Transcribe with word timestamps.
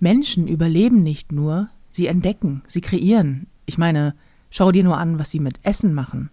Menschen 0.00 0.48
überleben 0.48 1.02
nicht 1.02 1.32
nur, 1.32 1.68
sie 1.90 2.06
entdecken, 2.06 2.62
sie 2.66 2.80
kreieren. 2.80 3.46
Ich 3.66 3.78
meine, 3.78 4.14
schau 4.50 4.72
dir 4.72 4.84
nur 4.84 4.98
an, 4.98 5.18
was 5.18 5.30
sie 5.30 5.40
mit 5.40 5.58
Essen 5.62 5.94
machen. 5.94 6.30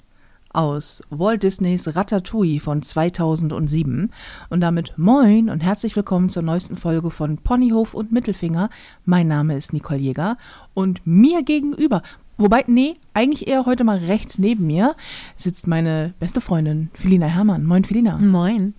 Aus 0.54 1.02
Walt 1.10 1.44
Disneys 1.44 1.96
Ratatouille 1.96 2.60
von 2.60 2.82
2007 2.82 4.12
und 4.50 4.60
damit 4.60 4.98
moin 4.98 5.50
und 5.50 5.62
herzlich 5.62 5.96
willkommen 5.96 6.28
zur 6.28 6.44
neuesten 6.44 6.76
Folge 6.76 7.10
von 7.10 7.38
Ponyhof 7.38 7.94
und 7.94 8.12
Mittelfinger. 8.12 8.70
Mein 9.06 9.30
Name 9.30 9.56
ist 9.56 9.72
Nicole 9.72 10.00
Jäger 10.02 10.38
und 10.74 11.08
mir 11.08 11.44
gegenüber, 11.44 12.02
wobei, 12.38 12.66
nee, 12.68 12.96
eigentlich 13.14 13.48
eher 13.48 13.66
heute 13.66 13.86
mal 13.86 14.00
rechts 14.00 14.40
neben 14.40 14.68
mir, 14.68 14.96
sitzt 15.38 15.68
meine 15.68 16.14
beste 16.20 16.42
Freundin 16.42 16.90
Felina 16.96 17.28
Herrmann. 17.28 17.66
Moin, 17.66 17.86
Felina. 17.86 18.18
Moin. 18.18 18.74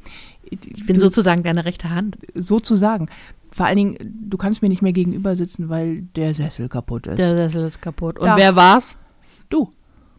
Ich 0.51 0.85
bin 0.85 0.96
Du- 0.96 1.01
sozusagen 1.01 1.43
deine 1.43 1.64
rechte 1.64 1.89
Hand. 1.89 2.19
sozusagen. 2.35 3.09
Vor 3.53 3.66
allen 3.66 3.77
Dingen, 3.77 3.96
du 4.03 4.37
kannst 4.39 4.62
mir 4.62 4.69
nicht 4.69 4.82
mehr 4.82 4.93
gegenüber 4.95 5.37
sitzen, 5.37 5.69
weil 5.69 6.02
der 6.16 6.33
Sessel 6.34 6.69
kaputt 6.69 7.06
ist. 7.06 7.19
Der 7.19 7.37
Sessel 7.37 7.66
ist 7.66 7.83
kaputt. 7.83 8.19
Und 8.19 8.27
Ja. 8.27 8.37
wer 8.37 8.56
war's? 8.56 8.97
du, 9.51 9.70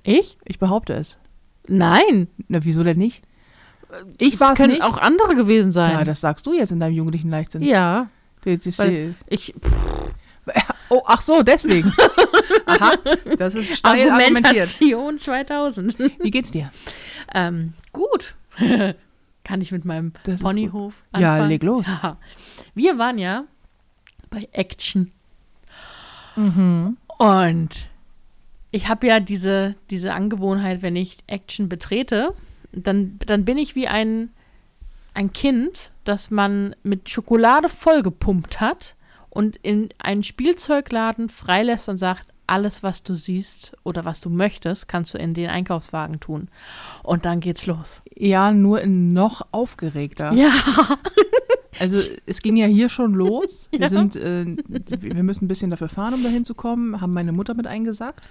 Ich? 0.03 0.37
ich 0.45 0.59
behaupte 0.59 0.93
es. 0.93 1.19
Nein. 1.67 2.27
Na, 2.47 2.63
wieso 2.63 2.83
denn 2.83 2.97
nicht? 2.99 3.23
Ich 4.19 4.39
war 4.39 4.51
es 4.53 4.57
können 4.59 4.73
nicht. 4.73 4.83
auch 4.83 4.97
andere 4.97 5.33
gewesen 5.35 5.71
sein. 5.71 5.91
ja, 5.93 6.03
das 6.03 6.21
sagst 6.21 6.45
du 6.45 6.53
jetzt 6.53 6.71
in 6.71 6.79
deinem 6.79 6.93
jugendlichen 6.93 7.29
Leichtsinn. 7.29 7.63
ja. 7.63 8.09
Jetzt 8.45 8.67
ist 8.67 8.77
Weil- 8.79 9.15
Ich, 9.29 9.53
pff, 9.59 10.11
oh, 10.89 11.01
ach 11.05 11.21
so, 11.21 11.43
deswegen. 11.43 11.93
Aha, 12.65 12.91
das 13.37 13.55
ist 13.55 13.77
steil 13.77 14.09
argumentiert. 14.11 14.45
Argumentation 14.45 15.17
2000. 15.17 15.97
Wie 16.19 16.29
geht's 16.31 16.51
dir? 16.51 16.69
ähm, 17.33 17.73
gut. 17.93 18.35
Kann 19.43 19.61
ich 19.61 19.71
mit 19.71 19.83
meinem 19.85 20.13
Das 20.23 20.41
Ponyhof 20.41 21.03
Ja, 21.17 21.33
anfangen? 21.33 21.49
leg 21.49 21.63
los. 21.63 21.87
Ja. 22.03 22.17
Wir 22.75 22.97
waren 22.97 23.17
ja 23.17 23.43
bei 24.29 24.47
Action. 24.51 25.11
Mhm. 26.35 26.97
Und 27.17 27.69
ich 28.71 28.87
habe 28.87 29.07
ja 29.07 29.19
diese, 29.19 29.75
diese 29.89 30.13
Angewohnheit, 30.13 30.81
wenn 30.81 30.95
ich 30.95 31.17
Action 31.27 31.69
betrete, 31.69 32.33
dann, 32.71 33.19
dann 33.25 33.45
bin 33.45 33.57
ich 33.57 33.75
wie 33.75 33.87
ein, 33.87 34.29
ein 35.13 35.31
Kind, 35.31 35.91
das 36.05 36.31
man 36.31 36.75
mit 36.81 37.09
Schokolade 37.09 37.69
vollgepumpt 37.69 38.59
hat 38.59 38.95
und 39.29 39.57
in 39.57 39.89
einen 39.99 40.23
Spielzeugladen 40.23 41.29
freilässt 41.29 41.87
und 41.89 41.97
sagt, 41.97 42.27
alles, 42.47 42.83
was 42.83 43.03
du 43.03 43.15
siehst 43.15 43.75
oder 43.83 44.05
was 44.05 44.21
du 44.21 44.29
möchtest, 44.29 44.87
kannst 44.87 45.13
du 45.13 45.17
in 45.17 45.33
den 45.33 45.49
Einkaufswagen 45.49 46.19
tun. 46.19 46.49
Und 47.03 47.25
dann 47.25 47.39
geht's 47.39 47.65
los. 47.65 48.01
Ja, 48.15 48.51
nur 48.51 48.81
in 48.81 49.13
noch 49.13 49.47
aufgeregter. 49.51 50.33
Ja. 50.33 50.51
Also 51.79 51.97
es 52.27 52.43
ging 52.43 52.55
ja 52.55 52.67
hier 52.67 52.87
schon 52.87 53.13
los. 53.15 53.67
Wir 53.71 53.79
Ja. 53.79 53.87
sind, 53.89 54.15
äh, 54.15 54.45
wir 54.99 55.23
müssen 55.23 55.45
ein 55.45 55.47
bisschen 55.47 55.71
dafür 55.71 55.89
fahren, 55.89 56.13
um 56.13 56.23
dahin 56.23 56.45
zu 56.45 56.53
kommen. 56.53 57.01
Haben 57.01 57.13
meine 57.13 57.31
Mutter 57.31 57.55
mit 57.55 57.65
eingesackt 57.65 58.21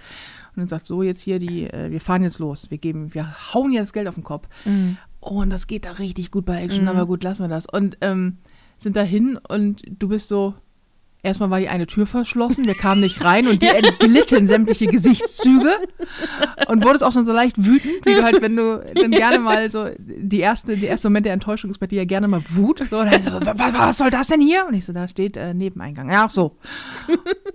und 0.55 0.61
dann 0.61 0.69
sagt 0.69 0.85
so 0.85 1.03
jetzt 1.03 1.19
hier 1.19 1.39
die, 1.39 1.65
äh, 1.65 1.91
wir 1.91 1.99
fahren 1.99 2.23
jetzt 2.23 2.39
los. 2.39 2.71
Wir 2.71 2.77
geben, 2.77 3.13
wir 3.13 3.35
hauen 3.53 3.73
jetzt 3.73 3.91
Geld 3.91 4.07
auf 4.07 4.15
den 4.15 4.23
Kopf. 4.23 4.47
Mhm. 4.63 4.97
Oh, 5.19 5.41
und 5.41 5.49
das 5.49 5.67
geht 5.67 5.83
da 5.83 5.91
richtig 5.91 6.31
gut 6.31 6.45
bei 6.45 6.63
Action, 6.63 6.87
aber 6.87 7.05
gut, 7.05 7.21
lassen 7.21 7.43
wir 7.43 7.49
das. 7.49 7.65
Und 7.65 7.97
ähm, 7.99 8.37
sind 8.77 8.95
dahin 8.95 9.37
und 9.49 9.83
du 9.89 10.07
bist 10.07 10.29
so, 10.29 10.53
erstmal 11.23 11.49
war 11.49 11.59
die 11.59 11.69
eine 11.69 11.87
Tür 11.87 12.05
verschlossen, 12.05 12.65
wir 12.65 12.75
kamen 12.75 13.01
nicht 13.01 13.23
rein 13.23 13.47
und 13.47 13.61
dir 13.61 13.75
entglitten 13.75 14.45
sämtliche 14.45 14.87
Gesichtszüge 14.87 15.71
und 16.67 16.83
wurdest 16.83 17.03
auch 17.03 17.11
schon 17.11 17.23
so 17.25 17.31
leicht 17.33 17.63
wütend, 17.65 18.05
wie 18.05 18.13
du 18.13 18.23
halt, 18.23 18.41
wenn 18.41 18.55
du 18.55 18.83
dann 18.95 19.11
gerne 19.11 19.39
mal 19.39 19.71
so, 19.71 19.89
die 19.97 20.39
erste, 20.39 20.75
der 20.77 20.89
erste 20.89 21.09
Moment 21.09 21.25
der 21.25 21.33
Enttäuschung 21.33 21.71
ist 21.71 21.79
bei 21.79 21.87
dir 21.87 21.99
ja 21.99 22.05
gerne 22.05 22.27
mal 22.27 22.41
Wut. 22.49 22.83
So, 22.89 22.99
und 22.99 23.09
so, 23.23 23.31
was, 23.33 23.73
was 23.73 23.97
soll 23.97 24.09
das 24.09 24.27
denn 24.27 24.41
hier? 24.41 24.65
Und 24.67 24.73
ich 24.73 24.85
so, 24.85 24.93
da 24.93 25.07
steht 25.07 25.37
äh, 25.37 25.53
Nebeneingang. 25.53 26.11
Ja, 26.11 26.25
ach 26.25 26.31
so. 26.31 26.57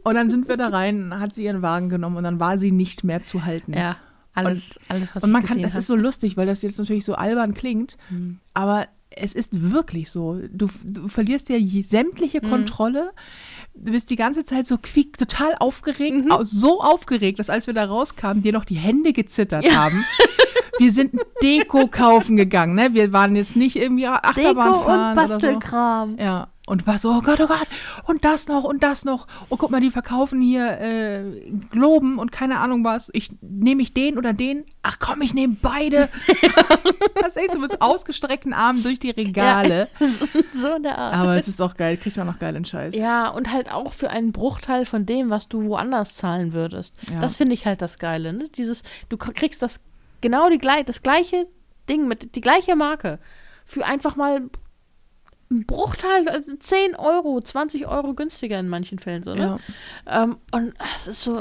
Und 0.02 0.14
dann 0.14 0.30
sind 0.30 0.48
wir 0.48 0.56
da 0.56 0.68
rein, 0.68 1.14
hat 1.20 1.34
sie 1.34 1.44
ihren 1.44 1.62
Wagen 1.62 1.88
genommen 1.90 2.16
und 2.16 2.24
dann 2.24 2.40
war 2.40 2.56
sie 2.58 2.72
nicht 2.72 3.04
mehr 3.04 3.22
zu 3.22 3.44
halten. 3.44 3.74
Ja. 3.74 3.96
Alles, 4.34 4.78
alles 4.88 5.08
was 5.14 5.24
Und 5.24 5.32
man 5.32 5.42
kann, 5.42 5.58
hab. 5.64 5.74
ist 5.74 5.86
so 5.86 5.96
lustig, 5.96 6.36
weil 6.36 6.46
das 6.46 6.62
jetzt 6.62 6.78
natürlich 6.78 7.04
so 7.04 7.14
albern 7.14 7.54
klingt, 7.54 7.96
Mhm. 8.08 8.38
aber 8.54 8.86
es 9.10 9.34
ist 9.34 9.72
wirklich 9.72 10.10
so. 10.12 10.38
Du, 10.52 10.68
du 10.84 11.08
verlierst 11.08 11.48
ja 11.48 11.56
sämtliche 11.82 12.40
Mhm. 12.44 12.50
Kontrolle. 12.50 13.10
Du 13.80 13.92
bist 13.92 14.10
die 14.10 14.16
ganze 14.16 14.44
Zeit 14.44 14.66
so 14.66 14.76
quiek, 14.76 15.16
total 15.16 15.54
aufgeregt, 15.60 16.26
Mhm. 16.26 16.32
so 16.42 16.80
aufgeregt, 16.80 17.38
dass 17.38 17.48
als 17.48 17.66
wir 17.66 17.74
da 17.74 17.84
rauskamen, 17.84 18.42
dir 18.42 18.52
noch 18.52 18.64
die 18.64 18.74
Hände 18.74 19.12
gezittert 19.12 19.74
haben. 19.76 20.04
Wir 20.78 20.92
sind 20.92 21.12
Deko 21.42 21.86
kaufen 21.88 22.36
gegangen, 22.36 22.74
ne? 22.74 22.94
Wir 22.94 23.12
waren 23.12 23.34
jetzt 23.36 23.56
nicht 23.56 23.76
irgendwie 23.76 24.06
Achterbahn 24.06 24.66
Deko 24.72 24.78
und 24.78 24.84
fahren 24.84 25.12
oder 25.18 25.26
so. 25.26 25.34
Bastelkram. 25.34 26.16
Ja, 26.18 26.48
und 26.68 26.86
war 26.86 26.98
so, 26.98 27.10
oh 27.10 27.20
Gott, 27.20 27.40
oh 27.40 27.46
Gott, 27.46 27.66
und 28.06 28.24
das 28.24 28.46
noch 28.48 28.64
und 28.64 28.82
das 28.82 29.04
noch. 29.04 29.26
Und 29.48 29.58
guck 29.58 29.70
mal, 29.70 29.80
die 29.80 29.90
verkaufen 29.90 30.40
hier 30.40 30.80
äh, 30.80 31.50
Globen 31.70 32.18
und 32.18 32.30
keine 32.30 32.58
Ahnung 32.60 32.84
was. 32.84 33.10
Ich 33.12 33.30
nehme 33.40 33.82
ich 33.82 33.94
den 33.94 34.18
oder 34.18 34.32
den? 34.32 34.64
Ach 34.82 34.98
komm, 34.98 35.22
ich 35.22 35.34
nehme 35.34 35.56
beide. 35.60 36.08
das 37.14 37.28
ist 37.28 37.36
echt 37.38 37.52
so 37.52 37.58
mit 37.58 37.80
ausgestreckten 37.80 38.52
Armen 38.52 38.82
durch 38.82 39.00
die 39.00 39.10
Regale. 39.10 39.88
so 40.54 40.74
in 40.74 40.82
der 40.82 40.98
Art. 40.98 41.14
Aber 41.14 41.36
es 41.36 41.48
ist 41.48 41.60
auch 41.60 41.76
geil, 41.76 41.96
kriegt 41.96 42.16
man 42.16 42.26
noch 42.26 42.38
geilen 42.38 42.64
Scheiß. 42.64 42.94
Ja, 42.94 43.28
und 43.28 43.52
halt 43.52 43.72
auch 43.72 43.92
für 43.92 44.10
einen 44.10 44.32
Bruchteil 44.32 44.84
von 44.84 45.06
dem, 45.06 45.30
was 45.30 45.48
du 45.48 45.64
woanders 45.64 46.14
zahlen 46.14 46.52
würdest. 46.52 46.94
Ja. 47.10 47.20
Das 47.20 47.36
finde 47.36 47.54
ich 47.54 47.66
halt 47.66 47.82
das 47.82 47.98
Geile, 47.98 48.32
ne? 48.32 48.48
Dieses, 48.56 48.82
du 49.08 49.16
kriegst 49.16 49.62
das 49.62 49.80
genau 50.20 50.50
die, 50.50 50.58
das 50.58 51.02
gleiche 51.02 51.46
Ding 51.88 52.06
mit 52.08 52.34
die 52.34 52.40
gleiche 52.40 52.76
Marke 52.76 53.18
für 53.64 53.84
einfach 53.84 54.16
mal 54.16 54.48
einen 55.50 55.64
Bruchteil, 55.64 56.28
also 56.28 56.54
10 56.56 56.94
Euro, 56.96 57.40
20 57.40 57.86
Euro 57.86 58.12
günstiger 58.12 58.60
in 58.60 58.68
manchen 58.68 58.98
Fällen 58.98 59.22
so, 59.22 59.34
ne? 59.34 59.58
Ähm, 60.06 60.36
und 60.52 60.74
es 60.94 61.08
ist 61.08 61.22
so, 61.22 61.40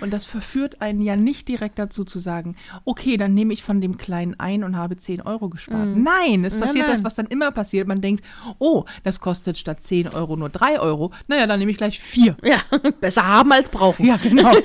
Und 0.00 0.12
das 0.12 0.26
verführt 0.26 0.80
einen 0.80 1.00
ja 1.00 1.16
nicht 1.16 1.48
direkt 1.48 1.78
dazu 1.78 2.04
zu 2.04 2.20
sagen, 2.20 2.56
okay, 2.84 3.16
dann 3.16 3.34
nehme 3.34 3.52
ich 3.52 3.64
von 3.64 3.80
dem 3.80 3.98
Kleinen 3.98 4.38
ein 4.38 4.62
und 4.62 4.76
habe 4.76 4.96
10 4.96 5.22
Euro 5.22 5.48
gespart. 5.48 5.88
Nein, 5.88 6.44
es 6.44 6.54
Nein, 6.54 6.62
passiert 6.62 6.88
das, 6.88 7.00
nein. 7.00 7.04
was 7.04 7.14
dann 7.16 7.26
immer 7.26 7.50
passiert. 7.50 7.88
Man 7.88 8.00
denkt, 8.00 8.24
oh, 8.58 8.84
das 9.02 9.18
kostet 9.20 9.58
statt 9.58 9.82
10 9.82 10.10
Euro 10.10 10.36
nur 10.36 10.50
3 10.50 10.78
Euro. 10.78 11.12
Naja, 11.26 11.46
dann 11.48 11.58
nehme 11.58 11.72
ich 11.72 11.78
gleich 11.78 11.98
4. 11.98 12.36
ja, 12.44 12.60
besser 13.00 13.26
haben 13.26 13.50
als 13.52 13.70
brauchen. 13.70 14.06
Ja, 14.06 14.16
genau. 14.16 14.52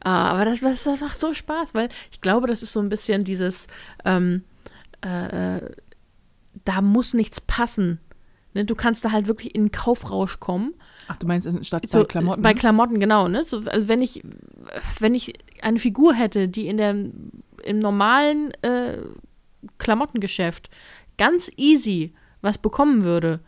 Ah, 0.00 0.30
aber 0.30 0.44
das, 0.44 0.60
das, 0.60 0.84
das 0.84 1.00
macht 1.00 1.18
so 1.18 1.34
Spaß, 1.34 1.74
weil 1.74 1.88
ich 2.12 2.20
glaube, 2.20 2.46
das 2.46 2.62
ist 2.62 2.72
so 2.72 2.80
ein 2.80 2.88
bisschen 2.88 3.24
dieses, 3.24 3.66
ähm, 4.04 4.42
äh, 5.04 5.56
äh, 5.56 5.70
da 6.68 6.82
muss 6.82 7.14
nichts 7.14 7.40
passen. 7.40 7.98
Ne? 8.52 8.64
Du 8.66 8.74
kannst 8.74 9.04
da 9.04 9.10
halt 9.12 9.26
wirklich 9.26 9.54
in 9.54 9.64
den 9.64 9.72
Kaufrausch 9.72 10.38
kommen. 10.38 10.74
Ach, 11.08 11.16
du 11.16 11.26
meinst 11.26 11.46
in- 11.46 11.64
statt 11.64 11.88
So, 11.88 12.00
bei 12.00 12.04
Klamotten? 12.04 12.42
Bei 12.42 12.52
Klamotten, 12.54 13.00
genau. 13.00 13.26
Ne? 13.28 13.42
So, 13.44 13.62
also 13.66 13.88
wenn 13.88 14.02
ich, 14.02 14.22
wenn 15.00 15.14
ich 15.14 15.32
eine 15.62 15.78
Figur 15.78 16.12
hätte, 16.14 16.46
die 16.48 16.66
in 16.66 16.76
der, 16.76 16.90
im 16.90 17.78
normalen 17.78 18.52
äh, 18.62 18.98
Klamottengeschäft 19.78 20.68
ganz 21.16 21.50
easy 21.56 22.14
was 22.40 22.58
bekommen 22.58 23.02
würde, 23.04 23.40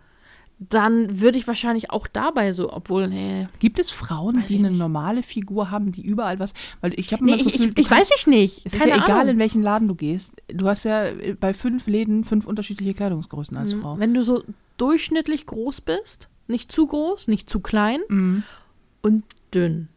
dann 0.69 1.21
würde 1.21 1.39
ich 1.39 1.47
wahrscheinlich 1.47 1.91
auch 1.91 2.07
dabei 2.07 2.53
so, 2.53 2.71
obwohl, 2.71 3.09
nee, 3.09 3.49
Gibt 3.61 3.79
es 3.79 3.91
Frauen, 3.91 4.45
die 4.47 4.55
ich 4.55 4.59
eine 4.59 4.71
normale 4.71 5.23
Figur 5.23 5.71
haben, 5.71 5.91
die 5.91 6.03
überall 6.03 6.39
was? 6.39 6.53
Weil 6.83 6.93
ich 7.01 7.13
habe 7.15 7.25
nee 7.25 7.33
immer 7.33 7.39
das 7.39 7.47
ich, 7.47 7.53
Gefühl, 7.55 7.69
ich, 7.71 7.75
du 7.77 7.81
ich 7.81 7.91
weiß 7.91 8.11
ich 8.19 8.27
nicht. 8.27 8.67
Es 8.67 8.75
ist 8.75 8.85
ja 8.85 8.97
egal, 8.97 9.11
Ahnung. 9.23 9.29
in 9.31 9.39
welchen 9.39 9.63
Laden 9.63 9.89
du 9.89 9.95
gehst. 9.95 10.37
Du 10.49 10.69
hast 10.69 10.85
ja 10.85 11.05
bei 11.41 11.55
fünf 11.55 11.87
Läden 11.87 12.25
fünf 12.25 12.47
unterschiedliche 12.47 12.93
Kleidungsgrößen 12.93 13.57
als 13.57 13.73
Frau. 13.73 13.99
Wenn 13.99 14.13
du 14.13 14.23
so 14.23 14.45
durchschnittlich 14.77 15.47
groß 15.47 15.81
bist, 15.81 16.29
nicht 16.47 16.71
zu 16.71 16.87
groß, 16.87 17.29
nicht 17.29 17.49
zu 17.49 17.61
klein 17.61 18.01
Mhm. 18.09 18.43
und 19.01 19.25
dünn. 19.55 19.89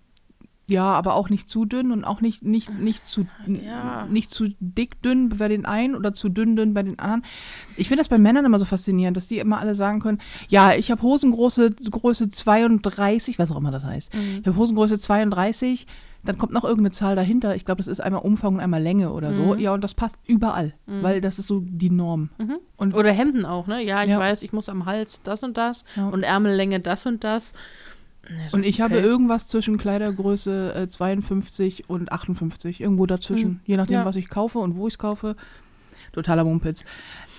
Ja, 0.66 0.86
aber 0.86 1.16
auch 1.16 1.30
nicht 1.30 1.50
zu 1.50 1.66
dünn 1.66 1.92
und 1.92 2.06
auch 2.06 2.22
nicht, 2.22 2.44
nicht, 2.44 2.70
nicht, 2.74 3.06
zu, 3.06 3.26
Ja. 3.46 4.06
nicht 4.06 4.32
zu 4.32 4.46
dick 4.62 5.02
dünn 5.02 5.28
bei 5.30 5.50
den 5.50 5.66
einen 5.66 5.94
oder 5.94 6.14
zu 6.14 6.30
dünn 6.30 6.56
dünn 6.56 6.74
bei 6.74 6.84
den 6.84 6.98
anderen. 7.00 7.24
Ich 7.76 7.90
finde 7.90 8.00
das 8.00 8.08
bei 8.08 8.18
Männern 8.18 8.46
immer 8.46 8.60
so 8.60 8.64
faszinierend, 8.66 9.18
dass 9.18 9.28
die 9.28 9.40
immer 9.40 9.60
alle 9.60 9.76
sagen 9.76 10.00
können, 10.00 10.20
ja, 10.48 10.74
ich 10.74 10.90
habe 10.90 11.02
Hosengröße 11.02 11.72
Größe 11.92 12.30
32, 12.30 13.40
was 13.40 13.52
auch 13.52 13.58
immer 13.58 13.72
das 13.72 13.84
heißt. 13.84 14.14
Ich 14.42 14.48
habe 14.48 14.56
Hosengröße 14.58 14.98
32, 15.00 15.86
dann 16.26 16.38
kommt 16.38 16.54
noch 16.54 16.64
irgendeine 16.64 16.92
Zahl 16.92 17.18
dahinter. 17.18 17.54
Ich 17.58 17.66
glaube, 17.66 17.80
das 17.80 17.88
ist 17.88 18.00
einmal 18.00 18.22
Umfang 18.22 18.54
und 18.56 18.60
einmal 18.62 18.82
Länge 18.82 19.12
oder 19.12 19.34
so. 19.34 19.56
Ja, 19.56 19.74
und 19.74 19.84
das 19.84 19.94
passt 19.94 20.18
überall, 20.26 20.74
weil 20.86 21.20
das 21.20 21.40
ist 21.40 21.48
so 21.48 21.62
die 21.66 21.90
Norm. 21.90 22.30
Und 22.78 22.94
Oder 22.94 23.12
Hemden 23.12 23.46
auch, 23.46 23.68
ne? 23.68 23.84
Ja, 23.84 24.02
ich 24.04 24.12
Ja. 24.12 24.20
weiß, 24.20 24.44
ich 24.44 24.54
muss 24.54 24.70
am 24.70 24.86
Hals 24.86 25.22
das 25.24 25.44
und 25.44 25.58
das 25.58 25.84
Ja. 25.98 26.08
und 26.08 26.24
Ärmellänge 26.24 26.80
das 26.80 27.06
und 27.06 27.26
das. 27.26 27.52
Nee, 28.30 28.48
so, 28.48 28.58
Und 28.58 28.64
ich 28.64 28.80
habe 28.82 28.96
okay. 28.98 29.04
irgendwas 29.06 29.48
zwischen 29.48 29.78
Kleidergröße 29.78 30.74
äh, 30.76 30.88
52 30.88 31.90
und 31.90 32.12
58, 32.12 32.80
irgendwo 32.82 33.06
dazwischen, 33.06 33.50
Hm. 33.50 33.60
je 33.66 33.78
nachdem, 33.78 33.96
Ja. 33.98 34.06
was 34.06 34.16
ich 34.16 34.30
kaufe 34.30 34.60
und 34.60 34.76
wo 34.78 34.88
ich 34.88 34.94
es 34.94 34.98
kaufe. 34.98 35.36
Totaler 36.14 36.44
Mumpitz. 36.44 36.86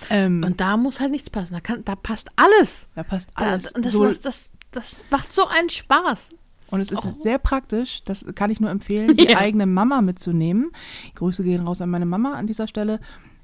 Ähm, 0.09 0.43
Und 0.45 0.59
da 0.59 0.75
muss 0.77 0.99
halt 0.99 1.11
nichts 1.11 1.29
passen. 1.29 1.53
Da, 1.53 1.59
kann, 1.61 1.83
da 1.85 1.95
passt 1.95 2.29
alles. 2.35 2.87
da 2.95 3.03
passt 3.03 3.31
Da, 3.37 3.51
alles. 3.51 3.71
und 3.71 3.85
das, 3.85 3.91
so, 3.93 4.03
macht, 4.03 4.25
das, 4.25 4.49
das 4.71 5.03
macht 5.09 5.33
so 5.33 5.47
einen 5.47 5.69
Spaß. 5.69 6.29
und 6.71 6.81
es 6.81 6.91
ist 6.91 6.99
auch- 6.99 7.13
sehr 7.21 7.37
praktisch, 7.39 8.03
das 8.03 8.25
kann 8.35 8.49
ich 8.51 8.59
nur 8.59 8.69
empfehlen, 8.69 9.15
die 9.17 9.29
Ja. 9.29 9.37
eigene 9.39 9.65
Mama 9.65 10.01
mitzunehmen. 10.01 10.71
Grüße 11.15 11.43
gehen 11.43 11.65
raus 11.65 11.79
an 11.81 11.89
meine 11.89 12.05
Mama 12.05 12.33
an 12.33 12.47
dieser 12.47 12.67
Stelle, 12.67 12.99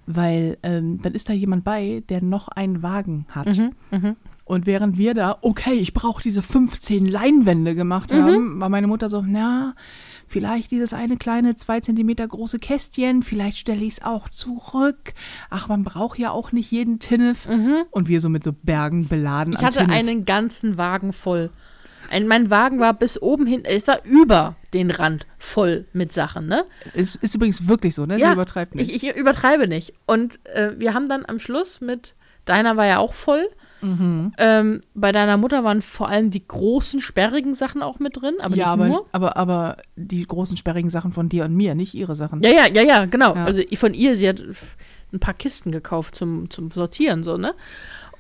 weil 0.06 0.58
ähm, 0.64 1.00
dann 1.02 1.14
ist 1.14 1.30
da 1.30 1.34
jemand 1.34 1.64
bei, 1.64 2.04
der 2.10 2.22
noch 2.24 2.48
einen 2.50 2.84
Wagen 2.84 3.26
hat. 3.30 3.48
Mhm, 3.58 3.72
mhm. 3.92 4.16
Und 4.52 4.66
während 4.66 4.98
wir 4.98 5.14
da, 5.14 5.38
okay, 5.40 5.76
ich 5.76 5.94
brauche 5.94 6.22
diese 6.22 6.42
15 6.42 7.06
Leinwände 7.06 7.74
gemacht 7.74 8.12
Mhm. 8.12 8.16
haben, 8.22 8.60
war 8.60 8.68
meine 8.68 8.88
Mutter 8.88 9.08
so, 9.08 9.24
na, 9.26 9.76
vielleicht 10.28 10.72
dieses 10.72 10.94
eine 10.94 11.16
kleine, 11.16 11.56
zwei 11.56 11.80
Zentimeter 11.80 12.28
große 12.28 12.60
Kästchen, 12.60 13.24
vielleicht 13.24 13.58
stelle 13.58 13.86
ich 13.86 13.94
es 13.94 14.04
auch 14.04 14.28
zurück. 14.28 15.14
Ach, 15.50 15.70
man 15.70 15.86
braucht 15.86 16.20
ja 16.20 16.32
auch 16.32 16.52
nicht 16.52 16.70
jeden 16.70 17.00
Tinnef. 17.00 17.48
Und 17.92 18.10
wir 18.10 18.20
so 18.20 18.28
mit 18.28 18.44
so 18.44 18.52
Bergen 18.52 19.08
beladen 19.08 19.52
Mhm. 19.54 19.58
Ich 19.60 19.66
hatte 19.66 19.80
Tinnef. 19.80 19.96
einen 19.96 20.26
ganzen 20.26 20.78
Wagen 20.78 21.14
voll. 21.14 21.50
Ein, 22.10 22.28
mein 22.28 22.50
Wagen 22.50 22.82
war 22.82 22.94
bis 22.94 23.22
oben 23.22 23.46
hin, 23.46 23.62
ist 23.62 23.88
da 23.88 24.00
über 24.04 24.58
den 24.74 24.92
Rand 24.92 25.28
voll 25.38 25.86
mit 25.94 26.12
Sachen, 26.12 26.48
ne? 26.48 26.66
Ist, 26.94 27.16
ist 27.16 27.36
übrigens 27.36 27.70
wirklich 27.70 27.96
so, 27.96 28.06
ne? 28.06 28.20
Sie 28.20 28.26
übertreibt 28.26 28.76
nicht. 28.76 28.94
Ich, 28.94 29.06
ich 29.08 29.16
übertreibe 29.16 29.66
nicht. 29.70 29.94
Und 30.08 30.40
äh, 30.54 30.72
wir 30.78 30.94
haben 30.94 31.08
dann 31.08 31.26
am 31.26 31.40
Schluss 31.40 31.80
mit, 31.80 32.16
deiner 32.44 32.76
war 32.76 32.86
ja 32.86 32.98
auch 32.98 33.14
voll. 33.14 33.48
Mhm. 33.82 34.34
Ähm, 34.38 34.82
bei 34.94 35.12
deiner 35.12 35.38
Mutter 35.38 35.64
waren 35.64 35.82
vor 35.82 36.10
allem 36.10 36.30
die 36.30 36.48
großen, 36.48 37.02
sperrigen 37.02 37.56
Sachen 37.56 37.82
auch 37.82 38.00
mit 38.00 38.22
drin, 38.22 38.36
aber 38.40 38.56
ja, 38.56 38.66
nicht 38.66 38.74
aber, 38.74 38.88
nur. 38.88 39.06
aber, 39.12 39.38
aber 39.38 39.78
die 39.96 40.26
großen 40.26 40.58
sperrigen 40.58 40.90
Sachen 40.90 41.12
von 41.12 41.30
dir 41.30 41.46
und 41.46 41.56
mir, 41.56 41.76
nicht 41.76 41.94
ihre 41.94 42.16
Sachen. 42.16 42.42
Ja, 42.44 42.50
ja, 42.50 42.68
ja, 42.74 42.84
ja, 42.84 43.06
genau. 43.06 43.36
Ja. 43.36 43.46
Also 43.46 43.62
von 43.76 43.94
ihr, 43.94 44.16
sie 44.16 44.30
hat 44.30 44.44
ein 45.14 45.20
paar 45.20 45.34
Kisten 45.34 45.72
gekauft 45.72 46.16
zum, 46.16 46.50
zum 46.50 46.72
Sortieren, 46.72 47.24
so, 47.24 47.38
ne? 47.38 47.54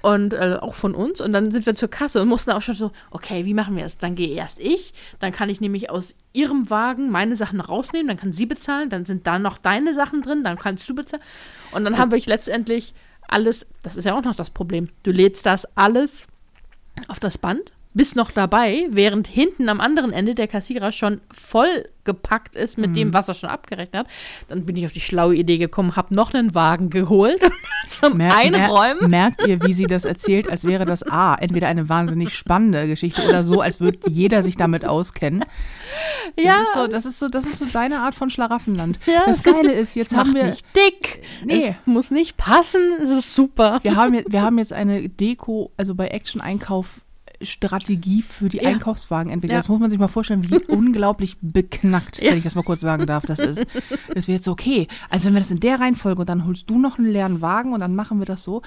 Und 0.01 0.33
äh, 0.33 0.57
auch 0.59 0.73
von 0.73 0.95
uns. 0.95 1.21
Und 1.21 1.31
dann 1.31 1.51
sind 1.51 1.67
wir 1.67 1.75
zur 1.75 1.89
Kasse 1.89 2.23
und 2.23 2.27
mussten 2.27 2.49
auch 2.49 2.61
schon 2.61 2.73
so, 2.73 2.91
okay, 3.11 3.45
wie 3.45 3.53
machen 3.53 3.75
wir 3.75 3.83
das? 3.83 3.99
Dann 3.99 4.15
gehe 4.15 4.29
erst 4.29 4.59
ich, 4.59 4.93
dann 5.19 5.31
kann 5.31 5.47
ich 5.49 5.61
nämlich 5.61 5.91
aus 5.91 6.15
ihrem 6.33 6.71
Wagen 6.71 7.11
meine 7.11 7.35
Sachen 7.35 7.61
rausnehmen, 7.61 8.07
dann 8.07 8.17
kann 8.17 8.33
sie 8.33 8.47
bezahlen, 8.47 8.89
dann 8.89 9.05
sind 9.05 9.27
da 9.27 9.37
noch 9.37 9.59
deine 9.59 9.93
Sachen 9.93 10.23
drin, 10.23 10.43
dann 10.43 10.57
kannst 10.57 10.89
du 10.89 10.95
bezahlen. 10.95 11.21
Und 11.71 11.83
dann 11.83 11.99
haben 11.99 12.11
wir 12.11 12.19
letztendlich 12.25 12.95
alles, 13.31 13.65
das 13.81 13.97
ist 13.97 14.05
ja 14.05 14.15
auch 14.15 14.23
noch 14.23 14.35
das 14.35 14.49
Problem, 14.49 14.89
du 15.03 15.11
lädst 15.11 15.45
das 15.45 15.65
alles 15.75 16.27
auf 17.07 17.19
das 17.19 17.37
Band, 17.37 17.71
bist 17.93 18.15
noch 18.15 18.31
dabei, 18.31 18.87
während 18.89 19.27
hinten 19.27 19.67
am 19.69 19.81
anderen 19.81 20.13
Ende 20.13 20.33
der 20.35 20.47
Kassierer 20.47 20.91
schon 20.91 21.19
voll 21.29 21.89
gepackt 22.03 22.55
ist 22.55 22.77
mit 22.79 22.91
Mhm. 22.91 22.95
dem, 22.95 23.13
was 23.13 23.27
er 23.27 23.33
schon 23.35 23.49
abgerechnet 23.49 23.93
hat. 24.05 24.07
Dann 24.47 24.65
bin 24.65 24.75
ich 24.75 24.85
auf 24.85 24.91
die 24.91 25.01
schlaue 25.01 25.35
Idee 25.35 25.57
gekommen, 25.59 25.95
habe 25.95 26.15
noch 26.15 26.33
einen 26.33 26.55
Wagen 26.55 26.89
geholt 26.89 27.39
zum 27.89 28.17
Mer- 28.17 28.35
Einräumen. 28.35 29.01
Mer 29.01 29.09
merkt 29.09 29.45
ihr, 29.45 29.61
wie 29.63 29.73
sie 29.73 29.85
das 29.85 30.05
erzählt, 30.05 30.49
als 30.49 30.65
wäre 30.65 30.85
das 30.85 31.03
A, 31.03 31.35
entweder 31.35 31.67
eine 31.67 31.89
wahnsinnig 31.89 32.33
spannende 32.35 32.87
Geschichte 32.87 33.27
oder 33.27 33.43
so, 33.43 33.61
als 33.61 33.79
würde 33.79 33.99
jeder 34.09 34.41
sich 34.41 34.57
damit 34.57 34.83
auskennen. 34.85 35.43
Das 36.37 36.45
ja, 36.45 36.61
ist 36.61 36.73
so, 36.73 36.87
das 36.87 37.05
ist 37.05 37.19
so, 37.19 37.27
das 37.29 37.45
ist 37.45 37.59
so 37.59 37.65
deine 37.71 37.99
Art 37.99 38.15
von 38.15 38.29
Schlaraffenland. 38.31 38.99
Ja, 39.05 39.23
das 39.27 39.43
Geile 39.43 39.73
ist, 39.73 39.95
jetzt 39.95 40.15
haben 40.15 40.33
wir, 40.33 40.47
nicht 40.47 40.65
dick. 40.75 41.21
Nee. 41.45 41.69
Es 41.69 41.75
muss 41.85 42.09
nicht 42.09 42.35
passen. 42.37 42.81
Es 43.01 43.09
ist 43.09 43.35
super. 43.35 43.79
wir 43.83 43.95
haben, 43.95 44.13
jetzt- 44.15 44.31
wir 44.31 44.41
haben 44.41 44.57
jetzt 44.57 44.73
eine 44.73 45.07
Deko, 45.07 45.71
also 45.77 45.93
bei 45.93 46.07
Action 46.07 46.41
Einkauf 46.41 47.01
Strategie 47.43 48.21
für 48.21 48.49
die 48.49 48.57
Ja. 48.57 48.69
Einkaufswagen 48.69 49.31
entwickelt. 49.31 49.53
Ja. 49.53 49.59
Das 49.59 49.69
muss 49.69 49.79
man 49.79 49.89
sich 49.89 49.99
mal 49.99 50.07
vorstellen, 50.07 50.49
wie 50.49 50.57
unglaublich 50.67 51.37
beknackt, 51.41 52.21
Ja. 52.21 52.31
wenn 52.31 52.37
ich 52.37 52.43
das 52.43 52.55
mal 52.55 52.63
kurz 52.63 52.81
sagen 52.81 53.05
darf, 53.05 53.25
das 53.25 53.39
ist. 53.39 53.65
Das 54.13 54.27
wäre 54.27 54.35
jetzt 54.35 54.45
so, 54.45 54.51
okay, 54.51 54.87
also 55.09 55.25
wenn 55.25 55.33
wir 55.33 55.39
das 55.41 55.51
in 55.51 55.59
der 55.59 55.79
Reihenfolge 55.79 56.21
und 56.21 56.29
dann 56.29 56.45
holst 56.45 56.69
du 56.69 56.79
noch 56.79 56.97
einen 56.97 57.07
leeren 57.07 57.41
Wagen 57.41 57.73
und 57.73 57.79
dann 57.79 57.95
machen 57.95 58.19
wir 58.19 58.25
das 58.25 58.43
so 58.43 58.61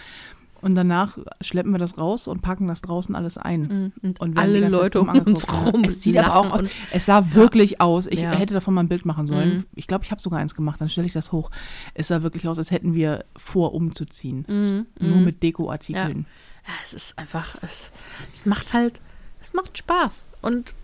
und 0.65 0.75
danach 0.75 1.19
schleppen 1.41 1.71
wir 1.73 1.79
das 1.79 1.99
raus 1.99 2.27
und 2.27 2.43
packen 2.43 2.67
das 2.67 2.81
draußen 2.83 3.15
alles 3.15 3.39
ein. 3.39 3.93
Und, 4.03 4.21
Und 4.21 4.35
werden 4.37 4.39
alle 4.39 4.69
Leute 4.69 5.01
um 5.01 5.09
uns 5.09 5.47
rum. 5.53 5.85
Es 5.85 6.03
sieht 6.03 6.17
aber 6.19 6.37
auch 6.37 6.53
aus. 6.55 6.63
und- 6.63 6.71
Es 6.91 7.05
sah 7.07 7.33
wirklich 7.35 7.81
aus. 7.81 8.07
Ich 8.07 8.21
Ja. 8.21 8.33
hätte 8.33 8.55
davon 8.55 8.75
mal 8.75 8.81
ein 8.83 8.89
Bild 8.89 9.05
machen 9.07 9.27
sollen. 9.27 9.59
Mhm. 9.59 9.65
Ich 9.77 9.87
glaube, 9.87 10.05
ich 10.05 10.11
habe 10.11 10.21
sogar 10.21 10.41
eins 10.41 10.55
gemacht. 10.55 10.81
Dann 10.81 10.89
stelle 10.89 11.07
ich 11.07 11.13
das 11.13 11.31
hoch. 11.33 11.51
Es 11.95 12.09
sah 12.09 12.23
wirklich 12.23 12.49
aus, 12.49 12.59
als 12.59 12.71
hätten 12.71 12.95
wir 12.95 13.25
vor, 13.37 13.75
umzuziehen. 13.75 14.45
Mhm, 14.49 14.87
Nur 15.07 15.19
mit 15.19 15.43
Dekoartikeln. 15.43 16.27
Ja, 16.67 16.73
es 16.85 16.95
ist 16.95 17.19
einfach, 17.19 17.57
es, 17.63 17.93
es 18.33 18.47
macht 18.47 18.73
halt, 18.73 19.01
es 19.41 19.53
macht 19.53 19.77
Spaß. 19.77 20.25
Und 20.41 20.75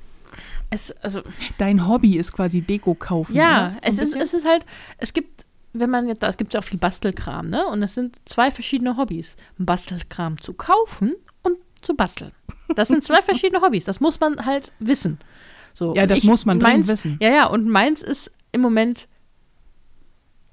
es, 0.71 0.93
also, 1.03 1.23
Dein 1.59 1.89
Hobby 1.89 2.17
ist 2.17 2.33
quasi 2.33 2.61
Deko 2.63 2.95
kaufen. 2.95 3.35
ja? 3.35 3.71
So 3.73 3.79
es 3.83 3.95
ist, 3.95 4.01
bisschen? 4.13 4.21
es 4.21 4.35
ist 4.35 4.47
halt, 4.47 4.65
es 4.99 5.13
gibt, 5.13 5.47
wenn 5.73 5.91
man 5.91 6.09
jetzt, 6.09 6.23
es 6.23 6.37
gibt 6.37 6.55
ja 6.55 6.61
auch 6.61 6.65
viel 6.65 6.79
Bastelkram, 6.79 7.49
ne? 7.49 7.67
Und 7.67 7.83
es 7.83 7.95
sind 7.95 8.17
zwei 8.25 8.51
verschiedene 8.51 8.97
Hobbys. 8.97 9.37
Bastelkram 9.59 10.41
zu 10.41 10.55
kaufen 10.55 11.15
und 11.43 11.57
zu 11.81 11.95
basteln. 11.95 12.33
Das 12.75 12.89
sind 12.89 13.05
zwei 13.05 13.23
verschiedene 13.23 13.63
Hobbys. 13.63 13.85
Das 13.85 14.01
muss 14.01 14.19
man 14.21 14.45
halt 14.45 14.73
wissen. 14.79 15.19
So, 15.73 15.95
Ja, 15.95 16.07
das 16.07 16.25
muss 16.25 16.45
man 16.45 16.59
meins, 16.59 16.89
wissen. 16.89 17.19
Ja, 17.23 17.31
ja, 17.31 17.47
und 17.47 17.69
meins 17.69 18.03
ist 18.03 18.31
im 18.53 18.61
Moment 18.61 19.07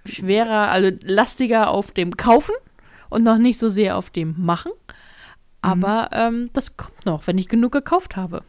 schwerer, 0.05 0.69
also 0.69 0.91
lastiger 1.03 1.71
auf 1.71 1.91
dem 1.91 2.15
Kaufen 2.15 2.53
und 3.09 3.23
noch 3.23 3.37
nicht 3.37 3.57
so 3.57 3.69
sehr 3.69 3.97
auf 3.97 4.09
dem 4.09 4.35
Machen. 4.37 4.71
Aber 5.61 6.09
ähm, 6.13 6.49
das 6.53 6.77
kommt 6.77 7.05
noch, 7.05 7.25
wenn 7.27 7.37
ich 7.37 7.49
genug 7.49 7.71
gekauft 7.71 8.15
habe. 8.15 8.43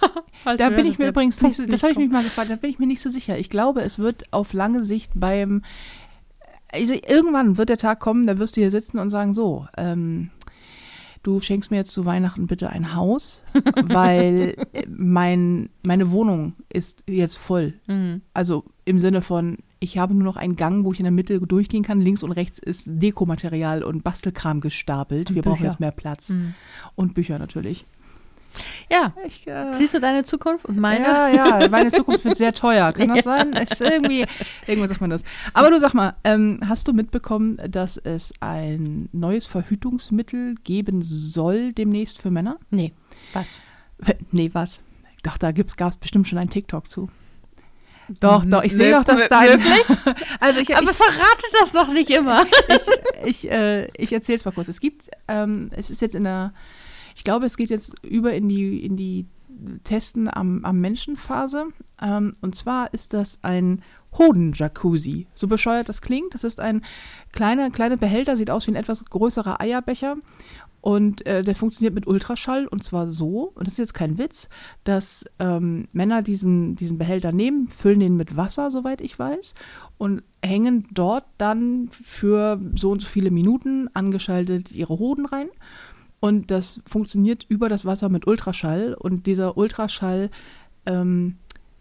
Da 0.58 0.68
bin 0.68 0.84
ich 0.84 0.98
mir 0.98 1.08
übrigens 1.08 1.40
nicht 1.40 1.56
so, 1.56 1.64
das 1.64 1.82
habe 1.82 1.92
ich 1.92 1.98
mich 1.98 2.10
mal 2.10 2.22
gefragt, 2.22 2.50
da 2.50 2.56
bin 2.56 2.68
ich 2.68 2.78
mir 2.78 2.86
nicht 2.86 3.00
so 3.00 3.08
sicher. 3.08 3.38
Ich 3.38 3.48
glaube, 3.48 3.80
es 3.80 3.98
wird 3.98 4.30
auf 4.30 4.52
lange 4.52 4.84
Sicht 4.84 5.12
beim, 5.14 5.62
also 6.74 6.92
irgendwann 6.92 7.56
wird 7.56 7.68
der 7.68 7.78
Tag 7.78 8.00
kommen, 8.00 8.26
da 8.26 8.38
wirst 8.38 8.56
du 8.56 8.60
hier 8.60 8.70
sitzen 8.70 8.98
und 8.98 9.10
sagen, 9.10 9.32
so, 9.32 9.66
ähm, 9.76 10.30
du 11.22 11.40
schenkst 11.40 11.70
mir 11.70 11.78
jetzt 11.78 11.92
zu 11.92 12.04
Weihnachten 12.04 12.46
bitte 12.46 12.68
ein 12.68 12.94
Haus, 12.94 13.42
weil 13.84 14.54
mein, 14.88 15.70
meine 15.84 16.10
Wohnung 16.10 16.54
ist 16.68 17.02
jetzt 17.08 17.36
voll. 17.36 17.74
Mhm. 17.86 18.22
Also 18.34 18.64
im 18.84 19.00
Sinne 19.00 19.22
von, 19.22 19.58
ich 19.80 19.98
habe 19.98 20.14
nur 20.14 20.24
noch 20.24 20.36
einen 20.36 20.56
Gang, 20.56 20.84
wo 20.84 20.92
ich 20.92 21.00
in 21.00 21.04
der 21.04 21.12
Mitte 21.12 21.40
durchgehen 21.40 21.82
kann. 21.82 22.00
Links 22.00 22.22
und 22.22 22.32
rechts 22.32 22.58
ist 22.58 22.84
Dekomaterial 22.86 23.82
und 23.82 24.04
Bastelkram 24.04 24.60
gestapelt. 24.60 25.30
Und 25.30 25.36
Wir 25.36 25.42
brauchen 25.42 25.58
Bücher. 25.58 25.70
jetzt 25.70 25.80
mehr 25.80 25.90
Platz. 25.90 26.30
Mhm. 26.30 26.54
Und 26.94 27.14
Bücher 27.14 27.38
natürlich. 27.38 27.84
Ja, 28.90 29.12
Ich, 29.26 29.46
äh, 29.46 29.72
siehst 29.72 29.94
du 29.94 30.00
deine 30.00 30.24
Zukunft 30.24 30.64
und 30.66 30.78
meine? 30.78 31.04
ja, 31.04 31.28
ja, 31.28 31.68
meine 31.68 31.90
Zukunft 31.90 32.24
wird 32.24 32.36
sehr 32.36 32.54
teuer. 32.54 32.92
Kann 32.92 33.08
das 33.14 33.24
sein? 33.24 33.52
Ist 33.54 33.80
irgendwie, 33.80 34.26
irgendwas 34.66 34.90
sagt 34.90 35.00
man 35.00 35.10
das. 35.10 35.24
Aber 35.52 35.70
du 35.70 35.80
sag 35.80 35.94
mal, 35.94 36.14
ähm, 36.24 36.60
hast 36.68 36.88
du 36.88 36.92
mitbekommen, 36.92 37.58
dass 37.68 37.96
es 37.96 38.32
ein 38.40 39.08
neues 39.12 39.46
Verhütungsmittel 39.46 40.54
geben 40.64 41.02
soll 41.02 41.72
demnächst 41.72 42.20
für 42.20 42.30
Männer? 42.30 42.58
Nee, 42.70 42.92
passt. 43.32 43.50
Nee, 44.32 44.50
was? 44.52 44.82
Doch, 45.22 45.38
da 45.38 45.52
gab 45.52 45.66
es 45.92 45.96
bestimmt 45.96 46.28
schon 46.28 46.38
einen 46.38 46.50
TikTok 46.50 46.90
zu. 46.90 47.08
Doch, 48.20 48.44
doch, 48.44 48.62
ich 48.62 48.74
sehe 48.74 48.92
doch, 48.92 49.04
dass 49.04 49.28
dein... 49.28 49.48
wirklich? 49.48 49.98
Also 50.40 50.60
ich, 50.60 50.76
Aber 50.76 50.92
verrate 50.92 51.44
das 51.60 51.72
doch 51.72 51.88
nicht 51.88 52.10
immer. 52.10 52.46
ich, 53.24 53.50
äh, 53.50 53.86
ich 53.96 54.12
erzähle 54.12 54.36
es 54.36 54.44
mal 54.44 54.50
kurz. 54.52 54.68
Es 54.68 54.80
gibt, 54.80 55.08
ähm, 55.28 55.70
es 55.74 55.90
ist 55.90 56.02
jetzt 56.02 56.14
in 56.14 56.24
der, 56.24 56.52
ich 57.14 57.24
glaube, 57.24 57.46
es 57.46 57.56
geht 57.56 57.70
jetzt 57.70 57.94
über 58.04 58.32
in 58.32 58.48
die, 58.48 58.84
in 58.84 58.96
die 58.96 59.26
Testen 59.84 60.28
am, 60.32 60.64
am 60.64 60.80
Menschenphase. 60.80 61.66
Ähm, 62.00 62.32
und 62.40 62.54
zwar 62.54 62.92
ist 62.92 63.14
das 63.14 63.38
ein 63.42 63.82
Hoden-Jacuzzi. 64.18 65.26
So 65.34 65.48
bescheuert 65.48 65.88
das 65.88 66.02
klingt. 66.02 66.34
Das 66.34 66.44
ist 66.44 66.60
ein 66.60 66.82
kleiner, 67.32 67.70
kleiner 67.70 67.96
Behälter, 67.96 68.36
sieht 68.36 68.50
aus 68.50 68.66
wie 68.66 68.72
ein 68.72 68.76
etwas 68.76 69.04
größerer 69.04 69.60
Eierbecher. 69.60 70.16
Und 70.80 71.26
äh, 71.26 71.42
der 71.42 71.56
funktioniert 71.56 71.94
mit 71.94 72.06
Ultraschall 72.06 72.66
und 72.66 72.84
zwar 72.84 73.08
so, 73.08 73.52
und 73.54 73.66
das 73.66 73.72
ist 73.72 73.78
jetzt 73.78 73.94
kein 73.94 74.18
Witz, 74.18 74.50
dass 74.84 75.24
ähm, 75.38 75.88
Männer 75.92 76.20
diesen, 76.20 76.74
diesen 76.74 76.98
Behälter 76.98 77.32
nehmen, 77.32 77.68
füllen 77.68 78.00
den 78.00 78.18
mit 78.18 78.36
Wasser, 78.36 78.70
soweit 78.70 79.00
ich 79.00 79.18
weiß, 79.18 79.54
und 79.96 80.22
hängen 80.44 80.86
dort 80.92 81.24
dann 81.38 81.88
für 81.90 82.60
so 82.74 82.90
und 82.90 83.00
so 83.00 83.06
viele 83.06 83.30
Minuten 83.30 83.88
angeschaltet 83.94 84.72
ihre 84.72 84.98
Hoden 84.98 85.24
rein. 85.24 85.48
Und 86.24 86.50
das 86.50 86.80
funktioniert 86.86 87.44
über 87.50 87.68
das 87.68 87.84
Wasser 87.84 88.08
mit 88.08 88.26
Ultraschall 88.26 88.94
und 88.94 89.26
dieser 89.26 89.58
Ultraschall 89.58 90.30
ähm, 90.86 91.36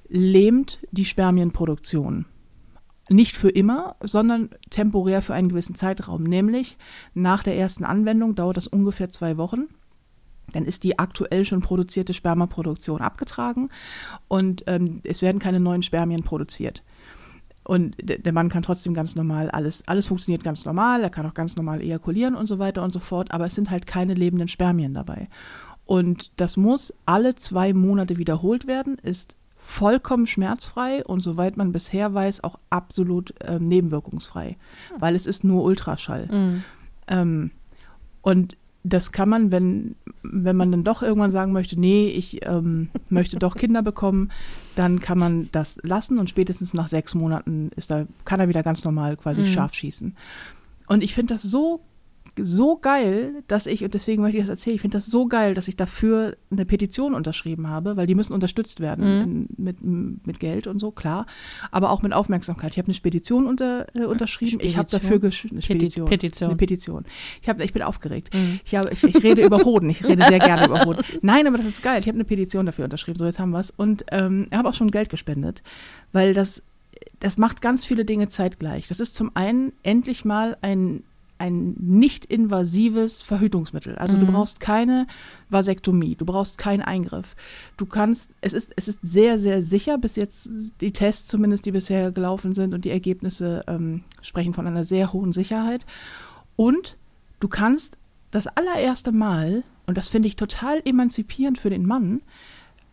lähmt 0.09 0.79
die 0.91 1.05
Spermienproduktion. 1.05 2.25
Nicht 3.07 3.37
für 3.37 3.47
immer, 3.47 3.95
sondern 4.01 4.49
temporär 4.69 5.21
für 5.21 5.33
einen 5.33 5.47
gewissen 5.47 5.75
Zeitraum. 5.75 6.23
Nämlich 6.23 6.77
nach 7.13 7.41
der 7.41 7.55
ersten 7.55 7.85
Anwendung 7.85 8.35
dauert 8.35 8.57
das 8.57 8.67
ungefähr 8.67 9.07
zwei 9.07 9.37
Wochen. 9.37 9.69
Dann 10.51 10.65
ist 10.65 10.83
die 10.83 10.99
aktuell 10.99 11.45
schon 11.45 11.61
produzierte 11.61 12.13
Spermaproduktion 12.13 12.99
abgetragen 12.99 13.69
und 14.27 14.65
ähm, 14.67 14.99
es 15.05 15.21
werden 15.21 15.39
keine 15.39 15.61
neuen 15.61 15.83
Spermien 15.83 16.23
produziert. 16.23 16.83
Und 17.63 17.95
der, 18.01 18.33
Mann 18.33 18.49
kann 18.49 18.63
trotzdem 18.63 18.93
ganz 18.93 19.15
normal 19.15 19.49
alles, 19.49 19.87
alles 19.87 20.07
funktioniert 20.07 20.43
ganz 20.43 20.65
normal, 20.65 21.01
er 21.01 21.09
kann 21.09 21.25
auch 21.25 21.33
ganz 21.33 21.55
normal 21.55 21.81
ejakulieren 21.81 22.35
und 22.35 22.45
so 22.45 22.59
weiter 22.59 22.83
und 22.83 22.91
so 22.91 22.99
fort, 22.99 23.31
aber 23.31 23.45
es 23.45 23.55
sind 23.55 23.69
halt 23.69 23.87
keine 23.87 24.13
lebenden 24.13 24.49
Spermien 24.49 24.93
dabei. 24.93 25.29
Und 25.85 26.31
das 26.35 26.57
muss 26.57 26.93
alle 27.05 27.35
zwei 27.35 27.73
Monate 27.73 28.17
wiederholt 28.17 28.67
werden, 28.67 28.97
ist 29.01 29.37
vollkommen 29.57 30.27
schmerzfrei 30.27 31.05
und 31.05 31.21
soweit 31.21 31.55
man 31.55 31.71
bisher 31.71 32.13
weiß, 32.13 32.43
auch 32.43 32.59
absolut 32.69 33.33
ähm, 33.45 33.69
nebenwirkungsfrei, 33.69 34.57
weil 34.99 35.15
es 35.15 35.25
ist 35.25 35.45
nur 35.45 35.63
Ultraschall. 35.63 36.27
Mhm. 36.29 36.63
Ähm, 37.07 37.51
und 38.21 38.57
das 38.83 39.13
kann 39.13 39.29
man, 39.29 39.51
wenn, 39.51 39.95
wenn 40.23 40.55
man 40.55 40.71
dann 40.71 40.83
doch 40.83 41.01
irgendwann 41.03 41.31
sagen 41.31 41.51
möchte, 41.51 41.79
nee, 41.79 42.07
ich 42.07 42.45
ähm, 42.45 42.89
möchte 43.09 43.37
doch 43.37 43.55
Kinder 43.55 43.81
bekommen, 43.81 44.31
dann 44.75 44.99
kann 44.99 45.17
man 45.19 45.49
das 45.51 45.79
lassen 45.83 46.17
und 46.17 46.29
spätestens 46.29 46.73
nach 46.73 46.87
sechs 46.87 47.13
Monaten 47.13 47.71
ist 47.75 47.91
da, 47.91 48.05
kann 48.25 48.39
er 48.39 48.47
wieder 48.49 48.63
ganz 48.63 48.83
normal 48.83 49.17
quasi 49.17 49.41
Mhm. 49.41 49.45
scharf 49.47 49.73
schießen. 49.73 50.15
Und 50.87 51.03
ich 51.03 51.13
finde 51.13 51.33
das 51.33 51.43
so 51.43 51.81
so 52.39 52.77
geil, 52.77 53.43
dass 53.47 53.67
ich, 53.67 53.83
und 53.83 53.93
deswegen 53.93 54.21
möchte 54.23 54.37
ich 54.37 54.43
das 54.43 54.49
erzählen, 54.49 54.75
ich 54.75 54.81
finde 54.81 54.97
das 54.97 55.05
so 55.05 55.27
geil, 55.27 55.53
dass 55.53 55.67
ich 55.67 55.75
dafür 55.75 56.35
eine 56.49 56.65
Petition 56.65 57.13
unterschrieben 57.13 57.67
habe, 57.69 57.95
weil 57.95 58.07
die 58.07 58.15
müssen 58.15 58.33
unterstützt 58.33 58.79
werden 58.79 59.03
Mhm. 59.03 59.21
in, 59.23 59.47
mit, 59.57 60.27
mit 60.27 60.39
Geld 60.39 60.65
und 60.65 60.79
so, 60.79 60.91
klar, 60.91 61.25
aber 61.71 61.91
auch 61.91 62.01
mit 62.01 62.13
Aufmerksamkeit. 62.13 62.71
Ich 62.71 62.77
habe 62.77 62.87
eine 62.87 62.95
Spedition 62.95 63.45
unter, 63.45 63.85
äh, 63.95 64.05
unterschrieben, 64.05 64.59
ich 64.61 64.77
habe 64.77 64.87
Spedition? 64.87 65.19
dafür 65.21 65.49
eine 65.51 65.61
Spedition. 65.61 66.05
Petition. 66.07 66.49
Eine 66.49 66.57
Petition. 66.57 67.05
Ich, 67.41 67.49
hab, 67.49 67.61
ich 67.61 67.73
bin 67.73 67.83
aufgeregt. 67.83 68.33
Mhm. 68.33 68.59
Ich, 68.65 68.75
habe, 68.75 68.91
ich, 68.91 69.03
ich 69.03 69.23
rede 69.23 69.45
über 69.45 69.63
Hoden, 69.63 69.89
ich 69.89 70.03
rede 70.03 70.23
sehr 70.23 70.39
gerne 70.39 70.65
über 70.65 70.85
Hoden. 70.85 71.03
Nein, 71.21 71.45
aber 71.45 71.57
das 71.57 71.67
ist 71.67 71.83
geil, 71.83 71.99
ich 71.99 72.07
habe 72.07 72.15
eine 72.15 72.25
Petition 72.25 72.65
dafür 72.65 72.85
unterschrieben, 72.85 73.19
so 73.19 73.25
jetzt 73.25 73.39
haben 73.39 73.51
wir 73.51 73.59
es. 73.59 73.69
Und 73.69 74.05
ähm, 74.11 74.47
ich 74.49 74.57
habe 74.57 74.69
auch 74.69 74.73
schon 74.73 74.89
Geld 74.91 75.09
gespendet, 75.09 75.61
weil 76.11 76.33
das, 76.33 76.63
das 77.19 77.37
macht 77.37 77.61
ganz 77.61 77.85
viele 77.85 78.05
Dinge 78.05 78.27
zeitgleich. 78.29 78.87
Das 78.87 78.99
ist 78.99 79.15
zum 79.15 79.35
einen 79.35 79.73
endlich 79.83 80.25
mal 80.25 80.57
ein 80.61 81.03
ein 81.39 81.73
nicht 81.79 82.25
invasives 82.25 83.21
Verhütungsmittel. 83.21 83.95
Also 83.97 84.17
du 84.17 84.25
Mhm. 84.25 84.31
brauchst 84.33 84.59
keine 84.59 85.07
Vasektomie, 85.49 86.15
du 86.15 86.25
brauchst 86.25 86.57
keinen 86.57 86.81
Eingriff. 86.81 87.35
Du 87.77 87.85
kannst, 87.85 88.31
es 88.41 88.53
ist, 88.53 88.71
es 88.75 88.87
ist 88.87 88.99
sehr, 89.01 89.37
sehr 89.37 89.61
sicher, 89.61 89.97
bis 89.97 90.15
jetzt 90.15 90.51
die 90.79 90.93
Tests 90.93 91.27
zumindest, 91.27 91.65
die 91.65 91.71
bisher 91.71 92.11
gelaufen 92.11 92.53
sind 92.53 92.73
und 92.73 92.85
die 92.85 92.91
Ergebnisse 92.91 93.63
ähm, 93.67 94.03
sprechen 94.21 94.53
von 94.53 94.67
einer 94.67 94.83
sehr 94.83 95.11
hohen 95.11 95.33
Sicherheit. 95.33 95.85
Und 96.55 96.97
du 97.39 97.47
kannst 97.47 97.97
das 98.31 98.47
allererste 98.47 99.11
Mal, 99.11 99.63
und 99.85 99.97
das 99.97 100.07
finde 100.07 100.27
ich 100.27 100.35
total 100.35 100.81
emanzipierend 100.85 101.57
für 101.57 101.69
den 101.69 101.85
Mann, 101.85 102.21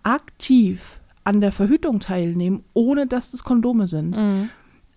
aktiv 0.03 1.01
an 1.25 1.41
der 1.41 1.53
Verhütung 1.53 2.01
teilnehmen, 2.01 2.65
ohne 2.73 3.07
dass 3.07 3.35
es 3.35 3.45
Kondome 3.45 3.87
sind. 3.87 4.11
Mhm. 4.17 4.49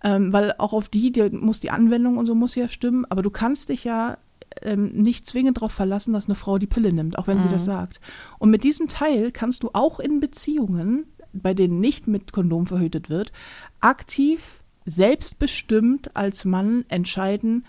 Ähm, 0.04 0.32
weil 0.32 0.54
auch 0.58 0.72
auf 0.74 0.88
die, 0.88 1.10
die 1.12 1.30
muss 1.30 1.60
die 1.60 1.70
Anwendung 1.70 2.18
und 2.18 2.26
so 2.26 2.34
muss 2.34 2.54
ja 2.54 2.68
stimmen, 2.68 3.04
aber 3.08 3.22
du 3.22 3.30
kannst 3.30 3.70
dich 3.70 3.84
ja 3.84 4.18
ähm, 4.62 4.92
nicht 4.92 5.26
zwingend 5.26 5.56
darauf 5.56 5.72
verlassen, 5.72 6.12
dass 6.12 6.26
eine 6.26 6.34
Frau 6.34 6.58
die 6.58 6.66
Pille 6.66 6.92
nimmt, 6.92 7.18
auch 7.18 7.26
wenn 7.26 7.40
sie 7.40 7.48
Mhm. 7.48 7.52
das 7.52 7.64
sagt. 7.64 8.00
Und 8.38 8.50
mit 8.50 8.62
diesem 8.64 8.86
Teil 8.88 9.32
kannst 9.32 9.62
du 9.62 9.70
auch 9.72 9.98
in 10.00 10.20
Beziehungen, 10.20 11.06
bei 11.32 11.54
denen 11.54 11.80
nicht 11.80 12.06
mit 12.06 12.32
Kondom 12.32 12.66
verhütet 12.66 13.08
wird, 13.10 13.32
aktiv, 13.80 14.60
selbstbestimmt 14.84 16.14
als 16.14 16.44
Mann 16.44 16.84
entscheiden, 16.88 17.64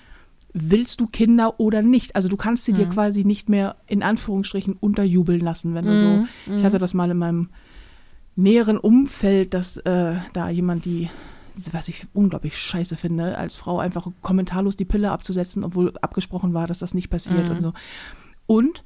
willst 0.54 1.00
du 1.02 1.08
Kinder 1.08 1.60
oder 1.60 1.82
nicht. 1.82 2.16
Also 2.16 2.30
du 2.30 2.38
kannst 2.38 2.66
sie 2.66 2.74
dir 2.74 2.86
Mhm. 2.86 2.90
quasi 2.92 3.24
nicht 3.26 3.50
mehr 3.50 3.76
in 3.88 4.04
Anführungsstrichen 4.04 4.76
unterjubeln 4.80 5.40
lassen, 5.42 5.74
wenn 5.74 5.86
du 5.86 5.98
so 5.98 6.08
Mhm. 6.52 6.58
ich 6.58 6.64
hatte 6.66 6.78
das 6.80 6.94
mal 6.94 7.10
in 7.12 7.18
meinem 7.18 7.50
näheren 8.36 8.78
Umfeld, 8.78 9.54
dass 9.54 9.78
äh, 9.78 10.16
da 10.34 10.50
jemand 10.50 10.86
die, 10.86 11.10
was 11.72 11.88
ich 11.88 12.08
unglaublich 12.14 12.58
scheiße 12.58 12.96
finde, 12.98 13.38
als 13.38 13.56
Frau 13.56 13.80
einfach 13.80 14.08
kommentarlos 14.22 14.76
die 14.76 14.86
Pille 14.86 15.12
abzusetzen, 15.12 15.64
obwohl 15.64 15.94
abgesprochen 16.02 16.54
war, 16.54 16.68
dass 16.68 16.80
das 16.80 16.94
nicht 16.94 17.10
passiert 17.10 17.46
Mhm. 17.46 17.52
und 17.56 17.62
so. 17.62 17.74
Und 18.48 18.84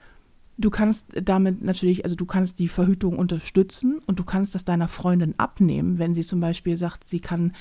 du 0.58 0.70
kannst 0.70 1.08
damit 1.24 1.62
natürlich, 1.64 2.04
also 2.04 2.16
du 2.18 2.26
kannst 2.26 2.60
die 2.60 2.68
Verhütung 2.68 3.18
unterstützen 3.18 4.00
und 4.08 4.20
du 4.20 4.26
kannst 4.26 4.56
das 4.56 4.66
deiner 4.66 4.90
Freundin 4.90 5.34
abnehmen, 5.38 6.00
wenn 6.00 6.14
sie 6.14 6.22
zum 6.22 6.42
Beispiel 6.42 6.76
sagt, 6.76 7.08
sie 7.08 7.22
kann, 7.22 7.54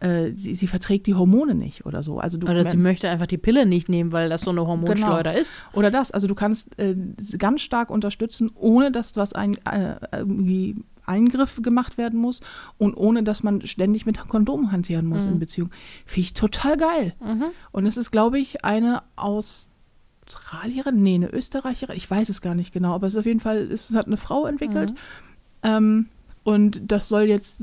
äh, 0.00 0.30
sie, 0.34 0.54
sie 0.54 0.66
verträgt 0.66 1.06
die 1.06 1.14
Hormone 1.14 1.54
nicht 1.54 1.84
oder 1.84 2.02
so. 2.02 2.18
Also 2.20 2.38
du, 2.38 2.46
Oder 2.46 2.64
sie 2.64 2.70
wenn- 2.72 2.82
möchte 2.82 3.10
einfach 3.10 3.26
die 3.26 3.36
Pille 3.36 3.66
nicht 3.66 3.88
nehmen, 3.90 4.12
weil 4.12 4.30
das 4.30 4.40
so 4.42 4.50
eine 4.50 4.66
Hormonschleuder 4.66 5.36
ist. 5.38 5.52
oder 5.74 5.90
das, 5.90 6.10
also 6.10 6.26
du 6.26 6.34
kannst 6.34 6.78
äh, 6.78 6.96
ganz 7.36 7.60
stark 7.60 7.90
unterstützen, 7.90 8.50
ohne 8.54 8.90
dass 8.92 9.14
was 9.16 9.34
ein, 9.34 9.58
äh, 9.66 9.96
irgendwie 10.12 10.76
Eingriff 11.08 11.60
gemacht 11.62 11.98
werden 11.98 12.18
muss 12.20 12.40
und 12.78 12.94
ohne 12.94 13.22
dass 13.22 13.42
man 13.42 13.66
ständig 13.66 14.06
mit 14.06 14.18
Kondom 14.28 14.70
hantieren 14.72 15.06
muss 15.06 15.26
Mhm. 15.26 15.32
in 15.34 15.38
Beziehung. 15.38 15.70
Finde 16.06 16.20
ich 16.26 16.34
total 16.34 16.76
geil. 16.76 17.14
Mhm. 17.20 17.44
Und 17.72 17.86
es 17.86 17.96
ist, 17.96 18.10
glaube 18.10 18.38
ich, 18.38 18.64
eine 18.64 19.02
Australierin, 19.16 21.02
nee, 21.02 21.14
eine 21.14 21.30
Österreicherin, 21.32 21.96
ich 21.96 22.10
weiß 22.10 22.28
es 22.28 22.42
gar 22.42 22.54
nicht 22.54 22.72
genau, 22.72 22.94
aber 22.94 23.06
es 23.06 23.14
ist 23.14 23.20
auf 23.20 23.26
jeden 23.26 23.40
Fall, 23.40 23.70
es 23.72 23.94
hat 23.94 24.06
eine 24.06 24.16
Frau 24.16 24.46
entwickelt. 24.46 24.90
Mhm. 24.90 24.96
Ähm, 25.62 26.06
und 26.44 26.80
das 26.86 27.08
soll 27.08 27.22
jetzt 27.22 27.62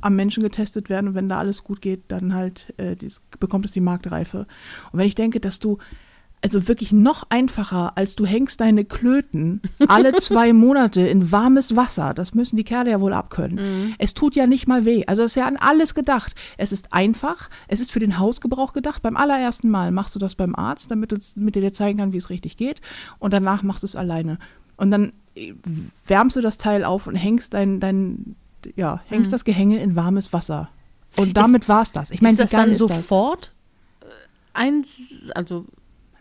am 0.00 0.16
Menschen 0.16 0.42
getestet 0.42 0.88
werden 0.90 1.08
und 1.08 1.14
wenn 1.14 1.28
da 1.28 1.38
alles 1.38 1.62
gut 1.62 1.80
geht, 1.80 2.02
dann 2.08 2.34
halt 2.34 2.74
äh, 2.76 2.96
dies, 2.96 3.22
bekommt 3.38 3.64
es 3.64 3.72
die 3.72 3.80
Marktreife. 3.80 4.46
Und 4.90 4.98
wenn 4.98 5.06
ich 5.06 5.14
denke, 5.14 5.38
dass 5.38 5.58
du 5.60 5.78
also 6.42 6.66
wirklich 6.68 6.92
noch 6.92 7.24
einfacher, 7.30 7.92
als 7.96 8.16
du 8.16 8.26
hängst 8.26 8.60
deine 8.60 8.84
Klöten 8.84 9.60
alle 9.88 10.12
zwei 10.20 10.52
Monate 10.52 11.00
in 11.02 11.30
warmes 11.30 11.76
Wasser. 11.76 12.14
Das 12.14 12.34
müssen 12.34 12.56
die 12.56 12.64
Kerle 12.64 12.90
ja 12.90 13.00
wohl 13.00 13.12
abkönnen. 13.12 13.56
Mhm. 13.86 13.94
Es 13.98 14.12
tut 14.14 14.34
ja 14.34 14.46
nicht 14.48 14.66
mal 14.66 14.84
weh. 14.84 15.04
Also 15.06 15.22
es 15.22 15.32
ist 15.32 15.36
ja 15.36 15.46
an 15.46 15.56
alles 15.56 15.94
gedacht. 15.94 16.34
Es 16.58 16.72
ist 16.72 16.92
einfach, 16.92 17.48
es 17.68 17.78
ist 17.80 17.92
für 17.92 18.00
den 18.00 18.18
Hausgebrauch 18.18 18.72
gedacht. 18.72 19.02
Beim 19.02 19.16
allerersten 19.16 19.70
Mal 19.70 19.92
machst 19.92 20.14
du 20.16 20.18
das 20.18 20.34
beim 20.34 20.54
Arzt, 20.56 20.90
damit, 20.90 21.12
du, 21.12 21.18
damit 21.36 21.54
er 21.56 21.62
dir 21.62 21.72
zeigen 21.72 21.98
kann, 21.98 22.12
wie 22.12 22.18
es 22.18 22.28
richtig 22.30 22.56
geht. 22.56 22.80
Und 23.20 23.32
danach 23.32 23.62
machst 23.62 23.84
du 23.84 23.86
es 23.86 23.94
alleine. 23.96 24.38
Und 24.76 24.90
dann 24.90 25.12
äh, 25.36 25.54
wärmst 26.06 26.36
du 26.36 26.40
das 26.40 26.58
Teil 26.58 26.84
auf 26.84 27.06
und 27.06 27.14
hängst 27.14 27.54
dein, 27.54 27.78
dein 27.78 28.34
ja, 28.74 29.00
hängst 29.08 29.30
Mhm. 29.30 29.32
das 29.32 29.44
Gehänge 29.44 29.80
in 29.80 29.94
warmes 29.96 30.32
Wasser. 30.32 30.70
Und 31.16 31.36
damit 31.36 31.68
war's 31.68 31.92
das. 31.92 32.10
Ich 32.10 32.20
meine, 32.22 32.36
das 32.36 32.50
wie 32.50 32.56
geil 32.56 32.64
dann 32.64 32.72
ist 32.72 32.80
das? 32.82 33.08
sofort 33.08 33.52
äh, 34.00 34.04
eins, 34.54 35.14
also 35.34 35.66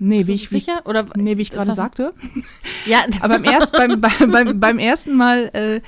Nee, 0.03 0.23
so 0.23 0.29
wie 0.29 0.33
ich, 0.33 0.49
sicher? 0.49 0.81
Oder 0.85 1.05
nee, 1.15 1.37
wie 1.37 1.43
ich 1.43 1.51
gerade 1.51 1.71
sagte. 1.73 2.13
Ja, 2.87 3.01
Aber 3.19 3.37
beim, 3.37 3.43
erst, 3.45 3.71
beim, 3.77 4.01
beim, 4.01 4.59
beim, 4.59 4.79
ersten 4.79 5.15
Mal, 5.15 5.51
äh, 5.53 5.81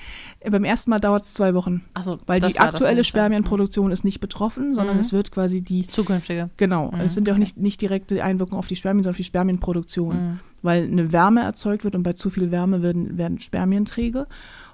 beim 0.51 0.63
ersten 0.63 0.91
Mal 0.91 0.99
dauert 0.99 1.23
es 1.23 1.33
zwei 1.33 1.55
Wochen. 1.55 1.81
also, 1.95 2.19
Weil 2.27 2.39
das 2.39 2.53
die 2.53 2.59
aktuelle. 2.59 3.03
Spermienproduktion 3.03 3.91
ist 3.91 4.03
nicht 4.03 4.19
betroffen, 4.19 4.75
sondern 4.75 4.97
Mhm. 4.97 5.01
es 5.01 5.13
wird 5.13 5.31
quasi 5.31 5.61
die, 5.61 5.79
Die 5.81 5.87
zukünftige. 5.87 6.51
genau, 6.57 6.91
Mhm, 6.91 6.99
es 7.01 7.15
sind 7.15 7.27
ja 7.27 7.33
auch 7.33 7.37
okay. 7.37 7.43
nicht, 7.45 7.57
nicht 7.57 7.81
direkte 7.81 8.23
Einwirkungen 8.23 8.59
auf 8.59 8.67
die 8.67 8.75
Spermien, 8.75 9.01
sondern 9.01 9.13
auf 9.13 9.17
die 9.17 9.23
Spermienproduktion. 9.23 10.15
Mhm. 10.15 10.39
Weil 10.61 10.83
eine 10.83 11.11
Wärme 11.11 11.41
erzeugt 11.41 11.83
wird 11.83 11.95
und 11.95 12.03
bei 12.03 12.13
zu 12.13 12.29
viel 12.29 12.51
Wärme 12.51 12.83
werden, 12.83 13.17
werden 13.17 13.39
Spermien 13.39 13.85
träge. 13.85 14.27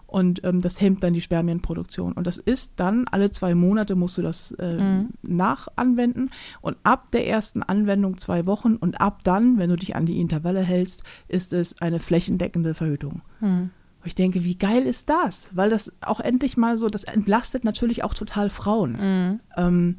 Und 0.10 0.44
ähm, 0.44 0.60
das 0.62 0.82
hemmt 0.82 1.04
dann 1.04 1.14
die 1.14 1.22
Spermienproduktion. 1.22 2.14
Und 2.14 2.26
das 2.26 2.40
ist 2.40 2.80
dann, 2.80 3.06
alle 3.12 3.30
zwei 3.30 3.54
Monate 3.54 3.94
musst 3.94 4.18
du 4.18 4.24
das 4.24 4.52
äh, 4.54 4.80
Mhm. 4.80 5.10
nachanwenden. 5.22 6.32
Und 6.62 6.78
ab 6.82 7.12
der 7.12 7.28
ersten 7.28 7.62
Anwendung 7.62 8.18
zwei 8.18 8.48
Wochen 8.48 8.76
und 8.76 9.00
ab 9.02 9.24
dann, 9.24 9.60
wenn 9.60 9.70
du 9.70 9.76
dich 9.76 9.96
an 9.96 10.08
die 10.08 10.20
Intervalle 10.20 10.62
hältst, 10.62 11.04
ist 11.28 11.54
es 11.54 11.80
eine 11.80 12.00
flächendeckende 12.00 12.74
Verhütung. 12.74 13.22
Mhm. 13.40 13.70
Ich 14.04 14.16
denke, 14.16 14.44
wie 14.44 14.56
geil 14.58 14.88
ist 14.88 15.10
das? 15.12 15.56
Weil 15.56 15.70
das 15.70 15.98
auch 16.02 16.20
endlich 16.22 16.58
mal 16.58 16.76
so, 16.78 16.90
das 16.90 17.04
entlastet 17.04 17.64
natürlich 17.64 18.04
auch 18.04 18.16
total 18.16 18.50
Frauen. 18.50 18.94
Mhm. 18.94 19.40
Ähm, 19.58 19.96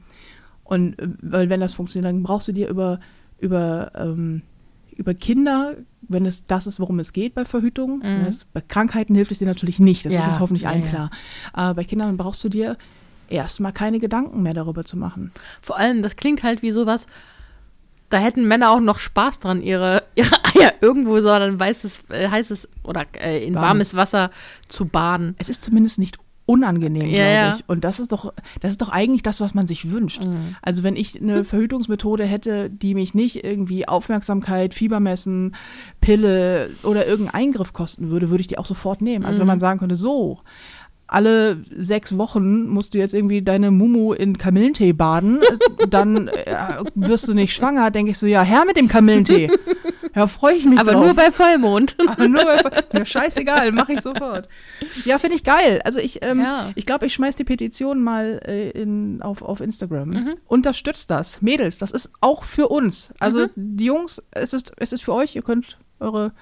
und 0.64 0.98
äh, 0.98 1.08
weil 1.22 1.50
wenn 1.50 1.60
das 1.60 1.74
funktioniert, 1.74 2.12
dann 2.12 2.24
brauchst 2.24 2.48
du 2.48 2.52
dir 2.52 2.68
über, 2.68 2.98
über, 3.38 3.92
ähm, 3.94 4.42
über 4.96 5.14
Kinder, 5.14 5.76
wenn 6.02 6.26
es 6.26 6.46
das 6.46 6.66
ist, 6.66 6.80
worum 6.80 6.98
es 6.98 7.12
geht 7.12 7.34
bei 7.34 7.44
Verhütung. 7.44 7.98
Mhm. 7.98 8.24
Das, 8.24 8.44
bei 8.44 8.60
Krankheiten 8.60 9.14
hilft 9.14 9.32
es 9.32 9.38
dir 9.38 9.46
natürlich 9.46 9.78
nicht, 9.78 10.04
das 10.04 10.12
Ja, 10.14 10.20
ist 10.20 10.28
uns 10.28 10.40
hoffentlich 10.40 10.62
ja, 10.62 10.70
allen 10.70 10.82
ja. 10.84 10.88
klar. 10.88 11.10
Aber 11.52 11.74
bei 11.74 11.84
Kindern 11.84 12.16
brauchst 12.16 12.42
du 12.44 12.48
dir 12.48 12.76
erstmal 13.28 13.72
keine 13.72 14.00
Gedanken 14.00 14.42
mehr 14.42 14.54
darüber 14.54 14.84
zu 14.84 14.96
machen. 14.96 15.32
Vor 15.60 15.78
allem, 15.78 16.02
das 16.02 16.16
klingt 16.16 16.42
halt 16.42 16.62
wie 16.62 16.72
sowas, 16.72 17.06
da 18.08 18.18
hätten 18.18 18.48
Männer 18.48 18.70
auch 18.72 18.80
noch 18.80 18.98
Spaß 18.98 19.38
dran, 19.38 19.62
ihre, 19.62 20.02
ihre 20.16 20.34
Eier 20.56 20.72
irgendwo 20.80 21.20
so 21.20 21.28
dann 21.28 21.58
weißes, 21.60 22.10
äh, 22.10 22.28
heißes 22.28 22.68
oder 22.82 23.06
äh, 23.14 23.44
in 23.46 23.54
Warmes. 23.54 23.68
warmes 23.68 23.94
Wasser 23.94 24.30
zu 24.68 24.86
baden. 24.86 25.34
Es 25.38 25.48
ist 25.48 25.62
zumindest 25.62 25.98
nicht 25.98 26.18
unangenehm, 26.50 27.02
Ja, 27.06 27.08
glaube 27.10 27.34
ja. 27.34 27.54
ich. 27.56 27.64
Und 27.68 27.84
das 27.84 28.00
ist 28.00 28.12
doch, 28.12 28.32
das 28.60 28.72
ist 28.72 28.82
doch 28.82 28.88
eigentlich 28.88 29.22
das, 29.22 29.40
was 29.40 29.54
man 29.54 29.66
sich 29.66 29.90
wünscht. 29.90 30.24
Mhm. 30.24 30.56
Also 30.62 30.82
wenn 30.82 30.96
ich 30.96 31.20
eine 31.20 31.44
Verhütungsmethode 31.44 32.24
hätte, 32.24 32.68
die 32.70 32.94
mich 32.94 33.14
nicht 33.14 33.44
irgendwie 33.44 33.86
Aufmerksamkeit, 33.88 34.74
Fiebermessen, 34.74 35.54
Pille 36.00 36.70
oder 36.82 37.06
irgendeinen 37.06 37.42
Eingriff 37.46 37.72
kosten 37.72 38.10
würde, 38.10 38.30
würde 38.30 38.40
ich 38.40 38.46
die 38.48 38.58
auch 38.58 38.66
sofort 38.66 39.02
nehmen. 39.02 39.24
Also 39.24 39.38
wenn 39.38 39.46
Mhm. 39.46 39.48
man 39.52 39.60
sagen 39.60 39.78
könnte, 39.80 39.96
so, 39.96 40.38
alle 41.06 41.64
sechs 41.76 42.16
Wochen 42.16 42.68
musst 42.68 42.94
du 42.94 42.98
jetzt 42.98 43.14
irgendwie 43.14 43.42
deine 43.42 43.72
Mumu 43.72 44.12
in 44.12 44.38
Kamillentee 44.38 44.92
baden, 44.92 45.40
dann 45.90 46.28
äh, 46.28 46.54
wirst 46.94 47.26
du 47.28 47.34
nicht 47.34 47.52
schwanger, 47.52 47.90
denke 47.90 48.12
ich 48.12 48.18
so, 48.18 48.26
ja, 48.28 48.42
her 48.42 48.62
mit 48.66 48.76
dem 48.76 48.86
Kamillentee. 48.88 49.50
Ja, 50.20 50.26
freue 50.26 50.54
ich 50.54 50.64
mich 50.66 50.78
Aber 50.78 50.92
drauf. 50.92 51.04
nur 51.06 51.14
bei 51.14 51.30
Vollmond. 51.30 51.96
Aber 52.06 52.28
nur 52.28 52.44
bei, 52.44 52.98
mir 52.98 53.06
scheißegal, 53.06 53.72
mache 53.72 53.94
ich 53.94 54.00
sofort. 54.02 54.48
Ja, 55.04 55.18
finde 55.18 55.36
ich 55.36 55.44
geil. 55.44 55.80
Also 55.84 55.98
ich, 55.98 56.22
ähm, 56.22 56.40
Ja. 56.40 56.70
ich 56.74 56.84
glaube, 56.86 57.06
ich 57.06 57.14
schmeiß 57.14 57.36
die 57.36 57.44
Petition 57.44 58.02
mal 58.02 58.40
äh, 58.46 58.70
in, 58.70 59.22
auf, 59.22 59.42
auf 59.42 59.60
Instagram. 59.60 60.08
Mhm. 60.10 60.34
Unterstützt 60.46 61.10
das. 61.10 61.40
Mädels, 61.42 61.78
das 61.78 61.90
ist 61.90 62.12
auch 62.20 62.44
für 62.44 62.68
uns. 62.68 63.12
Also 63.18 63.46
Mhm. 63.46 63.50
die 63.56 63.84
Jungs, 63.86 64.22
es 64.30 64.52
ist, 64.52 64.72
es 64.76 64.92
ist 64.92 65.02
für 65.04 65.14
euch, 65.14 65.34
ihr 65.36 65.42
könnt 65.42 65.78
eure 66.00 66.32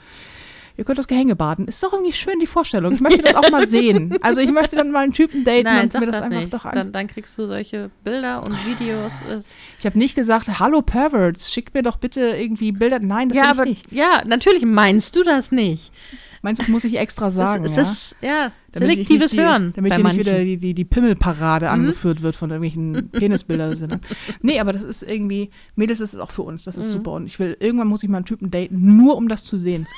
ihr 0.79 0.85
könnt 0.85 0.99
das 0.99 1.07
Gehänge 1.09 1.37
baden. 1.37 1.69
Ist 1.69 1.83
doch 1.83 1.93
irgendwie 1.93 2.13
schön, 2.13 2.39
die 2.41 2.47
Vorstellung. 2.47 2.93
Ich 2.95 3.01
möchte 3.03 3.21
das 3.23 3.35
auch 3.35 3.51
mal 3.51 3.67
sehen. 3.67 4.17
Also 4.23 4.41
ich 4.41 4.51
möchte 4.53 4.77
dann 4.77 4.91
mal 4.91 5.01
einen 5.05 5.13
Typen 5.13 5.45
daten 5.45 5.65
Nein, 5.65 5.85
und 5.85 5.95
mir 6.01 6.07
das, 6.07 6.17
das, 6.17 6.23
einfach 6.23 6.41
nicht. 6.41 6.55
doch 6.55 6.65
an. 6.65 6.75
Dann, 6.75 6.93
dann 6.93 7.07
kriegst 7.09 7.37
du 7.37 7.47
solche 7.47 7.91
Bilder 8.05 8.43
und 8.47 8.57
Videos. 8.65 9.13
Es- 9.29 9.47
Ich 9.79 9.85
habe 9.87 9.99
nicht 9.99 10.15
gesagt, 10.15 10.59
hallo 10.61 10.81
Perverts, 10.81 11.53
schickt 11.53 11.75
mir 11.75 11.83
doch 11.83 11.97
bitte 11.97 12.21
irgendwie 12.21 12.73
Bilder. 12.73 12.99
Nein, 13.01 13.29
das 13.29 13.37
ja, 13.39 13.51
aber 13.51 13.65
ich 13.67 13.85
nicht. 13.85 13.93
ja, 13.93 14.23
natürlich 14.27 14.65
meinst 14.65 15.15
du 15.17 15.23
das 15.25 15.51
nicht. 15.53 15.93
Meinst 16.41 16.61
du, 16.61 16.65
das 16.67 16.71
muss 16.71 16.85
ich 16.85 16.97
extra 16.97 17.33
sagen, 17.33 17.65
das, 17.65 17.75
ja? 17.77 17.83
ist 17.83 18.17
ja 18.23 18.53
ich 18.73 18.79
selektives 18.79 19.33
die, 19.33 19.41
Hören 19.41 19.73
Damit 19.75 19.93
hier 19.95 20.05
nicht 20.05 20.19
wieder 20.19 20.39
die, 20.45 20.57
die, 20.57 20.73
die 20.73 20.85
Pimmelparade 20.85 21.67
Mhm. 21.67 21.73
angeführt 21.73 22.23
wird 22.23 22.37
von 22.37 22.51
irgendwelchen 22.51 23.11
Penisbildern. 23.13 24.01
nee, 24.41 24.61
aber 24.61 24.73
das 24.73 24.83
ist 24.85 25.03
irgendwie, 25.03 25.51
Mädels, 25.75 25.99
das 25.99 26.15
ist 26.15 26.21
auch 26.21 26.31
für 26.31 26.43
uns, 26.43 26.63
das 26.63 26.77
ist 26.79 26.87
Mhm. 26.89 26.93
super. 26.93 27.11
Und 27.13 27.27
ich 27.27 27.41
will, 27.41 27.57
irgendwann 27.59 27.89
muss 27.89 28.05
ich 28.05 28.09
mal 28.09 28.19
einen 28.19 28.25
Typen 28.27 28.53
daten, 28.53 28.97
nur 28.97 29.17
um 29.17 29.27
das 29.29 29.45
zu 29.45 29.59
sehen. 29.59 29.89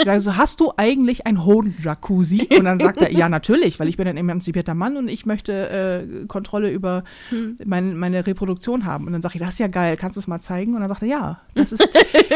Ich 0.00 0.06
sage 0.06 0.20
so, 0.20 0.36
hast 0.36 0.60
du 0.60 0.72
eigentlich 0.76 1.26
ein 1.26 1.44
Hoden-Jacuzzi? 1.44 2.48
Und 2.58 2.64
dann 2.64 2.78
sagt 2.78 3.02
er, 3.02 3.12
ja, 3.12 3.28
natürlich, 3.28 3.78
weil 3.78 3.88
ich 3.88 3.96
bin 3.96 4.08
ein 4.08 4.16
emanzipierter 4.16 4.74
Mann 4.74 4.96
und 4.96 5.08
ich 5.08 5.26
möchte 5.26 5.52
äh, 5.52 6.26
Kontrolle 6.26 6.70
über 6.70 7.04
Hm. 7.28 7.58
mein, 7.64 7.96
meine 7.96 8.26
Reproduktion 8.26 8.84
haben. 8.84 9.06
Und 9.06 9.12
dann 9.12 9.22
sage 9.22 9.34
ich, 9.36 9.40
das 9.40 9.50
ist 9.50 9.58
ja 9.58 9.66
geil, 9.66 9.96
kannst 9.96 10.16
du 10.16 10.20
es 10.20 10.26
mal 10.26 10.40
zeigen? 10.40 10.74
Und 10.74 10.80
dann 10.80 10.88
sagt 10.88 11.02
er, 11.02 11.08
ja, 11.08 11.40
das 11.54 11.72
ist, 11.72 11.88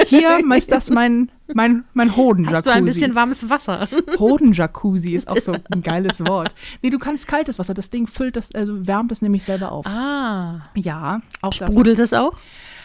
hier 0.07 0.39
ist 0.57 0.71
das 0.71 0.91
mein, 0.91 1.31
mein, 1.53 1.85
mein 1.95 2.15
Hoden-Jacuzzi. 2.17 2.57
Hast 2.57 2.67
du 2.67 2.71
ein 2.71 2.85
bisschen 2.85 3.15
warmes 3.15 3.49
Wasser? 3.49 3.89
Hoden-Jacuzzi 4.19 5.15
ist 5.15 5.29
auch 5.29 5.39
so 5.39 5.53
ein 5.53 5.83
geiles 5.83 6.21
Wort. 6.25 6.55
Nee, 6.83 6.91
du 6.91 6.99
kannst 6.99 7.27
kaltes 7.27 7.59
Wasser. 7.59 7.75
Das 7.75 7.91
Ding 7.91 8.07
füllt 8.07 8.37
das, 8.37 8.55
also 8.55 8.87
wärmt 8.87 9.11
es 9.13 9.23
nämlich 9.23 9.45
selber 9.45 9.73
auf. 9.73 9.87
Ah. 9.87 10.63
Ja, 10.75 11.21
auch 11.41 11.55
das. 11.55 11.71
Sprudelt 11.71 11.99
es 11.99 12.13
auch? 12.13 12.37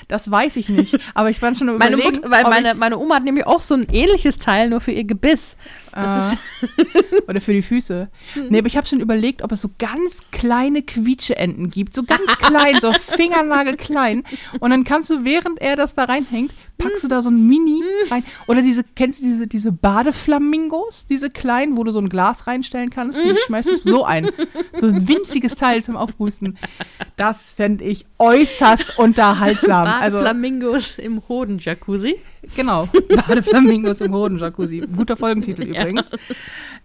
Das 0.10 0.30
weiß 0.30 0.58
ich 0.58 0.70
nicht. 0.70 0.98
Aber 1.13 1.30
ich 1.30 1.39
war 1.42 1.54
schon 1.56 1.68
Meine, 1.78 1.96
überlegen, 1.96 2.22
Mut, 2.22 2.32
weil 2.32 2.44
meine, 2.44 2.74
meine 2.74 2.98
Oma 2.98 3.16
hat 3.16 3.24
nämlich 3.24 3.46
auch 3.46 3.62
so 3.62 3.75
ein 3.75 3.88
ähnliches 3.92 4.39
Teil, 4.39 4.70
nur 4.70 4.82
für 4.82 4.92
ihr 4.92 5.06
Gebiss. 5.06 5.56
Das 5.91 6.34
äh, 6.34 6.38
oder 7.27 7.41
für 7.41 7.53
die 7.53 7.62
Füße. 7.62 8.10
Nee, 8.50 8.60
aber 8.60 8.67
ich 8.67 8.77
habe 8.77 8.88
schon 8.88 9.00
überlegt, 9.00 9.41
ob 9.41 9.51
es 9.51 9.62
so 9.62 9.69
ganz 9.77 10.19
kleine 10.31 10.81
Quietscheenten 10.81 11.69
gibt. 11.69 11.93
So 11.93 12.03
ganz 12.03 12.38
klein, 12.38 12.75
so 12.81 12.91
fingernagelklein. 13.15 14.24
Und 14.60 14.69
dann 14.72 14.84
kannst 14.84 15.10
du, 15.10 15.24
während 15.24 15.60
er 15.60 15.75
das 15.75 15.96
da 15.96 16.05
reinhängt, 16.05 16.53
packst 16.77 17.03
du 17.03 17.08
da 17.08 17.22
so 17.22 17.29
ein 17.29 17.48
Mini 17.48 17.84
rein. 18.10 18.24
Oder 18.48 18.62
diese, 18.62 18.84
kennst 18.84 19.22
du 19.22 19.25
diese, 19.25 19.48
diese 19.48 19.72
Badeflamingos? 19.72 21.05
Diese 21.05 21.29
kleinen, 21.29 21.77
wo 21.77 21.84
du 21.84 21.91
so 21.91 22.00
ein 22.00 22.10
Glas 22.10 22.48
reinstellen 22.48 22.89
kannst? 22.89 23.19
Die 23.19 23.36
schmeißt 23.46 23.69
du 23.69 23.91
so 23.91 24.05
ein. 24.05 24.29
So 24.74 24.88
ein 24.88 25.08
winziges 25.08 25.55
Teil 25.55 25.84
zum 25.84 25.98
Aufpusten. 25.98 26.58
Das 27.17 27.53
fände 27.53 27.84
ich 27.84 28.05
äußerst 28.17 28.98
unterhaltsam. 28.98 29.88
Also, 29.88 30.19
Flamingos 30.19 30.98
im 30.98 31.22
Hoden-Jacuzzi. 31.27 32.17
Genau, 32.55 32.88
Badeflamingos 33.27 34.01
im 34.01 34.13
Hoden-Jacuzzi. 34.13 34.88
Guter 34.96 35.17
Folgentitel 35.17 35.63
übrigens. 35.63 36.12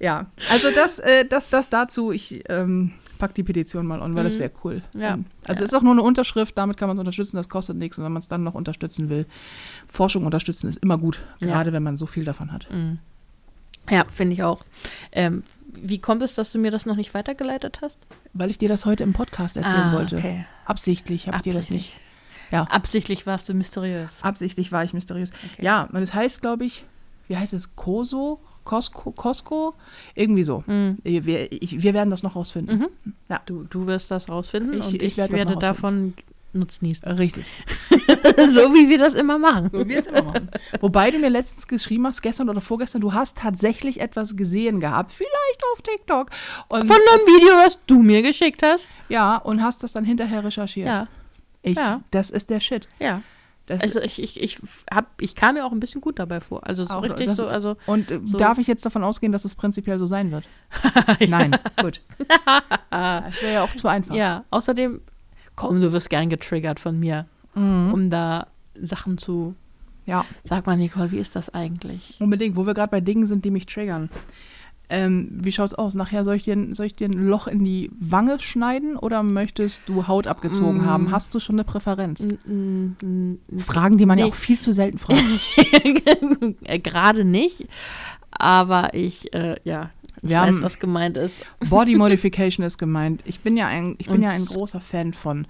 Ja, 0.00 0.26
also 0.50 0.70
das, 0.72 0.98
äh, 0.98 1.24
das, 1.24 1.48
das 1.48 1.70
dazu. 1.70 2.10
Ich 2.12 2.42
ähm, 2.48 2.92
pack 3.18 3.34
die 3.34 3.42
Petition 3.44 3.86
mal 3.86 4.00
on, 4.02 4.14
weil 4.16 4.24
das 4.24 4.38
wäre 4.38 4.50
cool. 4.64 4.82
Ja. 4.96 5.14
Ähm, 5.14 5.26
Also 5.46 5.62
ist 5.64 5.74
auch 5.74 5.82
nur 5.82 5.92
eine 5.92 6.02
Unterschrift, 6.02 6.58
damit 6.58 6.76
kann 6.76 6.88
man 6.88 6.96
es 6.96 7.00
unterstützen, 7.00 7.36
das 7.36 7.48
kostet 7.48 7.76
nichts. 7.76 7.98
Und 7.98 8.04
wenn 8.04 8.12
man 8.12 8.20
es 8.20 8.28
dann 8.28 8.42
noch 8.42 8.54
unterstützen 8.54 9.08
will, 9.08 9.26
Forschung 9.86 10.24
unterstützen 10.26 10.68
ist 10.68 10.78
immer 10.78 10.98
gut, 10.98 11.20
Ja. 11.40 11.46
gerade 11.48 11.72
wenn 11.72 11.82
man 11.82 11.96
so 11.96 12.06
viel 12.06 12.24
davon 12.24 12.52
hat. 12.52 12.66
Ja, 13.90 14.04
finde 14.10 14.32
ich 14.34 14.42
auch. 14.42 14.64
Ähm, 15.12 15.42
wie 15.80 15.98
kommt 15.98 16.22
es, 16.22 16.34
dass 16.34 16.52
du 16.52 16.58
mir 16.58 16.70
das 16.70 16.86
noch 16.86 16.96
nicht 16.96 17.14
weitergeleitet 17.14 17.80
hast? 17.82 17.98
Weil 18.32 18.50
ich 18.50 18.58
dir 18.58 18.68
das 18.68 18.86
heute 18.86 19.02
im 19.04 19.12
Podcast 19.12 19.56
erzählen 19.56 19.92
wollte. 19.92 20.16
Ah, 20.16 20.18
okay. 20.20 20.46
Absichtlich 20.66 21.26
habe 21.28 21.36
ich 21.38 21.42
dir 21.42 21.52
das 21.52 21.70
nicht. 21.70 21.92
Ja, 22.54 22.62
Absichtlich 22.64 23.26
warst 23.26 23.48
du 23.48 23.54
mysteriös. 23.54 24.18
absichtlich 24.22 24.70
war 24.72 24.84
ich 24.84 24.92
mysteriös. 24.94 25.30
Okay. 25.54 25.64
Ja, 25.64 25.88
und 25.92 26.02
es 26.02 26.14
heißt, 26.14 26.40
glaube 26.40 26.64
ich, 26.64 26.84
wie 27.28 27.36
heißt 27.36 27.52
es? 27.54 27.74
Koso? 27.76 28.40
Costco? 28.64 29.10
Costco? 29.12 29.74
Irgendwie 30.14 30.44
so. 30.44 30.64
Mhm. 30.66 30.98
Wir, 31.02 31.52
ich, 31.52 31.82
wir 31.82 31.92
werden 31.94 32.08
das 32.10 32.22
noch 32.22 32.34
rausfinden. 32.36 32.86
Ja. 33.28 33.40
Du, 33.44 33.64
du 33.64 33.86
wirst 33.86 34.10
das 34.10 34.28
rausfinden 34.28 34.78
Ich- 34.80 34.86
und 34.86 34.94
ich 34.94 35.02
ich, 35.02 35.16
werd 35.18 35.32
das 35.32 35.38
werde 35.40 35.52
noch 35.52 35.58
davon 35.58 36.14
nutznießen. 36.54 37.06
Richtig. 37.12 37.44
so 37.90 38.72
wie 38.74 38.88
wir 38.88 38.96
das 38.98 39.14
immer 39.14 39.38
machen. 39.38 39.68
So 39.68 39.80
wie 39.80 39.88
wir 39.88 39.98
es 39.98 40.06
immer 40.06 40.22
machen. 40.22 40.48
Wobei 40.80 41.10
du 41.10 41.18
mir 41.18 41.28
letztens 41.28 41.66
geschrieben 41.66 42.06
hast, 42.06 42.22
gestern 42.22 42.48
oder 42.48 42.60
vorgestern, 42.60 43.00
du 43.00 43.12
hast 43.12 43.38
tatsächlich 43.38 44.00
etwas 44.00 44.36
gesehen 44.36 44.80
gehabt, 44.80 45.10
vielleicht 45.12 45.62
auf 45.72 45.82
TikTok. 45.82 46.30
Und, 46.68 46.86
Von 46.86 46.96
einem 46.96 47.26
Video, 47.26 47.52
was 47.56 47.78
du 47.86 48.00
mir 48.02 48.22
geschickt 48.22 48.62
hast. 48.64 48.88
ja, 49.08 49.36
und 49.36 49.62
hast 49.62 49.82
das 49.82 49.92
dann 49.92 50.04
hinterher 50.04 50.44
recherchiert. 50.44 50.86
Ja, 50.86 51.08
Ich, 51.64 51.76
ja. 51.76 52.00
Das 52.10 52.30
ist 52.30 52.50
der 52.50 52.60
Shit. 52.60 52.88
ja. 53.00 53.22
Das, 53.66 53.80
Also 53.82 53.98
ich, 54.02 54.22
ich, 54.22 54.42
ich, 54.42 54.58
hab, 54.92 55.06
ich 55.22 55.34
kam 55.34 55.54
mir 55.54 55.64
auch 55.64 55.72
ein 55.72 55.80
bisschen 55.80 56.02
gut 56.02 56.18
dabei 56.18 56.42
vor. 56.42 56.66
Also 56.66 56.84
so 56.84 56.92
Auch 56.92 57.02
richtig 57.02 57.28
das- 57.28 57.38
so, 57.38 57.46
also 57.48 57.78
und 57.86 58.10
äh, 58.10 58.20
so- 58.22 58.36
darf 58.36 58.58
ich 58.58 58.66
jetzt 58.66 58.84
davon 58.84 59.02
ausgehen, 59.02 59.32
dass 59.32 59.46
es 59.46 59.54
prinzipiell 59.54 59.98
so 59.98 60.06
sein 60.06 60.30
wird? 60.32 60.44
Nein, 61.28 61.56
gut. 61.80 62.02
Das 62.90 63.40
wäre 63.42 63.54
ja 63.54 63.64
auch 63.64 63.72
zu 63.72 63.88
einfach. 63.88 64.14
ja. 64.14 64.44
Außerdem, 64.50 65.00
komm, 65.56 65.80
du 65.80 65.92
wirst 65.94 66.10
gern 66.10 66.28
getriggert 66.28 66.78
von 66.78 66.98
mir, 67.00 67.24
Mhm. 67.54 67.92
um 67.94 68.10
da 68.10 68.48
Sachen 68.74 69.16
zu. 69.16 69.54
ja, 70.04 70.26
Sag 70.44 70.66
mal, 70.66 70.76
Nicole, 70.76 71.10
wie 71.12 71.18
ist 71.18 71.34
das 71.34 71.48
eigentlich? 71.54 72.16
unbedingt. 72.20 72.56
Wo 72.56 72.66
wir 72.66 72.74
gerade 72.74 72.90
bei 72.90 73.00
Dingen 73.00 73.26
sind, 73.26 73.46
die 73.46 73.50
mich 73.50 73.64
triggern. 73.64 74.10
Ähm, 74.90 75.28
wie 75.32 75.50
schaut's 75.50 75.72
aus? 75.74 75.94
Nachher 75.94 76.24
soll 76.24 76.36
ich, 76.36 76.42
dir, 76.44 76.54
ein- 76.54 76.74
soll 76.74 76.86
ich 76.86 76.94
dir 76.94 77.08
ein 77.08 77.12
Loch 77.26 77.46
in 77.46 77.64
die 77.64 77.90
Wange 77.98 78.38
schneiden 78.40 78.96
oder 78.96 79.22
möchtest 79.22 79.82
du 79.88 80.06
Haut 80.08 80.26
abgezogen 80.26 80.82
Mm. 80.82 80.86
haben? 80.86 81.10
Hast 81.10 81.34
du 81.34 81.40
schon 81.40 81.54
eine 81.56 81.64
Präferenz? 81.64 82.20
N- 82.20 82.38
n- 82.46 83.38
n- 83.50 83.60
Fragen, 83.60 83.96
die 83.96 84.04
man 84.06 84.18
ja 84.18 84.26
Nee. 84.26 84.30
auch 84.30 84.34
viel 84.36 84.58
zu 84.60 84.72
selten 84.72 84.98
fragt. 84.98 85.22
Äh, 86.64 86.78
Gerade 86.80 87.24
nicht, 87.24 87.66
aber 88.30 88.94
ich, 88.94 89.32
äh, 89.32 89.56
ja, 89.64 89.90
ich 90.22 90.30
Wir 90.30 90.40
weiß, 90.40 90.62
was 90.62 90.78
gemeint 90.78 91.16
ist. 91.16 91.34
Body 91.70 91.94
Modification 91.96 92.64
ist 92.64 92.78
gemeint. 92.78 93.22
Ich 93.24 93.40
bin 93.40 93.56
ja 93.56 93.66
ein, 93.68 93.94
ich 93.98 94.06
bin 94.06 94.16
Und- 94.16 94.22
ja 94.22 94.30
ein 94.30 94.44
großer 94.44 94.80
Fan 94.80 95.12
von. 95.12 95.46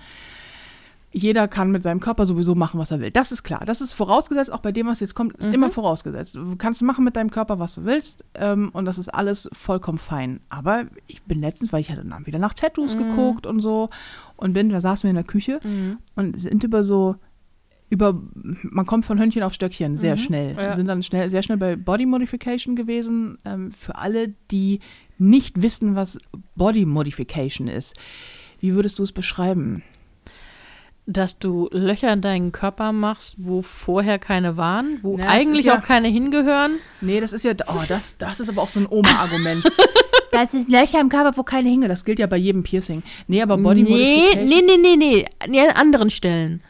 Jeder 1.16 1.46
kann 1.46 1.70
mit 1.70 1.84
seinem 1.84 2.00
Körper 2.00 2.26
sowieso 2.26 2.56
machen, 2.56 2.80
was 2.80 2.90
er 2.90 2.98
will. 2.98 3.12
Das 3.12 3.30
ist 3.30 3.44
klar. 3.44 3.62
Das 3.64 3.80
ist 3.80 3.92
vorausgesetzt, 3.92 4.52
auch 4.52 4.58
bei 4.58 4.72
dem, 4.72 4.88
was 4.88 4.98
jetzt 4.98 5.14
kommt, 5.14 5.36
ist 5.36 5.46
Mhm. 5.46 5.54
immer 5.54 5.70
vorausgesetzt. 5.70 6.34
Du 6.34 6.56
kannst 6.56 6.82
machen 6.82 7.04
mit 7.04 7.14
deinem 7.14 7.30
Körper, 7.30 7.60
was 7.60 7.76
du 7.76 7.84
willst, 7.84 8.24
ähm, 8.34 8.70
und 8.72 8.84
das 8.84 8.98
ist 8.98 9.10
alles 9.10 9.48
vollkommen 9.52 9.98
fein. 9.98 10.40
Aber 10.48 10.86
ich 11.06 11.22
bin 11.22 11.40
letztens, 11.40 11.72
weil 11.72 11.82
ich 11.82 11.90
hatte 11.90 12.04
dann 12.04 12.26
wieder 12.26 12.40
nach 12.40 12.52
Tattoos 12.52 12.96
Mhm. 12.96 12.98
geguckt 13.10 13.46
und 13.46 13.60
so, 13.60 13.90
und 14.36 14.54
bin, 14.54 14.70
da 14.70 14.80
saßen 14.80 15.04
wir 15.04 15.10
in 15.10 15.14
der 15.14 15.24
Küche 15.24 15.60
und 16.16 16.40
sind 16.40 16.64
über 16.64 16.82
so, 16.82 17.14
über, 17.90 18.20
man 18.62 18.84
kommt 18.86 19.04
von 19.04 19.20
Hündchen 19.20 19.44
auf 19.44 19.54
Stöckchen 19.54 19.96
sehr 19.96 20.16
schnell. 20.16 20.56
ja. 20.56 20.62
Wir 20.62 20.72
sind 20.72 20.88
dann 20.88 21.04
schnell, 21.04 21.30
sehr 21.30 21.44
schnell 21.44 21.58
bei 21.58 21.76
Body 21.76 22.06
Modification 22.06 22.74
gewesen. 22.74 23.38
Ähm, 23.44 23.70
für 23.70 23.94
alle, 23.96 24.34
die 24.50 24.80
nicht 25.16 25.62
wissen, 25.62 25.94
was 25.94 26.18
Body 26.56 26.86
Modification 26.86 27.68
ist, 27.68 27.94
wie 28.58 28.74
würdest 28.74 28.98
du 28.98 29.04
es 29.04 29.12
beschreiben? 29.12 29.84
Dass 31.06 31.38
du 31.38 31.68
Löcher 31.70 32.12
in 32.14 32.22
deinen 32.22 32.50
Körper 32.50 32.92
machst, 32.92 33.34
wo 33.36 33.60
vorher 33.60 34.18
keine 34.18 34.56
waren, 34.56 35.00
wo 35.02 35.18
Ja, 35.18 35.26
das 35.26 35.34
eigentlich 35.34 35.66
ja- 35.66 35.78
auch 35.78 35.82
keine 35.82 36.08
hingehören. 36.08 36.76
Nee, 37.02 37.20
das 37.20 37.32
ist 37.34 37.44
ja, 37.44 37.52
oh, 37.66 37.82
das, 37.88 38.16
das 38.16 38.40
ist 38.40 38.48
aber 38.48 38.62
auch 38.62 38.70
so 38.70 38.80
ein 38.80 38.86
Oma-Argument. 38.88 39.64
das 40.32 40.54
ist 40.54 40.70
Löcher 40.70 41.00
im 41.00 41.10
Körper, 41.10 41.36
wo 41.36 41.42
keine 41.42 41.68
hinge. 41.68 41.88
Das 41.88 42.06
gilt 42.06 42.18
ja 42.18 42.26
bei 42.26 42.38
jedem 42.38 42.62
Piercing. 42.62 43.02
Nee, 43.26 43.42
aber 43.42 43.58
Body 43.58 43.82
nee, 43.82 44.24
nee, 44.36 44.62
nee, 44.66 44.76
nee, 44.80 44.96
nee, 44.96 45.26
nee, 45.46 45.60
an 45.60 45.76
anderen 45.76 46.08
Stellen. 46.08 46.62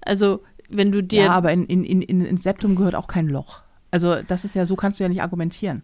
Also, 0.00 0.42
wenn 0.70 0.90
du 0.90 1.02
dir 1.02 1.24
Ja, 1.24 1.30
aber 1.32 1.52
in, 1.52 1.66
in, 1.66 1.84
in, 1.84 2.00
in, 2.00 2.24
ins 2.24 2.42
Septum 2.42 2.76
gehört 2.76 2.94
auch 2.94 3.06
kein 3.06 3.28
Loch. 3.28 3.60
Also, 3.90 4.16
das 4.26 4.44
ist 4.44 4.54
ja, 4.54 4.64
so 4.64 4.76
kannst 4.76 4.98
du 4.98 5.04
ja 5.04 5.08
nicht 5.10 5.20
argumentieren. 5.22 5.82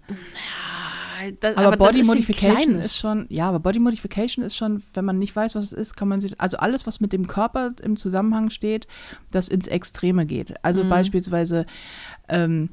Das, 1.40 1.56
Aber, 1.56 1.76
das 1.76 1.78
Body 1.88 2.00
ist 2.00 2.06
Modification 2.06 2.56
kleines. 2.56 2.86
ist 2.86 2.98
schon, 2.98 3.26
ja, 3.28 3.48
aber 3.48 3.60
Body 3.60 3.78
Modification 3.78 4.44
ist 4.44 4.56
schon, 4.56 4.82
wenn 4.94 5.04
man 5.04 5.18
nicht 5.18 5.34
weiß, 5.34 5.54
was 5.54 5.64
es 5.64 5.72
ist, 5.72 5.96
kann 5.96 6.08
man 6.08 6.20
sich, 6.20 6.40
also 6.40 6.56
alles, 6.58 6.86
was 6.86 7.00
mit 7.00 7.12
dem 7.12 7.26
Körper 7.26 7.72
im 7.82 7.96
Zusammenhang 7.96 8.50
steht, 8.50 8.86
das 9.30 9.48
ins 9.48 9.66
Extreme 9.66 10.26
geht. 10.26 10.54
Also 10.64 10.84
Mhm. 10.84 10.88
beispielsweise, 10.90 11.66
ähm, 12.28 12.70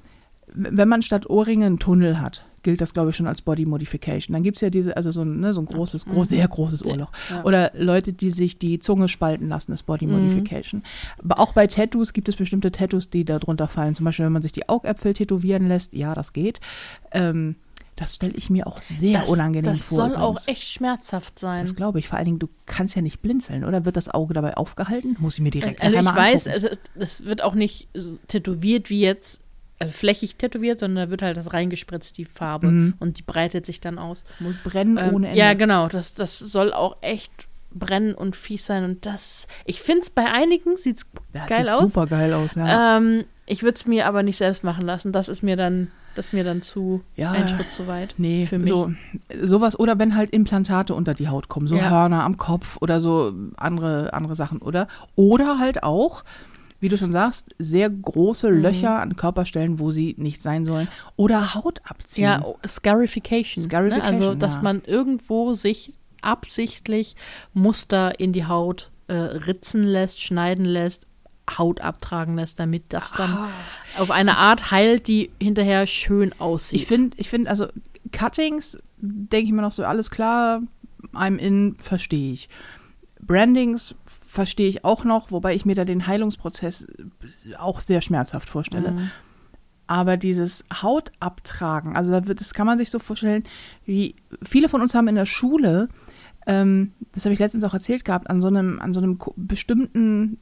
wenn 0.53 0.87
man 0.87 1.01
statt 1.01 1.29
Ohrringe 1.29 1.65
einen 1.65 1.79
Tunnel 1.79 2.21
hat, 2.21 2.43
gilt 2.63 2.81
das, 2.81 2.93
glaube 2.93 3.11
ich, 3.11 3.15
schon 3.15 3.27
als 3.27 3.41
Body 3.41 3.65
Modification. 3.65 4.33
Dann 4.33 4.43
gibt 4.43 4.57
es 4.57 4.61
ja 4.61 4.69
diese, 4.69 4.97
also 4.97 5.11
so 5.11 5.21
ein, 5.21 5.39
ne, 5.39 5.53
so 5.53 5.61
ein 5.61 5.65
großes, 5.67 6.05
groß, 6.05 6.29
sehr 6.29 6.47
großes 6.47 6.85
Ohrloch. 6.85 7.11
Mhm. 7.29 7.35
Ja. 7.35 7.43
Oder 7.45 7.71
Leute, 7.75 8.11
die 8.11 8.29
sich 8.29 8.59
die 8.59 8.79
Zunge 8.79 9.07
spalten 9.07 9.47
lassen, 9.47 9.71
ist 9.73 9.83
Body 9.83 10.05
Modification. 10.05 10.83
Aber 11.23 11.39
auch 11.39 11.53
bei 11.53 11.67
Tattoos 11.67 12.11
gibt 12.13 12.27
es 12.27 12.35
bestimmte 12.35 12.71
Tattoos, 12.71 13.09
die 13.09 13.23
da 13.23 13.39
drunter 13.39 13.67
fallen. 13.67 13.95
Zum 13.95 14.03
Beispiel, 14.05 14.25
wenn 14.25 14.33
man 14.33 14.41
sich 14.41 14.51
die 14.51 14.67
Augäpfel 14.67 15.13
tätowieren 15.13 15.67
lässt, 15.67 15.93
ja, 15.93 16.13
das 16.13 16.33
geht. 16.33 16.59
Ähm, 17.11 17.55
das 17.97 18.13
stelle 18.13 18.33
ich 18.35 18.49
mir 18.51 18.67
auch 18.67 18.79
sehr 18.79 19.21
das, 19.21 19.29
unangenehm 19.29 19.63
das 19.71 19.87
vor. 19.87 19.97
soll 19.97 20.15
auch 20.15 20.33
übrigens. 20.33 20.47
echt 20.47 20.69
schmerzhaft 20.69 21.39
sein. 21.39 21.61
Das 21.61 21.75
glaube 21.75 21.97
ich. 21.97 22.07
Vor 22.07 22.17
allen 22.17 22.25
Dingen, 22.25 22.39
du 22.39 22.47
kannst 22.67 22.95
ja 22.95 23.01
nicht 23.01 23.21
blinzeln, 23.23 23.65
oder? 23.65 23.85
Wird 23.85 23.97
das 23.97 24.07
Auge 24.07 24.35
dabei 24.35 24.55
aufgehalten? 24.55 25.17
Muss 25.19 25.33
ich 25.33 25.41
mir 25.41 25.49
direkt 25.49 25.81
Also 25.81 25.99
nachher 26.01 26.11
ich 26.11 26.35
weiß, 26.35 26.47
also 26.47 26.67
es, 26.67 26.79
es 26.95 27.25
wird 27.25 27.43
auch 27.43 27.55
nicht 27.55 27.87
so 27.95 28.17
tätowiert 28.27 28.91
wie 28.91 29.01
jetzt, 29.01 29.41
also 29.79 29.91
flächig 29.91 30.35
tätowiert, 30.35 30.79
sondern 30.79 31.07
da 31.07 31.11
wird 31.11 31.23
halt 31.23 31.37
das 31.37 31.51
reingespritzt, 31.51 32.17
die 32.19 32.25
Farbe. 32.25 32.67
Mhm. 32.67 32.93
Und 32.99 33.17
die 33.17 33.23
breitet 33.23 33.65
sich 33.65 33.81
dann 33.81 33.97
aus. 33.97 34.23
Muss 34.39 34.57
brennen 34.57 34.97
Ähm, 34.99 35.15
ohne 35.15 35.27
Ende. 35.29 35.39
Ja, 35.39 35.55
genau. 35.55 35.87
Das, 35.87 36.13
das 36.13 36.37
soll 36.37 36.73
auch 36.73 36.97
echt 37.01 37.31
brennen 37.71 38.13
und 38.13 38.35
fies 38.35 38.67
sein. 38.67 38.83
Und 38.83 39.07
das, 39.07 39.47
ich 39.65 39.81
finde 39.81 40.03
es 40.03 40.11
bei 40.11 40.25
einigen, 40.25 40.77
sieht 40.77 41.01
das 41.33 41.47
geil 41.47 41.63
sieht 41.63 41.69
aus. 41.71 41.79
super 41.79 42.05
geil 42.05 42.31
aus, 42.33 42.53
ja. 42.53 42.97
Ähm, 42.97 43.25
ich 43.47 43.63
würde 43.63 43.77
es 43.77 43.87
mir 43.87 44.05
aber 44.05 44.21
nicht 44.21 44.37
selbst 44.37 44.63
machen 44.63 44.85
lassen. 44.85 45.11
Das 45.11 45.27
ist 45.29 45.41
mir 45.41 45.55
dann 45.55 45.89
Das 46.17 46.27
ist 46.27 46.33
mir 46.33 46.43
dann 46.43 46.61
zu 46.61 47.01
Ja, 47.15 47.31
ein 47.31 47.47
Schritt 47.47 47.69
zu 47.71 47.85
weit. 47.87 48.15
Nee, 48.17 48.45
für 48.47 48.57
mich. 48.57 48.69
so 48.69 48.91
sowas 49.43 49.77
oder 49.79 49.99
wenn 49.99 50.15
halt 50.15 50.31
Implantate 50.31 50.93
unter 50.95 51.13
die 51.13 51.27
Haut 51.27 51.47
kommen, 51.47 51.67
so 51.67 51.75
Ja. 51.75 51.89
Hörner 51.89 52.23
am 52.23 52.37
Kopf 52.37 52.77
oder 52.81 52.99
so 53.01 53.33
andere 53.57 54.13
andere 54.13 54.35
Sachen, 54.35 54.61
oder? 54.61 54.87
Oder 55.15 55.59
halt 55.59 55.83
auch, 55.83 56.23
wie 56.79 56.89
du 56.89 56.97
schon 56.97 57.11
sagst, 57.11 57.55
sehr 57.59 57.89
große 57.89 58.49
Mhm. 58.51 58.61
Löcher 58.61 58.99
an 58.99 59.15
Körperstellen, 59.15 59.79
wo 59.79 59.91
sie 59.91 60.15
nicht 60.17 60.41
sein 60.41 60.65
sollen, 60.65 60.87
oder 61.15 61.53
Haut 61.55 61.81
abziehen. 61.85 62.23
Ja, 62.25 62.41
oh, 62.43 62.57
Scarification. 62.67 63.63
Scarification, 63.63 64.11
ne? 64.11 64.19
Also, 64.23 64.35
dass 64.35 64.55
ja. 64.55 64.61
man 64.61 64.81
irgendwo 64.85 65.53
sich 65.53 65.93
absichtlich 66.21 67.15
Muster 67.53 68.19
in 68.19 68.33
die 68.33 68.45
Haut 68.45 68.91
äh, 69.07 69.13
ritzen 69.13 69.83
lässt, 69.83 70.21
schneiden 70.21 70.65
lässt, 70.65 71.06
Haut 71.57 71.81
abtragen 71.81 72.35
lässt, 72.35 72.59
damit 72.59 72.83
das 72.89 73.11
dann 73.11 73.31
Ah. 73.33 73.49
auf 73.97 74.11
eine 74.11 74.37
Art 74.37 74.71
heilt, 74.71 75.07
die 75.07 75.29
hinterher 75.41 75.87
schön 75.87 76.33
aussieht. 76.39 76.81
Ich 76.81 76.87
finde, 76.87 77.17
ich 77.17 77.29
finde, 77.29 77.49
also 77.49 77.67
Cuttings, 78.11 78.77
denke 78.97 79.47
ich 79.47 79.51
mir 79.53 79.61
noch 79.61 79.71
so, 79.71 79.83
alles 79.83 80.09
klar, 80.11 80.61
I'm 81.13 81.37
in, 81.37 81.75
verstehe 81.79 82.33
ich. 82.33 82.49
Brandings 83.21 83.95
verstehe 84.05 84.69
ich 84.69 84.83
auch 84.85 85.03
noch, 85.03 85.31
wobei 85.31 85.55
ich 85.55 85.65
mir 85.65 85.75
da 85.75 85.85
den 85.85 86.05
Heilungsprozess 86.07 86.87
auch 87.57 87.79
sehr 87.79 88.01
schmerzhaft 88.01 88.47
vorstelle. 88.49 88.91
Mhm. 88.91 89.11
Aber 89.87 90.17
dieses 90.17 90.65
Hautabtragen, 90.73 91.95
also 91.95 92.11
da 92.11 92.27
wird, 92.27 92.41
das 92.41 92.53
kann 92.53 92.67
man 92.67 92.77
sich 92.77 92.91
so 92.91 92.99
vorstellen, 92.99 93.43
wie 93.85 94.15
viele 94.43 94.67
von 94.69 94.81
uns 94.81 94.93
haben 94.95 95.07
in 95.07 95.15
der 95.15 95.25
Schule, 95.25 95.87
ähm, 96.45 96.91
das 97.13 97.25
habe 97.25 97.33
ich 97.33 97.39
letztens 97.39 97.63
auch 97.63 97.73
erzählt 97.73 98.03
gehabt, 98.05 98.29
an 98.29 98.41
so 98.41 98.47
einem, 98.47 98.79
an 98.79 98.93
so 98.93 98.99
einem 98.99 99.17
bestimmten, 99.35 100.39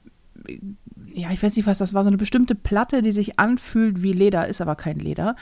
ja, 1.13 1.31
ich 1.31 1.41
weiß 1.41 1.55
nicht, 1.55 1.65
was 1.65 1.77
das 1.77 1.93
war, 1.93 2.03
so 2.03 2.09
eine 2.09 2.17
bestimmte 2.17 2.55
Platte, 2.55 3.01
die 3.01 3.11
sich 3.11 3.39
anfühlt 3.39 4.03
wie 4.03 4.11
Leder, 4.11 4.47
ist 4.47 4.61
aber 4.61 4.75
kein 4.75 4.99
Leder. 4.99 5.35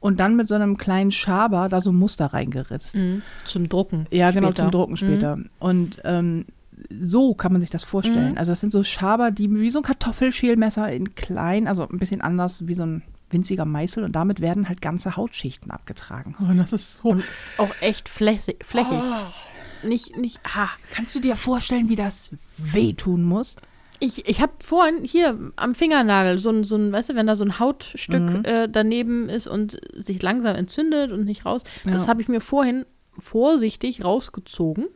Und 0.00 0.20
dann 0.20 0.36
mit 0.36 0.48
so 0.48 0.54
einem 0.54 0.78
kleinen 0.78 1.12
Schaber 1.12 1.68
da 1.68 1.80
so 1.80 1.92
Muster 1.92 2.26
reingeritzt. 2.26 2.96
Mhm. 2.96 3.22
Zum 3.44 3.68
Drucken. 3.68 4.06
Ja, 4.10 4.30
genau, 4.30 4.48
später. 4.48 4.62
zum 4.62 4.70
Drucken 4.70 4.96
später. 4.96 5.38
Und 5.58 6.00
ähm, 6.04 6.46
so 6.90 7.34
kann 7.34 7.52
man 7.52 7.60
sich 7.60 7.70
das 7.70 7.84
vorstellen. 7.84 8.32
Mhm. 8.32 8.38
Also 8.38 8.52
das 8.52 8.60
sind 8.60 8.70
so 8.70 8.84
Schaber, 8.84 9.30
die 9.30 9.54
wie 9.54 9.70
so 9.70 9.80
ein 9.80 9.84
Kartoffelschälmesser 9.84 10.90
in 10.90 11.14
klein, 11.14 11.68
also 11.68 11.86
ein 11.86 11.98
bisschen 11.98 12.20
anders 12.20 12.66
wie 12.66 12.74
so 12.74 12.84
ein 12.84 13.02
winziger 13.30 13.66
Meißel 13.66 14.04
und 14.04 14.12
damit 14.12 14.40
werden 14.40 14.68
halt 14.68 14.80
ganze 14.80 15.16
Hautschichten 15.16 15.70
abgetragen. 15.70 16.34
Und 16.38 16.56
das 16.56 16.72
ist 16.72 16.96
so. 16.96 17.10
Und 17.10 17.24
auch 17.58 17.74
echt 17.80 18.08
flächig. 18.08 18.64
flächig. 18.64 19.02
Oh. 19.02 19.86
Nicht, 19.86 20.16
nicht, 20.16 20.40
ah. 20.56 20.68
Kannst 20.90 21.14
du 21.14 21.20
dir 21.20 21.36
vorstellen, 21.36 21.88
wie 21.88 21.96
das 21.96 22.30
wehtun 22.56 23.22
muss? 23.22 23.56
Ich, 24.00 24.28
ich 24.28 24.40
habe 24.40 24.52
vorhin 24.62 25.02
hier 25.04 25.36
am 25.56 25.74
Fingernagel 25.74 26.38
so 26.38 26.50
ein, 26.50 26.62
so 26.64 26.76
ein, 26.76 26.92
weißt 26.92 27.10
du, 27.10 27.14
wenn 27.16 27.26
da 27.26 27.34
so 27.36 27.44
ein 27.44 27.58
Hautstück 27.58 28.20
Mhm. 28.38 28.44
äh, 28.44 28.68
daneben 28.68 29.28
ist 29.28 29.46
und 29.46 29.80
sich 29.92 30.22
langsam 30.22 30.54
entzündet 30.54 31.10
und 31.10 31.24
nicht 31.24 31.44
raus, 31.44 31.62
das 31.84 32.02
Ja. 32.04 32.08
habe 32.08 32.22
ich 32.22 32.28
mir 32.28 32.40
vorhin 32.40 32.86
vorsichtig 33.18 34.04
rausgezogen, 34.04 34.86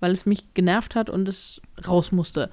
weil 0.00 0.12
es 0.12 0.26
mich 0.26 0.54
genervt 0.54 0.94
hat 0.94 1.10
und 1.10 1.28
es 1.28 1.60
raus 1.86 2.12
musste. 2.12 2.50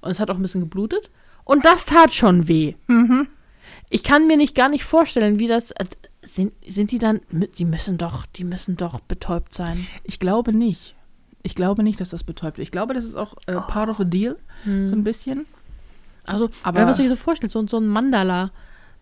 Und 0.00 0.10
es 0.12 0.20
hat 0.20 0.30
auch 0.30 0.36
ein 0.36 0.42
bisschen 0.42 0.60
geblutet. 0.62 1.10
Und 1.44 1.64
das 1.64 1.84
tat 1.86 2.12
schon 2.14 2.46
weh. 2.48 2.74
Mhm. 2.86 3.26
Ich 3.88 4.04
kann 4.04 4.26
mir 4.28 4.36
nicht 4.36 4.54
gar 4.54 4.68
nicht 4.68 4.84
vorstellen, 4.84 5.38
wie 5.38 5.46
das. 5.48 5.72
äh, 5.72 5.84
Sind, 6.22 6.52
sind 6.66 6.90
die 6.92 6.98
dann. 6.98 7.20
Die 7.58 7.64
müssen 7.64 7.98
doch, 7.98 8.26
die 8.26 8.44
müssen 8.44 8.76
doch 8.76 9.00
betäubt 9.00 9.52
sein. 9.54 9.86
Ich 10.04 10.20
glaube 10.20 10.52
nicht. 10.52 10.94
Ich 11.42 11.54
glaube 11.54 11.82
nicht, 11.82 12.00
dass 12.00 12.10
das 12.10 12.24
betäubt 12.24 12.58
wird. 12.58 12.66
Ich 12.66 12.72
glaube, 12.72 12.94
das 12.94 13.04
ist 13.04 13.16
auch 13.16 13.34
äh, 13.46 13.54
part 13.54 13.88
of 13.88 13.96
the 13.98 14.04
deal, 14.04 14.36
so 14.64 14.70
ein 14.70 15.04
bisschen. 15.04 15.46
Also, 16.26 16.50
Aber- 16.62 16.78
wenn 16.80 16.84
man 16.86 16.94
sich 16.94 17.08
so 17.08 17.16
vorstellt, 17.16 17.50
so, 17.52 17.66
so 17.66 17.78
ein 17.78 17.88
Mandala 17.88 18.50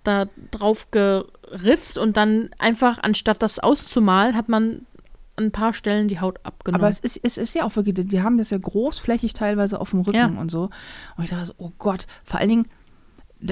da 0.05 0.27
drauf 0.53 0.87
geritzt 0.92 1.98
und 1.98 2.16
dann 2.16 2.51
einfach, 2.59 2.98
anstatt 3.03 3.42
das 3.42 3.59
auszumalen, 3.59 4.37
hat 4.37 4.48
man 4.48 4.87
an 5.37 5.46
ein 5.46 5.51
paar 5.53 5.72
Stellen 5.72 6.09
die 6.09 6.20
Haut 6.20 6.38
abgenommen. 6.44 6.81
Aber 6.83 6.88
es 6.88 7.01
ist, 7.01 7.20
es 7.22 7.38
ist 7.38 7.55
ja 7.55 7.64
auch 7.64 7.74
wirklich, 7.77 7.94
die 8.09 8.22
haben 8.22 8.38
das 8.38 8.51
ja 8.51 8.59
großflächig 8.59 9.35
teilweise 9.35 9.81
auf 9.81 9.90
dem 9.90 10.01
Rücken 10.01 10.16
Ja. 10.16 10.27
und 10.27 10.51
so. 10.51 10.70
Und 11.16 11.24
ich 11.24 11.31
dachte 11.31 11.46
so, 11.46 11.55
oh 11.59 11.72
Gott, 11.79 12.07
vor 12.24 12.40
allen 12.40 12.48
Dingen, 12.48 12.66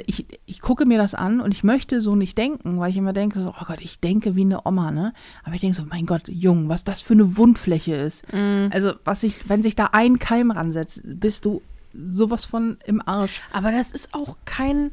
ich, 0.06 0.26
ich 0.46 0.60
gucke 0.60 0.84
mir 0.84 0.98
das 0.98 1.14
an 1.14 1.40
und 1.40 1.52
ich 1.52 1.62
möchte 1.62 2.00
so 2.00 2.16
nicht 2.16 2.36
denken, 2.36 2.78
weil 2.78 2.90
ich 2.90 2.96
immer 2.96 3.12
denke, 3.12 3.40
so, 3.40 3.54
oh 3.58 3.64
Gott, 3.66 3.80
ich 3.80 4.00
denke 4.00 4.34
wie 4.34 4.42
eine 4.42 4.66
Oma, 4.66 4.90
ne? 4.90 5.12
Aber 5.44 5.54
ich 5.54 5.60
denke 5.60 5.76
so, 5.76 5.84
mein 5.84 6.06
Gott, 6.06 6.22
Jung, 6.26 6.68
was 6.68 6.84
das 6.84 7.00
für 7.00 7.14
eine 7.14 7.36
Wundfläche 7.36 7.94
ist. 7.94 8.30
Mhm. 8.32 8.70
Also, 8.72 8.94
was 9.04 9.22
ich, 9.22 9.48
wenn 9.48 9.62
sich 9.62 9.76
da 9.76 9.90
ein 9.92 10.18
Keim 10.18 10.50
ransetzt, 10.50 11.02
bist 11.04 11.44
du 11.44 11.62
sowas 11.92 12.44
von 12.44 12.78
im 12.84 13.00
Arsch. 13.06 13.40
Aber 13.52 13.70
das 13.70 13.92
ist 13.92 14.12
auch 14.12 14.36
kein. 14.44 14.90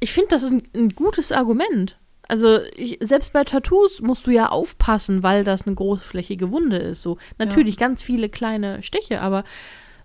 Ich 0.00 0.12
finde, 0.12 0.30
das 0.30 0.42
ist 0.42 0.52
ein, 0.52 0.62
ein 0.74 0.88
gutes 0.90 1.30
Argument. 1.30 1.96
Also, 2.26 2.58
ich, 2.74 2.98
selbst 3.00 3.32
bei 3.32 3.44
Tattoos 3.44 4.00
musst 4.00 4.26
du 4.26 4.32
ja 4.32 4.48
aufpassen, 4.48 5.22
weil 5.22 5.44
das 5.44 5.66
eine 5.66 5.76
großflächige 5.76 6.50
Wunde 6.50 6.78
ist. 6.78 7.02
So, 7.02 7.18
natürlich 7.38 7.76
ganz 7.76 8.02
viele 8.02 8.28
kleine 8.28 8.82
Stiche, 8.82 9.20
aber 9.20 9.44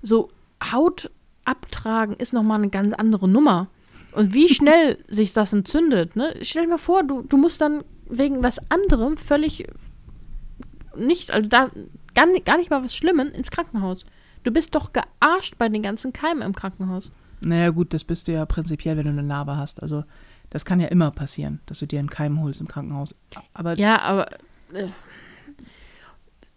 so 0.04 0.30
Haut 0.72 1.10
abtragen 1.48 2.16
ist 2.16 2.34
nochmal 2.34 2.60
eine 2.60 2.70
ganz 2.70 2.94
andere 2.94 3.28
Nummer. 3.28 3.68
Und 4.12 4.34
wie 4.34 4.50
schnell 4.50 5.04
sich 5.08 5.34
das 5.34 5.54
entzündet, 5.54 6.16
ne? 6.16 6.36
Stell 6.42 6.64
dir 6.64 6.70
mal 6.70 6.78
vor, 6.78 7.04
du, 7.04 7.22
du 7.24 7.38
musst 7.38 7.62
dann 7.62 7.84
wegen 8.10 8.44
was 8.44 8.60
anderem 8.72 9.18
völlig 9.18 9.66
nicht, 10.96 11.32
also 11.32 11.48
da 11.50 11.68
gar, 12.16 12.26
nicht- 12.28 12.46
gar 12.46 12.58
nicht 12.58 12.70
mal 12.70 12.84
was 12.84 12.96
Schlimmen 12.96 13.30
ins 13.32 13.52
Krankenhaus. 13.52 14.06
Du 14.44 14.52
bist 14.52 14.74
doch 14.76 14.92
gearscht 14.94 15.56
bei 15.58 15.70
den 15.70 15.82
ganzen 15.84 16.14
Keimen 16.14 16.42
im 16.42 16.56
Krankenhaus. 16.56 17.12
Naja, 17.42 17.70
gut, 17.70 17.94
das 17.94 18.04
bist 18.04 18.28
du 18.28 18.32
ja 18.34 18.46
prinzipiell, 18.46 18.98
wenn 18.98 19.04
du 19.06 19.12
eine 19.12 19.24
Narbe 19.24 19.58
hast. 19.58 19.84
Also, 19.84 20.04
das 20.50 20.66
kann 20.66 20.80
ja 20.80 20.88
immer 20.88 21.12
passieren, 21.12 21.60
dass 21.66 21.80
du 21.80 21.86
dir 21.86 22.00
einen 22.00 22.10
Keim 22.10 22.42
holst 22.42 22.62
im 22.62 22.68
Krankenhaus. 22.68 23.14
Aber 23.54 23.78
Ja, 23.78 24.00
aber 24.02 24.32
äh, 24.74 24.88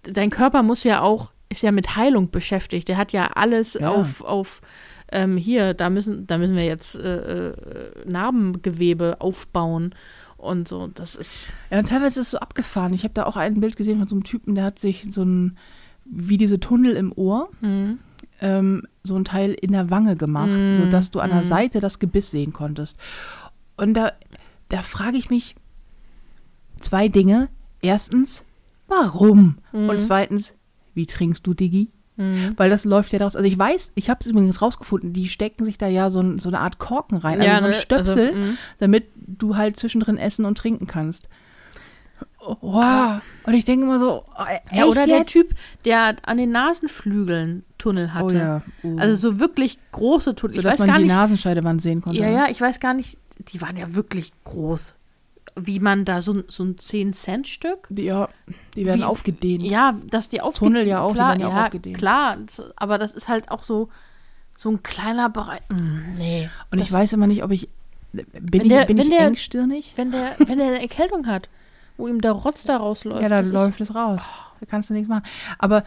dein 0.05 0.31
Körper 0.31 0.63
muss 0.63 0.85
ja 0.85 1.01
auch, 1.03 1.33
ist 1.51 1.63
ja 1.63 1.73
mit 1.73 1.97
Heilung 1.97 2.31
beschäftigt. 2.31 2.89
Der 2.89 2.97
hat 2.97 3.13
ja 3.13 3.27
alles 3.35 3.75
Ja. 3.75 3.91
auf, 3.91 4.23
auf 4.23 4.61
ähm, 5.13 5.37
hier, 5.37 5.75
da 5.75 5.91
müssen, 5.91 6.27
da 6.27 6.39
müssen 6.39 6.55
wir 6.57 6.65
jetzt 6.65 6.95
äh, 6.95 7.49
äh, 7.51 7.55
Narbengewebe 8.07 9.21
aufbauen 9.21 9.95
und 10.37 10.69
so. 10.69 10.87
Das 10.87 11.17
ist. 11.17 11.49
Ja, 11.71 11.81
und 11.81 11.89
teilweise 11.89 12.21
ist 12.21 12.27
es 12.27 12.31
so 12.31 12.39
abgefahren. 12.39 12.95
Ich 12.95 13.03
habe 13.03 13.15
da 13.15 13.25
auch 13.27 13.37
ein 13.37 13.61
Bild 13.61 13.77
gesehen 13.77 13.99
von 13.99 14.07
so 14.09 14.15
einem 14.15 14.25
Typen, 14.25 14.55
der 14.55 14.65
hat 14.65 14.79
sich 14.79 15.13
so 15.13 15.23
ein, 15.25 15.59
wie 16.05 16.37
diese 16.37 16.61
Tunnel 16.61 16.93
im 16.97 17.13
Ohr, 17.13 17.49
Mhm. 17.61 17.99
ähm, 18.41 18.87
so 19.03 19.17
ein 19.17 19.25
Teil 19.25 19.53
in 19.53 19.73
der 19.73 19.91
Wange 19.91 20.15
gemacht, 20.17 20.51
Mm, 20.51 20.75
sodass 20.75 21.11
du 21.11 21.19
an 21.21 21.31
der 21.31 21.41
mm. 21.41 21.45
Seite 21.45 21.81
das 21.81 21.99
Gebiss 21.99 22.31
sehen 22.31 22.53
konntest. 22.53 23.01
Und 23.77 23.95
da, 23.95 24.13
da 24.69 24.83
frage 24.83 25.17
ich 25.17 25.29
mich 25.31 25.57
zwei 26.79 27.09
Dinge. 27.09 27.49
Erstens, 27.83 28.45
warum? 28.89 29.57
Mhm. 29.73 29.89
Und 29.89 29.99
zweitens, 30.01 30.55
wie 30.95 31.07
trinkst 31.07 31.47
du, 31.47 31.55
Digi? 31.55 31.91
Mhm. 32.17 32.53
Weil 32.57 32.69
das 32.69 32.85
läuft 32.85 33.13
ja 33.13 33.19
daraus. 33.19 33.35
Also 33.35 33.49
ich 33.49 33.59
weiß, 33.59 33.93
ich 33.95 34.11
habe 34.11 34.19
es 34.21 34.27
übrigens 34.27 34.61
rausgefunden, 34.61 35.13
die 35.13 35.29
stecken 35.29 35.65
sich 35.65 35.79
da 35.79 35.87
ja 35.87 36.11
so, 36.11 36.21
ein, 36.21 36.39
so 36.39 36.49
eine 36.49 36.61
Art 36.61 36.79
Korken 36.79 37.17
rein, 37.17 37.41
also 37.41 37.57
so 37.57 37.65
ein 37.65 37.71
ne, 37.71 37.75
Stöpsel, 37.75 38.29
Also, 38.29 38.53
damit 38.79 39.07
du 39.17 39.57
halt 39.57 39.77
zwischendrin 39.77 40.19
essen 40.19 40.45
und 40.45 40.59
trinken 40.59 40.87
kannst. 40.87 41.29
Oh, 42.41 42.57
Wow. 42.61 43.21
Und 43.45 43.55
ich 43.55 43.65
denke 43.65 43.87
immer 43.87 43.99
so, 43.99 44.25
oh, 44.39 44.45
echt 44.45 44.75
ja, 44.75 44.85
oder 44.85 45.07
der 45.07 45.19
jetzt? 45.19 45.31
Typ, 45.31 45.55
der 45.85 46.17
an 46.23 46.37
den 46.37 46.51
Nasenflügeln 46.51 47.65
Tunnel 47.79 48.13
hatte. 48.13 48.35
Oh 48.35 48.39
ja. 48.39 48.63
Uh. 48.85 48.99
Also 48.99 49.17
so 49.17 49.41
wirklich 49.41 49.79
große 49.93 50.35
Tunnel. 50.35 50.55
so, 50.55 50.59
ich 50.59 50.65
dass 50.65 50.75
weiß 50.75 50.79
man 50.81 50.89
gar 50.89 50.97
die 50.99 51.05
nicht. 51.05 51.13
Nasenscheidewand 51.13 51.81
sehen 51.81 52.03
konnte. 52.03 52.21
Ja, 52.21 52.29
ja, 52.29 52.47
ich 52.51 52.61
weiß 52.61 52.81
gar 52.81 52.95
nicht. 52.95 53.17
Die 53.53 53.63
waren 53.63 53.77
ja 53.77 53.95
wirklich 53.95 54.33
groß. 54.45 54.95
Wie 55.57 55.81
man 55.81 56.05
da 56.05 56.21
so, 56.21 56.33
ein- 56.35 56.45
so 56.49 56.63
ein 56.63 56.77
10-Cent-Stück 56.77 57.89
Die, 57.91 58.05
ja, 58.05 58.29
die 58.77 58.87
werden 58.87 59.01
Wie- 59.01 59.05
aufgedehnt. 59.05 59.65
Ja, 59.65 59.99
dass 60.09 60.29
die 60.29 60.41
aufgedehnt 60.41 60.75
Tunnel 60.77 60.87
ja 60.89 61.01
auch, 61.03 61.09
die 61.09 61.15
klar, 61.15 61.29
werden 61.31 61.41
ja 61.41 61.49
auch 61.49 61.65
aufgedehnt. 61.65 61.99
Klar, 61.99 62.37
aber 62.77 62.99
das 62.99 63.15
ist 63.15 63.29
halt 63.29 63.51
auch 63.51 63.63
so, 63.65 63.89
so 64.57 64.71
ein 64.71 64.83
kleiner 64.83 65.29
Bereich. 65.29 65.61
Mm, 65.69 66.17
nee. 66.19 66.49
Und 66.71 66.79
ich 66.81 66.89
das, 66.89 66.93
weiß 66.99 67.13
immer 67.15 67.27
nicht, 67.27 67.43
ob 67.43 67.51
ich. 67.51 67.69
Bin 68.13 68.27
Wenn 68.33 68.63
ich, 68.63 68.69
der- 68.69 68.85
bin 68.87 68.99
wenn 68.99 69.05
ich 69.05 69.11
der- 69.17 69.27
engstirnig? 69.27 69.93
Wenn 69.97 70.11
der, 70.13 70.37
wenn 70.39 70.59
der 70.59 70.69
eine 70.69 70.81
Erkältung 70.83 71.27
hat, 71.27 71.49
wo 71.97 72.07
ihm 72.09 72.21
der 72.21 72.33
Rotz 72.33 72.65
da 72.65 72.77
rausläuft. 72.77 73.23
Ja, 73.23 73.29
da 73.29 73.39
das 73.39 73.49
ist- 73.49 73.53
läuft 73.55 73.81
es 73.81 73.95
raus. 73.95 74.23
Da 74.61 74.67
kannst 74.67 74.91
du 74.91 74.95
nichts 74.95 75.09
machen. 75.09 75.25
Aber 75.59 75.85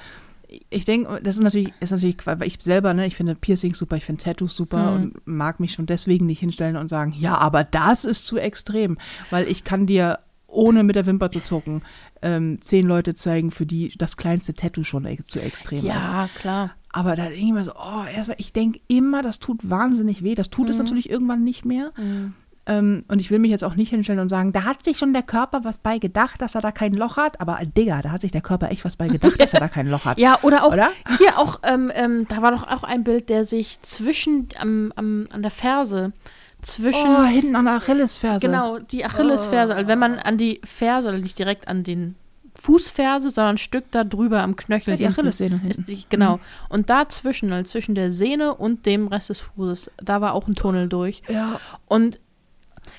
ich 0.69 0.85
denke, 0.85 1.19
das 1.23 1.35
ist 1.35 1.43
natürlich, 1.43 1.73
ist 1.79 1.91
natürlich, 1.91 2.17
weil 2.25 2.43
ich 2.43 2.57
selber, 2.61 2.93
ne, 2.93 3.05
ich 3.07 3.15
finde 3.15 3.35
Piercings 3.35 3.77
super, 3.77 3.95
ich 3.97 4.05
finde 4.05 4.23
Tattoos 4.23 4.55
super 4.55 4.91
Mhm. 4.91 4.95
und 5.03 5.27
mag 5.27 5.59
mich 5.59 5.73
schon 5.73 5.85
deswegen 5.85 6.25
nicht 6.25 6.39
hinstellen 6.39 6.75
und 6.77 6.87
sagen, 6.89 7.13
ja, 7.17 7.37
aber 7.37 7.63
das 7.63 8.05
ist 8.05 8.25
zu 8.25 8.37
extrem. 8.37 8.97
Weil 9.29 9.47
ich 9.47 9.63
kann 9.63 9.85
dir, 9.87 10.19
ohne 10.47 10.83
mit 10.83 10.95
der 10.95 11.05
Wimper 11.05 11.29
zu 11.31 11.39
zucken, 11.39 11.81
ähm, 12.21 12.61
zehn 12.61 12.85
Leute 12.85 13.13
zeigen, 13.15 13.51
für 13.51 13.65
die 13.65 13.93
das 13.97 14.17
kleinste 14.17 14.53
Tattoo 14.53 14.83
schon 14.83 15.05
ex 15.05 15.25
zu 15.27 15.39
extrem 15.39 15.79
ist. 15.79 15.85
Ja, 15.85 16.29
klar. 16.35 16.71
Aber 16.95 17.15
da 17.15 17.23
denke 17.23 17.39
ich 17.47 17.51
mir 17.53 17.63
so, 17.63 17.71
oh, 17.73 18.03
erstmal, 18.05 18.37
ich 18.39 18.53
denke 18.53 18.79
immer, 18.87 19.23
das 19.23 19.39
tut 19.39 19.67
wahnsinnig 19.67 20.23
weh. 20.23 20.35
Das 20.35 20.51
tut 20.51 20.69
es 20.69 20.77
Mhm. 20.77 20.83
natürlich 20.83 21.09
irgendwann 21.09 21.43
nicht 21.43 21.65
mehr. 21.65 21.91
Mhm. 21.97 22.33
Ähm, 22.65 23.03
und 23.09 23.19
ich 23.19 23.29
will 23.29 23.39
mich 23.39 23.51
jetzt 23.51 23.63
auch 23.63 23.75
nicht 23.75 23.89
hinstellen 23.89 24.21
und 24.21 24.29
sagen, 24.29 24.53
da 24.53 24.63
hat 24.63 24.83
sich 24.85 24.97
schon 24.97 25.11
der 25.11 25.23
Körper 25.23 25.63
was 25.63 25.79
bei 25.79 25.97
gedacht, 25.97 26.41
dass 26.41 26.55
er 26.55 26.61
da 26.61 26.71
kein 26.71 26.93
Loch 26.93 27.17
hat. 27.17 27.41
Aber 27.41 27.59
Digga, 27.65 28.01
da 28.01 28.11
hat 28.11 28.21
sich 28.21 28.31
der 28.31 28.41
Körper 28.41 28.71
echt 28.71 28.85
was 28.85 28.95
bei 28.95 29.07
gedacht, 29.07 29.39
dass 29.39 29.53
er 29.53 29.59
da 29.59 29.67
kein 29.67 29.89
Loch 29.89 30.05
hat. 30.05 30.17
Ja, 30.23 30.39
oder 30.43 30.63
auch 30.63 30.71
Oder? 30.71 30.91
hier 31.17 31.37
auch, 31.37 31.57
ähm, 31.63 31.91
ähm, 31.93 32.25
da 32.29 32.41
war 32.41 32.51
doch 32.51 32.65
auch 32.65 32.83
ein 32.83 33.03
Bild, 33.03 33.27
der 33.27 33.43
sich 33.43 33.81
zwischen 33.81 34.47
am, 34.57 34.93
am, 34.95 35.27
an 35.31 35.41
der 35.41 35.51
Ferse 35.51 36.13
zwischen. 36.61 37.09
Oh, 37.09 37.23
hinten 37.23 37.55
an 37.55 37.65
der 37.65 37.75
Achillesferse. 37.75 38.45
Genau, 38.45 38.79
die 38.79 39.03
Achillesferse. 39.03 39.75
Also 39.75 39.87
wenn 39.87 39.99
man 39.99 40.19
an 40.19 40.37
die 40.37 40.61
Ferse, 40.63 41.09
also 41.09 41.21
nicht 41.21 41.37
direkt 41.37 41.67
an 41.67 41.83
den 41.83 42.15
Fußferse, 42.55 43.31
sondern 43.31 43.55
ein 43.55 43.57
Stück 43.57 43.85
da 43.91 44.03
drüber 44.03 44.41
am 44.41 44.55
Knöchel. 44.55 44.91
Ja, 44.91 44.97
die 44.97 45.03
hinten. 45.03 45.19
Achillessehne 45.19 45.59
hinten. 45.59 45.85
die, 45.85 46.03
genau. 46.09 46.39
Und 46.69 46.89
dazwischen, 46.89 47.51
also 47.51 47.69
zwischen 47.69 47.95
der 47.95 48.11
Sehne 48.11 48.55
und 48.55 48.85
dem 48.85 49.07
Rest 49.07 49.29
des 49.29 49.41
Fußes, 49.41 49.91
da 49.97 50.21
war 50.21 50.33
auch 50.33 50.47
ein 50.47 50.55
Tunnel 50.55 50.87
durch. 50.87 51.23
Ja. 51.27 51.59
Und 51.87 52.19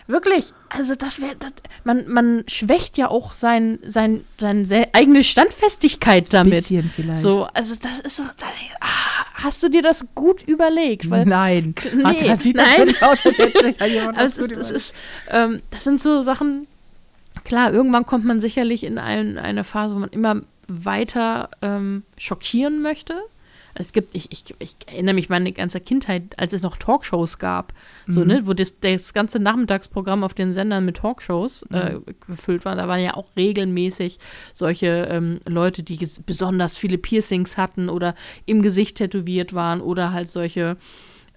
wirklich, 0.06 0.52
also 0.68 0.94
das 0.94 1.20
wäre, 1.20 1.34
das, 1.36 1.52
man, 1.84 2.06
man 2.08 2.44
schwächt 2.46 2.98
ja 2.98 3.08
auch 3.08 3.32
sein, 3.34 3.78
sein, 3.86 4.24
seine 4.38 4.64
se- 4.64 4.88
eigene 4.92 5.24
Standfestigkeit 5.24 6.32
damit. 6.32 6.54
Bisschen 6.54 6.90
vielleicht. 6.94 7.20
So, 7.20 7.44
also 7.54 7.74
das 7.80 8.00
ist 8.00 8.16
so, 8.16 8.22
ah, 8.80 8.86
hast 9.34 9.62
du 9.62 9.68
dir 9.68 9.82
das 9.82 10.06
gut 10.14 10.42
überlegt? 10.42 11.08
Weil, 11.10 11.24
nein. 11.26 11.74
Nee, 11.94 12.04
Hat- 12.04 12.26
das 12.28 12.42
sieht 12.42 12.58
das 12.58 12.66
nein. 12.78 12.86
nicht 12.88 13.02
aus, 13.02 13.24
als 13.24 13.38
hätte 13.38 13.64
sich 13.64 13.80
jemand 13.80 14.18
es 14.20 14.36
gut 14.36 14.56
das, 14.56 14.70
ist, 14.70 14.94
ähm, 15.30 15.62
das 15.70 15.84
sind 15.84 16.00
so 16.00 16.22
Sachen, 16.22 16.66
klar, 17.44 17.72
irgendwann 17.72 18.06
kommt 18.06 18.24
man 18.24 18.40
sicherlich 18.40 18.84
in 18.84 18.98
ein, 18.98 19.38
eine 19.38 19.64
Phase, 19.64 19.94
wo 19.94 19.98
man 20.00 20.10
immer 20.10 20.42
weiter 20.68 21.50
ähm, 21.62 22.02
schockieren 22.18 22.80
möchte. 22.82 23.20
Es 23.76 23.92
gibt, 23.92 24.14
ich, 24.14 24.30
ich, 24.30 24.44
ich 24.60 24.76
erinnere 24.86 25.14
mich 25.14 25.28
meine 25.28 25.50
ganze 25.52 25.80
Kindheit, 25.80 26.38
als 26.38 26.52
es 26.52 26.62
noch 26.62 26.76
Talkshows 26.76 27.38
gab, 27.38 27.72
so, 28.06 28.20
Mhm. 28.20 28.26
ne, 28.26 28.46
wo 28.46 28.52
das, 28.52 28.78
das 28.80 29.12
ganze 29.12 29.38
Nachmittagsprogramm 29.40 30.22
auf 30.22 30.32
den 30.34 30.52
Sendern 30.54 30.84
mit 30.84 30.98
Talkshows 30.98 31.64
äh, 31.72 31.94
Mhm. 31.94 32.04
gefüllt 32.26 32.64
war. 32.64 32.76
Da 32.76 32.86
waren 32.86 33.00
ja 33.00 33.14
auch 33.14 33.26
regelmäßig 33.36 34.18
solche 34.52 35.08
ähm, 35.10 35.40
Leute, 35.46 35.82
die 35.82 35.98
besonders 36.24 36.76
viele 36.76 36.98
Piercings 36.98 37.56
hatten 37.58 37.88
oder 37.88 38.14
im 38.46 38.62
Gesicht 38.62 38.96
tätowiert 38.98 39.54
waren 39.54 39.80
oder 39.80 40.12
halt 40.12 40.28
solche 40.28 40.76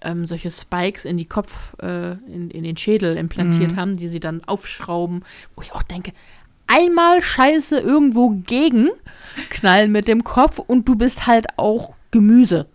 ähm, 0.00 0.28
solche 0.28 0.52
Spikes 0.52 1.04
in 1.04 1.16
die 1.16 1.24
Kopf, 1.24 1.74
äh, 1.82 2.12
in, 2.32 2.50
in 2.52 2.62
den 2.62 2.76
Schädel 2.76 3.16
implantiert 3.16 3.72
Mhm. 3.72 3.76
haben, 3.76 3.96
die 3.96 4.06
sie 4.06 4.20
dann 4.20 4.44
aufschrauben, 4.44 5.24
wo 5.56 5.62
ich 5.62 5.72
auch 5.74 5.82
denke, 5.82 6.12
einmal 6.68 7.20
Scheiße 7.20 7.80
irgendwo 7.80 8.30
gegen 8.46 8.90
knallen 9.50 9.90
mit 9.90 10.06
dem 10.06 10.22
Kopf 10.22 10.60
und 10.60 10.88
du 10.88 10.94
bist 10.94 11.26
halt 11.26 11.46
auch 11.56 11.96
Gemüse. 12.10 12.66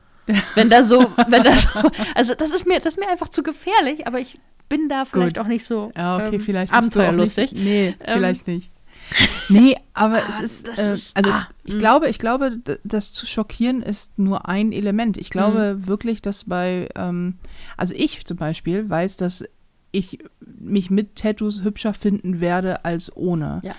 Wenn 0.55 0.69
da 0.69 0.85
so, 0.85 0.99
wenn 1.27 1.43
das 1.43 1.63
so, 1.63 1.79
also 2.15 2.33
das 2.35 2.51
ist 2.51 2.65
mir, 2.67 2.79
das 2.79 2.93
ist 2.95 2.99
mir 2.99 3.09
einfach 3.09 3.29
zu 3.29 3.43
gefährlich, 3.43 4.07
aber 4.07 4.19
ich 4.19 4.39
bin 4.69 4.87
da 4.89 5.05
vielleicht 5.05 5.37
auch 5.37 5.47
nicht 5.47 5.65
so 5.65 5.91
Ja, 5.95 6.17
okay, 6.17 6.35
ähm, 6.35 6.41
vielleicht 6.41 6.73
abenteuerlustig. 6.73 7.51
Nicht, 7.51 7.63
nee, 7.63 7.87
Ähm, 7.99 8.13
vielleicht 8.17 8.47
nicht. 8.47 8.69
Nee, 9.49 9.75
aber 9.93 10.23
ah, 10.23 10.29
es 10.29 10.39
ist, 10.39 10.69
äh, 10.77 10.93
ist- 10.93 11.15
also 11.15 11.29
ah, 11.29 11.47
ich 11.65 11.75
mm. 11.75 11.79
glaube, 11.79 12.07
ich 12.09 12.19
glaube, 12.19 12.57
das 12.85 13.11
zu 13.11 13.25
schockieren 13.25 13.81
ist 13.83 14.17
nur 14.17 14.47
ein 14.47 14.71
Element. 14.71 15.17
Ich 15.17 15.29
glaube 15.29 15.75
Mhm. 15.77 15.87
wirklich, 15.87 16.21
dass 16.21 16.45
bei, 16.45 16.87
ähm, 16.95 17.35
also 17.75 17.93
ich 17.95 18.25
zum 18.25 18.37
Beispiel 18.37 18.89
weiß, 18.89 19.17
dass 19.17 19.43
ich 19.91 20.19
mich 20.39 20.89
mit 20.89 21.17
Tattoos 21.17 21.63
hübscher 21.63 21.93
finden 21.93 22.39
werde 22.39 22.85
als 22.85 23.15
ohne. 23.15 23.59
Ja. 23.63 23.75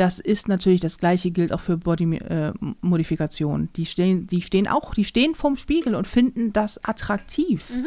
Das 0.00 0.18
ist 0.18 0.48
natürlich 0.48 0.80
das 0.80 0.96
gleiche 0.96 1.30
gilt 1.30 1.52
auch 1.52 1.60
für 1.60 1.76
Body-Modifikation. 1.76 3.68
die 3.76 3.84
stehen, 3.84 4.26
die 4.26 4.40
stehen 4.40 4.66
auch, 4.66 4.94
die 4.94 5.04
stehen 5.04 5.34
vorm 5.34 5.58
Spiegel 5.58 5.94
und 5.94 6.06
finden 6.06 6.54
das 6.54 6.82
attraktiv. 6.82 7.68
Mhm. 7.68 7.86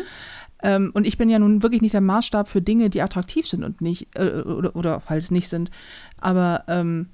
Ähm, 0.61 0.91
und 0.93 1.07
ich 1.07 1.17
bin 1.17 1.27
ja 1.31 1.39
nun 1.39 1.63
wirklich 1.63 1.81
nicht 1.81 1.95
der 1.95 2.01
Maßstab 2.01 2.47
für 2.47 2.61
Dinge, 2.61 2.91
die 2.91 3.01
attraktiv 3.01 3.47
sind 3.47 3.63
und 3.63 3.81
nicht, 3.81 4.09
äh, 4.13 4.41
oder, 4.41 4.75
oder 4.75 5.01
halt 5.07 5.31
nicht 5.31 5.49
sind. 5.49 5.71
Aber 6.17 6.65
ähm, 6.67 7.07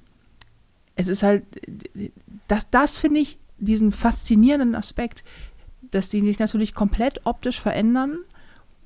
es 0.96 1.08
ist 1.08 1.22
halt, 1.22 1.44
das, 2.46 2.68
das 2.68 2.98
finde 2.98 3.20
ich 3.20 3.38
diesen 3.56 3.92
faszinierenden 3.92 4.74
Aspekt, 4.74 5.24
dass 5.92 6.10
die 6.10 6.20
sich 6.20 6.38
natürlich 6.38 6.74
komplett 6.74 7.22
optisch 7.24 7.58
verändern, 7.58 8.18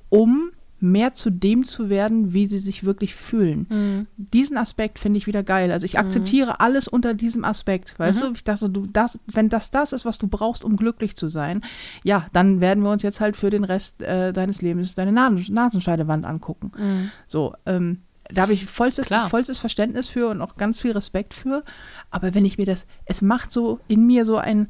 um 0.07 0.51
mehr 0.91 1.13
zu 1.13 1.29
dem 1.29 1.63
zu 1.63 1.89
werden, 1.89 2.33
wie 2.33 2.45
sie 2.45 2.57
sich 2.59 2.83
wirklich 2.83 3.15
fühlen. 3.15 3.65
Mhm. 3.69 4.07
Diesen 4.17 4.57
Aspekt 4.57 4.99
finde 4.99 5.17
ich 5.17 5.27
wieder 5.27 5.43
geil. 5.43 5.71
Also 5.71 5.85
ich 5.85 5.97
akzeptiere 5.99 6.59
alles 6.59 6.87
unter 6.87 7.13
diesem 7.13 7.43
Aspekt. 7.43 7.97
Weißt 7.99 8.21
Mhm. 8.21 8.27
du, 8.27 8.33
ich 8.33 8.43
dachte, 8.43 8.69
du, 8.69 8.85
das, 8.87 9.19
wenn 9.27 9.49
das 9.49 9.71
das 9.71 9.93
ist, 9.93 10.05
was 10.05 10.17
du 10.17 10.27
brauchst, 10.27 10.63
um 10.63 10.77
glücklich 10.77 11.15
zu 11.15 11.29
sein, 11.29 11.61
ja, 12.03 12.27
dann 12.33 12.61
werden 12.61 12.83
wir 12.83 12.91
uns 12.91 13.01
jetzt 13.03 13.19
halt 13.19 13.35
für 13.35 13.49
den 13.49 13.63
Rest 13.63 14.01
äh, 14.01 14.31
deines 14.31 14.61
Lebens 14.61 14.95
deine 14.95 15.11
Nasen, 15.11 15.53
Nasenscheidewand 15.53 16.25
angucken. 16.25 16.71
Mhm. 16.77 17.11
So, 17.27 17.53
ähm, 17.65 17.99
da 18.33 18.41
habe 18.43 18.53
ich 18.53 18.65
vollstes, 18.65 19.07
Klar. 19.07 19.29
vollstes 19.29 19.57
Verständnis 19.59 20.07
für 20.07 20.29
und 20.29 20.41
auch 20.41 20.55
ganz 20.57 20.79
viel 20.79 20.91
Respekt 20.91 21.33
für. 21.33 21.63
Aber 22.09 22.33
wenn 22.33 22.45
ich 22.45 22.57
mir 22.57 22.65
das, 22.65 22.87
es 23.05 23.21
macht 23.21 23.51
so 23.51 23.79
in 23.87 24.05
mir 24.07 24.25
so 24.25 24.37
ein 24.37 24.69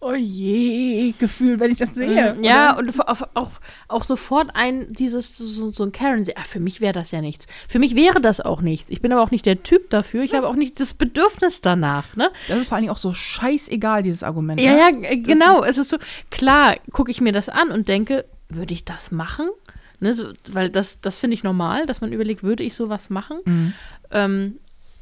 Oh 0.00 0.12
je 0.14 1.12
Gefühl, 1.18 1.58
wenn 1.58 1.72
ich 1.72 1.78
das 1.78 1.94
sehe. 1.94 2.34
Mhm, 2.34 2.44
Ja, 2.44 2.76
und 2.76 3.00
auch, 3.08 3.22
auch, 3.34 3.50
auch 3.88 4.04
sofort 4.04 4.50
ein, 4.54 4.86
dieses, 4.92 5.36
so, 5.36 5.72
so 5.72 5.82
ein 5.84 5.90
Karen, 5.92 6.26
ah, 6.36 6.44
für 6.44 6.60
mich 6.60 6.80
wäre 6.82 6.92
das 6.92 7.10
ja 7.12 7.20
nichts. 7.22 7.46
Für 7.68 7.78
mich 7.78 7.94
wäre 7.96 8.20
das 8.20 8.40
auch 8.40 8.60
nichts. 8.60 8.90
Ich 8.90 9.00
bin 9.00 9.10
aber 9.12 9.22
auch 9.22 9.30
nicht 9.30 9.46
der 9.46 9.62
Typ 9.62 9.88
dafür. 9.90 10.22
Ich 10.22 10.34
habe 10.34 10.48
auch 10.48 10.54
nicht 10.54 10.78
das 10.80 10.92
Bedürfnis 10.94 11.60
danach, 11.62 12.14
ne? 12.14 12.30
das 12.46 12.58
ist 12.60 12.68
vor 12.68 12.76
allen 12.76 12.82
Dingen 12.82 12.92
auch 12.92 12.98
so 12.98 13.14
scheißegal, 13.14 14.02
dieses 14.02 14.22
Argument. 14.22 14.60
Ja, 14.60 14.72
ne? 14.72 14.78
ja, 14.78 14.90
g- 14.90 15.16
genau. 15.22 15.64
es 15.64 15.78
ist 15.78 15.88
so, 15.88 15.96
klar, 16.30 16.76
gucke 16.92 17.10
ich 17.10 17.20
mir 17.22 17.32
das 17.32 17.48
an 17.48 17.70
und 17.70 17.88
denke, 17.88 18.26
würde 18.50 18.74
ich 18.74 18.84
das 18.84 19.10
machen? 19.10 19.48
Ne, 19.98 20.12
so, 20.12 20.26
weil 20.52 20.68
das, 20.68 21.00
das 21.00 21.18
finde 21.18 21.32
ich 21.34 21.42
normal, 21.42 21.86
dass 21.86 22.02
man 22.02 22.12
überlegt, 22.12 22.42
würde 22.42 22.62
ich 22.62 22.74
sowas 22.74 23.08
machen? 23.08 23.38
Mhm. 23.46 23.72
Ähm, 24.10 24.58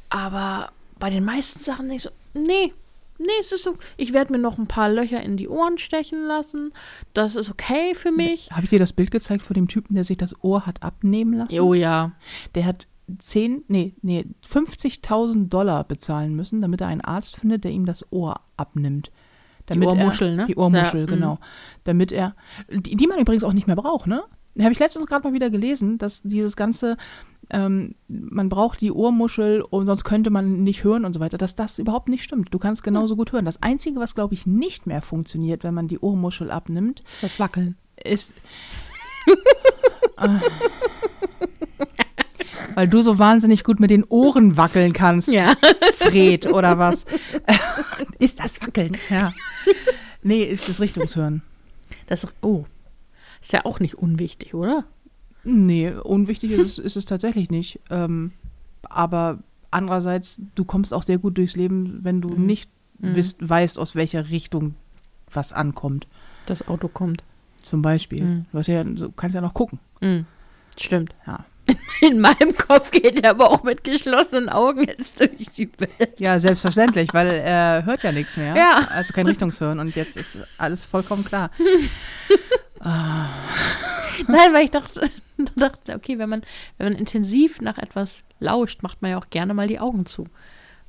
aber 0.09 0.71
bei 0.99 1.09
den 1.09 1.25
meisten 1.25 1.59
Sachen 1.59 1.87
nicht 1.87 2.03
so, 2.03 2.09
nee, 2.33 2.73
nee, 3.17 3.27
es 3.39 3.51
ist 3.51 3.63
so, 3.63 3.75
ich 3.97 4.13
werde 4.13 4.33
mir 4.33 4.39
noch 4.39 4.57
ein 4.57 4.67
paar 4.67 4.89
Löcher 4.89 5.21
in 5.21 5.37
die 5.37 5.47
Ohren 5.47 5.77
stechen 5.77 6.25
lassen. 6.27 6.73
Das 7.13 7.35
ist 7.35 7.49
okay 7.49 7.95
für 7.95 8.11
mich. 8.11 8.49
Habe 8.51 8.63
ich 8.63 8.69
dir 8.69 8.79
das 8.79 8.93
Bild 8.93 9.11
gezeigt 9.11 9.43
von 9.43 9.53
dem 9.53 9.67
Typen, 9.67 9.95
der 9.95 10.03
sich 10.03 10.17
das 10.17 10.43
Ohr 10.43 10.65
hat 10.65 10.83
abnehmen 10.83 11.33
lassen? 11.33 11.59
Oh 11.59 11.73
ja. 11.73 12.11
Der 12.55 12.65
hat 12.65 12.87
10, 13.19 13.65
nee, 13.67 13.95
nee, 14.01 14.25
50.000 14.47 15.49
Dollar 15.49 15.83
bezahlen 15.83 16.35
müssen, 16.35 16.61
damit 16.61 16.81
er 16.81 16.87
einen 16.87 17.01
Arzt 17.01 17.35
findet, 17.35 17.63
der 17.63 17.71
ihm 17.71 17.85
das 17.85 18.11
Ohr 18.11 18.41
abnimmt. 18.57 19.11
Damit 19.67 19.89
Ohrmuschel, 19.89 20.29
er, 20.29 20.35
ne? 20.35 20.45
Die 20.45 20.55
Ohrmuschel, 20.55 21.01
Ja, 21.01 21.05
genau. 21.05 21.39
Damit 21.83 22.11
er, 22.11 22.35
die, 22.69 22.95
die 22.95 23.07
man 23.07 23.19
übrigens 23.19 23.43
auch 23.43 23.53
nicht 23.53 23.67
mehr 23.67 23.75
braucht, 23.75 24.07
ne? 24.07 24.23
Habe 24.59 24.71
ich 24.71 24.79
letztens 24.79 25.05
gerade 25.07 25.27
mal 25.27 25.33
wieder 25.33 25.49
gelesen, 25.49 25.97
dass 25.97 26.21
dieses 26.21 26.55
ganze, 26.55 26.95
ähm, 27.51 27.95
man 28.07 28.49
braucht 28.49 28.81
die 28.81 28.91
Ohrmuschel 28.91 29.61
und 29.61 29.85
sonst 29.85 30.03
könnte 30.03 30.29
man 30.29 30.63
nicht 30.63 30.83
hören 30.83 31.05
und 31.05 31.13
so 31.13 31.19
weiter, 31.19 31.37
dass 31.37 31.55
das 31.55 31.79
überhaupt 31.79 32.09
nicht 32.09 32.23
stimmt. 32.23 32.53
Du 32.53 32.59
kannst 32.59 32.83
genauso 32.83 33.15
gut 33.15 33.31
hören. 33.31 33.45
Das 33.45 33.61
Einzige, 33.61 33.99
was, 33.99 34.15
glaube 34.15 34.33
ich, 34.33 34.45
nicht 34.45 34.87
mehr 34.87 35.01
funktioniert, 35.01 35.63
wenn 35.63 35.73
man 35.73 35.87
die 35.87 35.99
Ohrmuschel 35.99 36.51
abnimmt, 36.51 37.03
Ist 37.09 37.23
das 37.23 37.39
Wackeln? 37.39 37.75
ist. 38.03 38.35
Ah. 40.17 40.39
Weil 42.75 42.87
du 42.89 43.01
so 43.01 43.17
wahnsinnig 43.19 43.63
gut 43.63 43.79
mit 43.79 43.89
den 43.89 44.03
Ohren 44.03 44.57
wackeln 44.57 44.91
kannst, 44.93 45.29
Ja. 45.29 45.55
Fred, 45.93 46.51
oder 46.51 46.77
was? 46.77 47.05
ist 48.19 48.39
das 48.39 48.61
Wackeln? 48.61 48.97
Ja. 49.09 49.33
Nee, 50.23 50.43
ist 50.43 50.67
das 50.67 50.81
Richtungshören. 50.81 51.41
Das, 52.07 52.27
oh. 52.41 52.65
Ist 53.41 53.53
ja 53.53 53.63
auch 53.65 53.79
nicht 53.79 53.95
unwichtig, 53.95 54.53
oder? 54.55 54.85
Nee, 55.45 55.91
unwichtig 56.03 56.51
ist, 56.51 56.59
es- 56.61 56.79
ist 56.79 56.95
es 56.97 57.05
tatsächlich 57.05 57.49
nicht. 57.49 57.79
Ähm, 57.89 58.31
aber 58.89 59.39
andererseits, 59.71 60.41
du 60.55 60.65
kommst 60.65 60.93
auch 60.93 61.03
sehr 61.03 61.17
gut 61.19 61.37
durchs 61.37 61.55
Leben, 61.55 61.99
wenn 62.03 62.19
du 62.21 62.29
Mhm. 62.29 62.45
nicht 62.45 62.69
Mhm. 62.99 63.15
wisst, 63.15 63.47
weißt, 63.47 63.77
aus 63.79 63.95
welcher 63.95 64.29
Richtung 64.29 64.73
was 65.31 65.53
ankommt. 65.53 66.07
Das 66.47 66.67
Auto 66.67 66.87
kommt. 66.87 67.23
Zum 67.63 67.81
Beispiel. 67.81 68.23
Mhm. 68.23 68.45
Du 68.51 68.59
ja, 68.71 68.83
du 68.83 69.11
kannst 69.11 69.33
ja 69.35 69.41
noch 69.41 69.53
gucken. 69.53 69.79
Mhm. 70.01 70.25
Stimmt. 70.79 71.15
Ja. 71.25 71.45
In 72.01 72.19
meinem 72.19 72.55
Kopf 72.55 72.91
geht 72.91 73.23
er 73.23 73.31
aber 73.31 73.49
auch 73.49 73.63
mit 73.63 73.83
geschlossenen 73.83 74.49
Augen 74.49 74.85
jetzt 74.85 75.19
durch 75.19 75.49
die 75.57 75.69
Welt. 75.79 76.19
Ja, 76.19 76.39
selbstverständlich, 76.39 77.13
weil 77.13 77.27
er 77.27 77.85
hört 77.85 78.03
ja 78.03 78.11
nichts 78.11 78.37
mehr. 78.37 78.55
Ja. 78.55 78.87
Also 78.89 79.13
kein 79.13 79.25
Richtungshören 79.27 79.79
und 79.79 79.95
jetzt 79.95 80.17
ist 80.17 80.37
alles 80.57 80.85
vollkommen 80.85 81.25
klar. 81.25 81.51
Ah, 82.81 83.29
Nein, 84.27 84.53
weil 84.53 84.65
ich 84.65 84.71
dachte, 84.71 85.09
dachte, 85.55 85.95
okay, 85.95 86.19
wenn 86.19 86.29
man, 86.29 86.41
wenn 86.77 86.91
man 86.91 86.99
intensiv 86.99 87.61
nach 87.61 87.77
etwas 87.77 88.23
lauscht, 88.39 88.83
macht 88.83 89.01
man 89.01 89.11
ja 89.11 89.17
auch 89.17 89.29
gerne 89.29 89.53
mal 89.53 89.67
die 89.67 89.79
Augen 89.79 90.05
zu. 90.05 90.27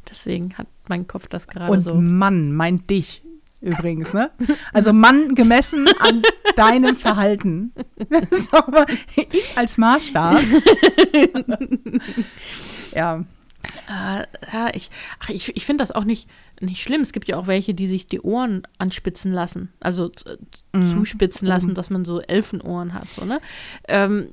Deswegen 0.09 0.57
hat 0.57 0.67
mein 0.89 1.07
Kopf 1.07 1.27
das 1.27 1.49
gerade 1.49 1.73
und 1.73 1.83
so. 1.83 1.95
Mann 1.95 2.53
meint 2.53 2.91
dich 2.91 3.23
übrigens, 3.67 4.13
ne? 4.13 4.31
Also 4.73 4.93
Mann 4.93 5.35
gemessen 5.35 5.87
an 5.99 6.23
deinem 6.57 6.97
Verhalten. 6.97 7.73
Das 8.09 8.31
ist 8.31 8.55
aber 8.55 8.87
ich 9.17 9.57
als 9.57 9.79
Maßstab. 9.79 10.41
ja. 12.95 13.25
Äh, 13.89 14.23
ja, 14.53 14.69
ich, 14.75 14.91
ach, 15.19 15.31
ich, 15.31 15.57
ich 15.57 15.67
finde 15.67 15.83
das 15.83 15.91
auch 15.91 16.05
nicht, 16.05 16.29
nicht 16.61 16.83
schlimm. 16.83 17.01
Es 17.01 17.13
gibt 17.13 17.27
ja 17.27 17.37
auch 17.37 17.49
welche, 17.49 17.75
die 17.75 17.89
sich 17.89 18.07
die 18.07 18.21
Ohren 18.21 18.63
anspitzen 18.79 19.33
lassen. 19.33 19.73
Also 19.81 20.13
Mhm. 20.73 20.87
zuspitzen 20.93 21.49
lassen, 21.49 21.67
Oben. 21.67 21.75
dass 21.75 21.91
man 21.91 22.05
so 22.05 22.21
Elfenohren 22.21 22.95
hat. 22.95 23.09
So, 23.13 23.25
ne? 23.25 23.41
ähm, 23.89 24.29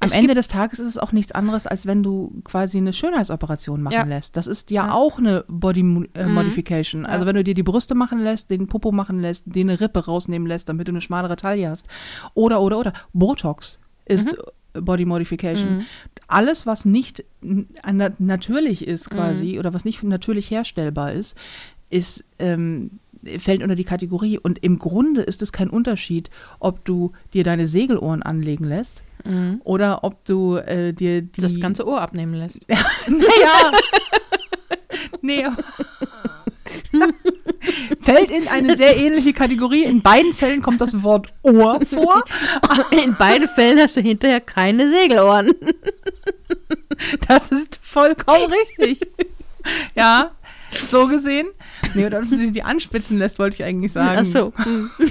Am 0.00 0.08
es 0.08 0.12
Ende 0.12 0.34
des 0.34 0.48
Tages 0.48 0.78
ist 0.80 0.86
es 0.88 0.98
auch 0.98 1.12
nichts 1.12 1.32
anderes, 1.32 1.66
als 1.66 1.86
wenn 1.86 2.02
du 2.02 2.40
quasi 2.44 2.78
eine 2.78 2.92
Schönheitsoperation 2.92 3.82
machen 3.82 3.94
Ja. 3.94 4.04
lässt. 4.04 4.36
Das 4.36 4.46
ist 4.46 4.70
ja, 4.70 4.86
Ja. 4.88 4.92
auch 4.92 5.18
eine 5.18 5.44
Body 5.48 5.80
äh, 6.14 6.26
Mhm. 6.26 6.34
Modification. 6.34 7.06
Also 7.06 7.24
Ja. 7.24 7.28
wenn 7.28 7.36
du 7.36 7.44
dir 7.44 7.54
die 7.54 7.62
Brüste 7.62 7.94
machen 7.94 8.18
lässt, 8.20 8.50
den 8.50 8.66
Popo 8.66 8.92
machen 8.92 9.20
lässt, 9.20 9.54
dir 9.54 9.60
eine 9.62 9.80
Rippe 9.80 10.04
rausnehmen 10.04 10.46
lässt, 10.46 10.68
damit 10.68 10.88
du 10.88 10.92
eine 10.92 11.00
schmalere 11.00 11.36
Taille 11.36 11.70
hast. 11.70 11.88
Oder, 12.34 12.60
oder, 12.60 12.78
oder. 12.78 12.92
Botox 13.12 13.80
ist 14.04 14.26
Mhm. 14.74 14.84
Body 14.84 15.04
Modification. 15.06 15.78
Mhm. 15.78 15.84
Alles, 16.26 16.66
was 16.66 16.84
nicht 16.84 17.24
na- 17.40 18.10
natürlich 18.18 18.82
Mhm. 18.82 18.92
ist 18.92 19.10
quasi 19.10 19.58
oder 19.58 19.72
was 19.72 19.84
nicht 19.84 20.02
natürlich 20.02 20.50
herstellbar 20.50 21.12
ist, 21.12 21.36
ist 21.90 22.24
ähm, 22.38 22.98
fällt 23.38 23.62
unter 23.62 23.74
die 23.74 23.84
Kategorie. 23.84 24.38
Und 24.38 24.58
im 24.64 24.78
Grunde 24.78 25.22
ist 25.22 25.42
es 25.42 25.52
kein 25.52 25.70
Unterschied, 25.70 26.30
ob 26.60 26.84
du 26.84 27.12
dir 27.34 27.44
deine 27.44 27.66
Segelohren 27.66 28.22
anlegen 28.22 28.64
lässt 28.64 29.02
Mhm. 29.24 29.60
oder 29.64 30.04
ob 30.04 30.24
du 30.24 30.56
äh, 30.56 30.92
dir 30.92 31.22
die 31.22 31.40
Das 31.40 31.58
ganze 31.60 31.86
Ohr 31.88 32.00
abnehmen 32.00 32.34
lässt. 32.34 32.66
Naja. 33.08 33.72
nee. 35.22 35.44
Fällt 38.00 38.30
in 38.30 38.46
eine 38.48 38.76
sehr 38.76 38.96
ähnliche 38.96 39.32
Kategorie. 39.32 39.84
In 39.84 40.02
beiden 40.02 40.32
Fällen 40.32 40.62
kommt 40.62 40.80
das 40.80 41.02
Wort 41.02 41.28
Ohr 41.42 41.80
vor. 41.84 42.22
In 42.90 43.16
beiden 43.16 43.48
Fällen 43.48 43.78
hast 43.80 43.96
du 43.96 44.00
hinterher 44.00 44.40
keine 44.40 44.88
Segelohren. 44.88 45.52
Das 47.26 47.50
ist 47.50 47.78
vollkommen 47.82 48.52
richtig. 48.52 49.00
Ja, 49.94 50.30
so 50.84 51.06
gesehen. 51.06 51.46
Nee, 51.94 52.06
oder 52.06 52.18
ob 52.18 52.24
sie 52.26 52.36
sich 52.36 52.52
die 52.52 52.62
anspitzen 52.62 53.18
lässt, 53.18 53.38
wollte 53.38 53.56
ich 53.56 53.64
eigentlich 53.64 53.92
sagen. 53.92 54.20
Ach 54.20 54.24
so. 54.24 54.52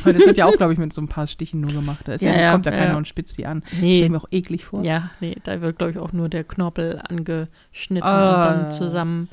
Weil 0.04 0.14
das 0.14 0.26
wird 0.26 0.38
ja 0.38 0.46
auch, 0.46 0.56
glaube 0.58 0.74
ich, 0.74 0.80
mit 0.80 0.94
so 0.94 1.02
ein 1.02 1.08
paar 1.08 1.28
Stichen 1.28 1.62
nur 1.62 1.72
gemacht. 1.72 2.02
Da 2.06 2.14
ist 2.14 2.22
ja, 2.24 2.32
Ja, 2.34 2.42
ja, 2.42 2.52
kommt 2.52 2.66
ja 2.66 2.72
keiner 2.72 2.92
ja. 2.92 2.98
und 2.98 3.08
spitzt 3.08 3.38
die 3.38 3.46
an. 3.46 3.64
Nee. 3.80 3.96
Stell 3.98 4.10
mir 4.10 4.18
auch 4.18 4.28
eklig 4.32 4.66
vor. 4.66 4.84
Ja, 4.84 5.12
nee, 5.20 5.36
da 5.44 5.60
wird, 5.62 5.78
glaube 5.78 5.92
ich, 5.94 5.98
auch 6.00 6.14
nur 6.14 6.30
der 6.30 6.44
Knorpel 6.44 7.02
angeschnitten 7.08 8.08
Ah. 8.08 8.34
und 8.54 8.62
dann 8.64 8.72
zusammen. 8.72 9.30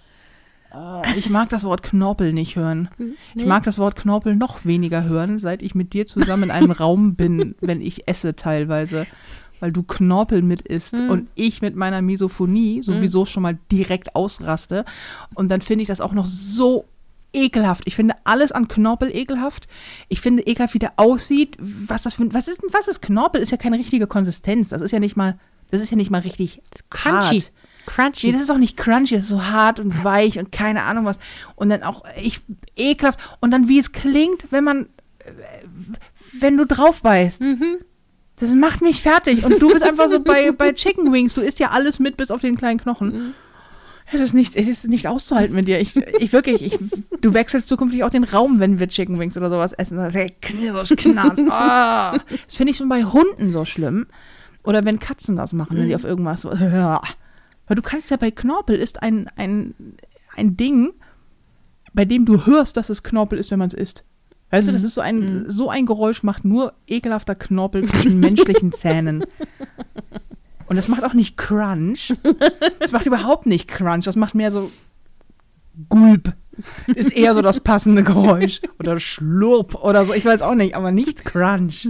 Ah, 0.70 1.02
Ich 1.16 1.30
mag 1.30 1.48
das 1.50 1.62
Wort 1.62 1.84
Knorpel 1.84 2.32
nicht 2.32 2.56
hören. 2.56 2.88
Ich 2.98 3.42
Nee. 3.42 3.46
mag 3.46 3.62
das 3.62 3.78
Wort 3.78 3.94
Knorpel 3.94 4.34
noch 4.34 4.64
weniger 4.64 5.04
hören, 5.04 5.38
seit 5.38 5.62
ich 5.62 5.76
mit 5.76 5.92
dir 5.92 6.06
zusammen 6.06 6.44
in 6.44 6.50
einem 6.50 6.72
Raum 6.72 7.14
bin, 7.14 7.54
wenn 7.60 7.80
ich 7.80 8.08
esse 8.08 8.34
teilweise. 8.34 9.06
Weil 9.64 9.72
du 9.72 9.82
Knorpel 9.82 10.42
mit 10.42 10.60
isst 10.60 10.98
Hm. 10.98 11.08
und 11.08 11.28
ich 11.36 11.62
mit 11.62 11.74
meiner 11.74 12.02
Misophonie 12.02 12.82
sowieso 12.82 13.24
schon 13.24 13.42
mal 13.42 13.56
direkt 13.72 14.14
ausraste. 14.14 14.84
Und 15.34 15.48
dann 15.48 15.62
finde 15.62 15.80
ich 15.80 15.88
das 15.88 16.02
auch 16.02 16.12
noch 16.12 16.26
so 16.26 16.84
ekelhaft. 17.32 17.84
Ich 17.86 17.96
finde 17.96 18.14
alles 18.24 18.52
an 18.52 18.68
Knorpel 18.68 19.08
ekelhaft. 19.16 19.66
Ich 20.10 20.20
finde 20.20 20.42
ekelhaft, 20.42 20.74
wie 20.74 20.80
der 20.80 20.92
aussieht. 20.96 21.56
Was 21.58 22.02
das 22.02 22.12
für, 22.12 22.34
was 22.34 22.46
ist 22.46 22.62
was 22.72 22.88
ist 22.88 23.00
Knorpel? 23.00 23.40
Ist 23.40 23.52
ja 23.52 23.56
keine 23.56 23.78
richtige 23.78 24.06
Konsistenz. 24.06 24.68
Das 24.68 24.82
ist 24.82 24.90
ja 24.90 25.00
nicht 25.00 25.16
mal, 25.16 25.38
das 25.70 25.80
ist 25.80 25.88
ja 25.90 25.96
nicht 25.96 26.10
mal 26.10 26.20
richtig 26.20 26.60
Crunchy. 26.90 27.40
hart. 27.40 27.52
Crunchy. 27.86 28.26
Nee, 28.26 28.32
das 28.34 28.42
ist 28.42 28.50
auch 28.50 28.58
nicht 28.58 28.76
crunchy, 28.76 29.14
das 29.14 29.24
ist 29.24 29.30
so 29.30 29.46
hart 29.46 29.80
und 29.80 30.04
weich 30.04 30.38
und 30.38 30.52
keine 30.52 30.82
Ahnung 30.82 31.06
was. 31.06 31.18
Und 31.56 31.70
dann 31.70 31.82
auch 31.82 32.04
ich 32.22 32.42
ekelhaft. 32.76 33.18
Und 33.40 33.50
dann 33.50 33.66
wie 33.70 33.78
es 33.78 33.92
klingt, 33.92 34.44
wenn 34.50 34.64
man, 34.64 34.82
äh, 35.20 35.32
wenn 36.38 36.58
du 36.58 36.66
drauf 36.66 37.00
beißt. 37.00 37.40
mhm. 37.40 37.78
Das 38.36 38.52
macht 38.52 38.82
mich 38.82 39.00
fertig. 39.00 39.44
Und 39.44 39.60
du 39.62 39.68
bist 39.68 39.82
einfach 39.82 40.08
so 40.08 40.20
bei, 40.20 40.52
bei 40.58 40.72
Chicken 40.72 41.12
Wings. 41.12 41.34
Du 41.34 41.40
isst 41.40 41.60
ja 41.60 41.70
alles 41.70 41.98
mit, 41.98 42.16
bis 42.16 42.30
auf 42.30 42.40
den 42.40 42.56
kleinen 42.56 42.80
Knochen. 42.80 43.34
Es 44.12 44.20
ist 44.20 44.34
nicht, 44.34 44.54
es 44.54 44.68
ist 44.68 44.86
nicht 44.88 45.08
auszuhalten 45.08 45.54
mit 45.54 45.66
dir. 45.66 45.80
Ich, 45.80 45.96
ich 45.96 46.32
wirklich, 46.32 46.62
ich, 46.62 46.78
du 47.20 47.32
wechselst 47.32 47.68
zukünftig 47.68 48.04
auch 48.04 48.10
den 48.10 48.24
Raum, 48.24 48.60
wenn 48.60 48.78
wir 48.78 48.88
Chicken 48.88 49.18
Wings 49.18 49.36
oder 49.36 49.48
sowas 49.48 49.72
essen. 49.72 49.98
Knirsch, 50.40 50.94
Knarz. 50.96 51.40
Ah. 51.48 52.18
Das 52.28 52.56
finde 52.56 52.72
ich 52.72 52.76
schon 52.76 52.88
bei 52.88 53.04
Hunden 53.04 53.52
so 53.52 53.64
schlimm. 53.64 54.06
Oder 54.62 54.84
wenn 54.84 54.98
Katzen 54.98 55.36
das 55.36 55.52
machen, 55.52 55.76
wenn 55.76 55.88
die 55.88 55.94
auf 55.94 56.04
irgendwas 56.04 56.42
so. 56.42 56.50
Weil 57.66 57.76
du 57.76 57.82
kannst 57.82 58.10
ja 58.10 58.16
bei 58.16 58.30
Knorpel 58.30 58.76
ist 58.76 59.02
ein, 59.02 59.30
ein, 59.36 59.74
ein 60.36 60.56
Ding, 60.56 60.92
bei 61.94 62.04
dem 62.04 62.26
du 62.26 62.44
hörst, 62.44 62.76
dass 62.76 62.90
es 62.90 63.02
Knorpel 63.02 63.38
ist, 63.38 63.50
wenn 63.50 63.58
man 63.58 63.68
es 63.68 63.74
isst. 63.74 64.04
Weißt 64.54 64.68
du, 64.68 64.72
das 64.72 64.84
ist 64.84 64.94
so 64.94 65.00
ein, 65.00 65.46
so 65.48 65.68
ein 65.68 65.84
Geräusch, 65.84 66.22
macht 66.22 66.44
nur 66.44 66.74
ekelhafter 66.86 67.34
Knorpel 67.34 67.82
zwischen 67.82 68.20
menschlichen 68.20 68.72
Zähnen. 68.72 69.24
Und 70.68 70.76
das 70.76 70.86
macht 70.86 71.02
auch 71.02 71.12
nicht 71.12 71.36
Crunch. 71.36 72.14
Das 72.78 72.92
macht 72.92 73.04
überhaupt 73.04 73.46
nicht 73.46 73.66
Crunch. 73.66 74.04
Das 74.04 74.14
macht 74.14 74.36
mehr 74.36 74.52
so 74.52 74.70
Gulp. 75.88 76.34
Ist 76.86 77.12
eher 77.12 77.34
so 77.34 77.42
das 77.42 77.58
passende 77.58 78.04
Geräusch. 78.04 78.60
Oder 78.78 79.00
Schlurp 79.00 79.74
oder 79.74 80.04
so. 80.04 80.14
Ich 80.14 80.24
weiß 80.24 80.42
auch 80.42 80.54
nicht, 80.54 80.76
aber 80.76 80.92
nicht 80.92 81.24
Crunch. 81.24 81.88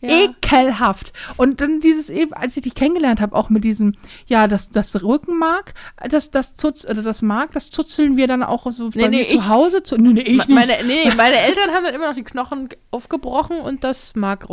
Ja. 0.00 0.10
Ekelhaft. 0.24 1.12
Und 1.36 1.60
dann 1.60 1.80
dieses 1.80 2.10
eben, 2.10 2.32
als 2.32 2.56
ich 2.56 2.62
dich 2.62 2.74
kennengelernt 2.74 3.20
habe, 3.20 3.36
auch 3.36 3.50
mit 3.50 3.64
diesem, 3.64 3.94
ja, 4.26 4.48
das, 4.48 4.70
das 4.70 5.02
Rückenmark, 5.02 5.74
das, 6.08 6.30
das 6.30 6.54
Zutz, 6.56 6.84
oder 6.84 7.02
das 7.02 7.22
Mark, 7.22 7.52
das 7.52 7.70
zuzeln 7.70 8.16
wir 8.16 8.26
dann 8.26 8.42
auch 8.42 8.70
so 8.72 8.88
Nee, 8.94 9.02
bei 9.02 9.08
nee, 9.08 9.16
mir 9.18 9.22
ich- 9.22 9.28
zu 9.30 9.48
Hause. 9.48 9.82
Zu, 9.82 9.96
nee, 9.96 10.12
nee, 10.12 10.20
ich 10.22 10.48
Me- 10.48 10.54
nicht. 10.54 10.68
meine, 10.68 10.84
nee, 10.86 11.10
meine 11.16 11.36
Eltern 11.36 11.70
haben 11.74 11.84
dann 11.84 11.94
immer 11.94 12.08
noch 12.08 12.14
die 12.14 12.22
Knochen 12.24 12.68
aufgebrochen 12.90 13.60
und 13.60 13.84
das 13.84 14.14
Mark 14.16 14.48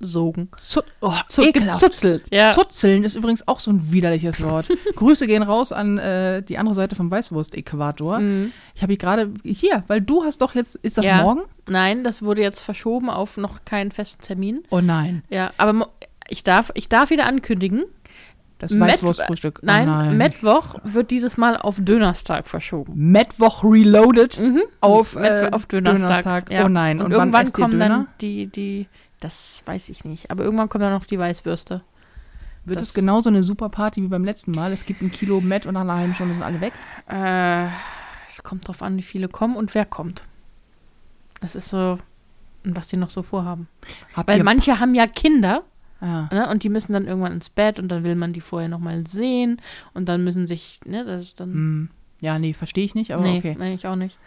rausgesogen. 0.00 0.48
Zu, 0.58 0.82
oh, 1.00 1.12
ekelhaft. 1.38 1.82
gezuzelt. 1.82 2.24
Ja. 2.32 2.52
Zuzeln 2.52 3.04
ist 3.04 3.14
übrigens 3.14 3.46
auch 3.48 3.60
so 3.60 3.70
ein 3.70 3.92
widerliches 3.92 4.42
Wort. 4.42 4.68
Grüße 4.96 5.26
gehen 5.26 5.42
raus 5.42 5.72
an 5.72 5.98
äh, 5.98 6.42
die 6.42 6.58
andere 6.58 6.74
Seite 6.74 6.96
vom 6.96 7.10
Weißwurst-Äquator. 7.10 8.18
Mhm. 8.20 8.52
Ich 8.74 8.82
habe 8.82 8.92
hier 8.92 8.98
gerade, 8.98 9.30
hier, 9.44 9.84
weil 9.86 10.00
du 10.00 10.24
hast 10.24 10.38
doch 10.42 10.54
jetzt, 10.54 10.76
ist 10.76 10.98
das 10.98 11.04
Ja. 11.04 11.22
morgen? 11.22 11.42
Nein, 11.68 12.04
das 12.04 12.22
wurde 12.22 12.42
jetzt 12.42 12.60
verschoben 12.60 13.10
auf 13.10 13.36
noch 13.36 13.64
keinen 13.64 13.90
festen 13.90 14.22
Termin. 14.22 14.62
Oh 14.70 14.80
nein, 14.80 15.22
Ja, 15.30 15.52
aber 15.56 15.88
ich 16.28 16.44
darf, 16.44 16.70
ich 16.74 16.88
darf 16.88 17.10
wieder 17.10 17.26
ankündigen. 17.26 17.84
das 18.58 18.78
Weißwurstfrühstück. 18.78 19.60
Oh 19.62 19.66
Nein, 19.66 19.86
nein. 19.86 20.16
Mittwoch 20.16 20.76
wird 20.84 21.10
dieses 21.10 21.36
Mal 21.36 21.56
auf 21.56 21.76
Dönerstag 21.80 22.46
verschoben. 22.46 22.92
Mittwoch 23.12 23.62
Reloaded 23.64 24.40
auf, 24.80 25.16
äh, 25.16 25.50
auf 25.52 25.66
Dönerstag. 25.66 26.50
ja. 26.50 26.64
Oh 26.64 26.68
nein, 26.68 26.98
Und, 27.00 27.06
und, 27.06 27.12
wann 27.12 27.28
irgendwann 27.32 27.52
kommen 27.52 27.72
Döner? 27.72 27.88
dann 27.88 28.08
die, 28.20 28.46
die, 28.46 28.86
das 29.24 29.62
weiß 29.66 29.88
ich 29.88 30.04
nicht, 30.04 30.30
aber 30.30 30.44
irgendwann 30.44 30.68
kommen 30.68 30.82
dann 30.82 30.92
noch 30.92 31.06
die 31.06 31.18
Weißwürste. 31.18 31.82
Wird 32.66 32.80
das- 32.80 32.88
es 32.88 32.94
genauso 32.94 33.30
eine 33.30 33.42
super 33.42 33.68
Party 33.68 34.02
wie 34.02 34.08
beim 34.08 34.24
letzten 34.24 34.52
Mal? 34.52 34.72
Es 34.72 34.86
gibt 34.86 35.02
ein 35.02 35.10
Kilo 35.10 35.40
Met 35.40 35.66
und 35.66 35.74
nach 35.74 35.80
einer 35.80 35.96
halben 35.96 36.14
Stunde 36.14 36.34
sind 36.34 36.42
alle 36.42 36.60
weg. 36.60 36.72
Äh, 37.08 37.68
es 38.28 38.42
kommt 38.42 38.68
drauf 38.68 38.82
an, 38.82 38.96
wie 38.96 39.02
viele 39.02 39.28
kommen 39.28 39.56
und 39.56 39.74
wer 39.74 39.84
kommt. 39.86 40.26
Es 41.40 41.54
ist 41.54 41.68
so, 41.70 41.98
was 42.64 42.88
die 42.88 42.96
noch 42.96 43.10
so 43.10 43.22
vorhaben. 43.22 43.68
Habt 44.14 44.28
Weil 44.28 44.42
manche 44.44 44.78
haben 44.80 44.94
ja 44.94 45.06
Kinder 45.06 45.62
ah, 46.00 46.28
ne, 46.32 46.48
und 46.48 46.62
die 46.62 46.68
müssen 46.68 46.92
dann 46.92 47.06
irgendwann 47.06 47.32
ins 47.32 47.50
Bett 47.50 47.78
und 47.78 47.88
dann 47.88 48.04
will 48.04 48.14
man 48.14 48.32
die 48.32 48.40
vorher 48.40 48.68
nochmal 48.68 49.06
sehen 49.06 49.60
und 49.92 50.08
dann 50.08 50.24
müssen 50.24 50.46
sich, 50.46 50.80
ne, 50.84 51.04
das 51.04 51.22
ist 51.22 51.40
dann. 51.40 51.52
hm, 51.52 51.90
ja, 52.20 52.38
nee, 52.38 52.54
verstehe 52.54 52.84
ich 52.84 52.94
nicht, 52.94 53.12
aber 53.12 53.22
nee, 53.22 53.38
okay. 53.38 53.56
nee, 53.58 53.74
ich 53.74 53.86
auch 53.86 53.96
nicht. 53.96 54.18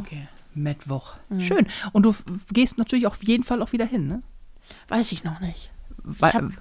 Okay, 0.00 0.26
Mittwoch. 0.62 1.14
Mhm. 1.28 1.40
Schön. 1.40 1.66
Und 1.92 2.02
du 2.04 2.14
gehst 2.52 2.78
natürlich 2.78 3.06
auf 3.06 3.22
jeden 3.24 3.44
Fall 3.44 3.62
auch 3.62 3.72
wieder 3.72 3.86
hin, 3.86 4.06
ne? 4.06 4.22
Weiß 4.88 5.12
ich 5.12 5.24
noch 5.24 5.40
nicht. 5.40 5.70
Weil, 6.02 6.32
hab- 6.32 6.52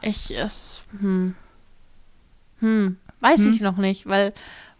Ich, 0.00 0.36
es, 0.36 0.84
hm, 1.00 1.34
hm, 2.60 2.96
weiß 3.20 3.38
Hm? 3.40 3.52
ich 3.54 3.60
noch 3.60 3.76
nicht, 3.76 4.06
weil, 4.06 4.32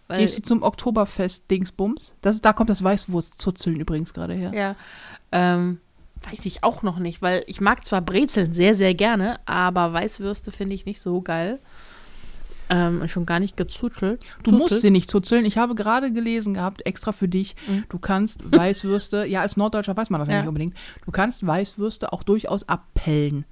weil 0.08 0.18
Gehst 0.20 0.38
du 0.38 0.42
zum 0.42 0.62
Oktoberfest 0.62 1.50
Dingsbums? 1.50 2.16
Das, 2.20 2.40
da 2.40 2.52
kommt 2.52 2.70
das 2.70 2.82
Weißwurstzuzeln 2.82 3.76
übrigens 3.78 4.14
gerade 4.14 4.34
her. 4.34 4.52
Ja. 4.54 4.76
Ähm, 5.32 5.80
weiß 6.28 6.44
ich 6.46 6.64
auch 6.64 6.82
noch 6.82 6.98
nicht, 6.98 7.22
weil 7.22 7.44
ich 7.46 7.60
mag 7.60 7.84
zwar 7.84 8.00
Brezeln 8.00 8.52
sehr, 8.52 8.74
sehr 8.74 8.94
gerne, 8.94 9.38
aber 9.46 9.92
Weißwürste 9.92 10.50
finde 10.50 10.74
ich 10.74 10.86
nicht 10.86 11.00
so 11.00 11.20
geil. 11.20 11.58
Ähm, 12.70 13.08
schon 13.08 13.24
gar 13.24 13.40
nicht 13.40 13.56
gezuzelt. 13.56 14.22
Du 14.42 14.52
musst 14.52 14.82
sie 14.82 14.90
nicht 14.90 15.10
zuzeln. 15.10 15.46
Ich 15.46 15.56
habe 15.56 15.74
gerade 15.74 16.12
gelesen 16.12 16.52
gehabt, 16.52 16.84
extra 16.84 17.12
für 17.12 17.26
dich, 17.28 17.56
Mhm. 17.66 17.84
du 17.88 17.98
kannst 17.98 18.40
Weißwürste, 18.44 19.24
ja, 19.24 19.40
als 19.40 19.56
Norddeutscher 19.56 19.96
weiß 19.96 20.10
man 20.10 20.18
das 20.20 20.28
ja, 20.28 20.34
Ja. 20.34 20.40
nicht 20.40 20.48
unbedingt, 20.48 20.76
du 21.04 21.10
kannst 21.10 21.46
Weißwürste 21.46 22.12
auch 22.12 22.22
durchaus 22.22 22.68
abpellen. 22.68 23.46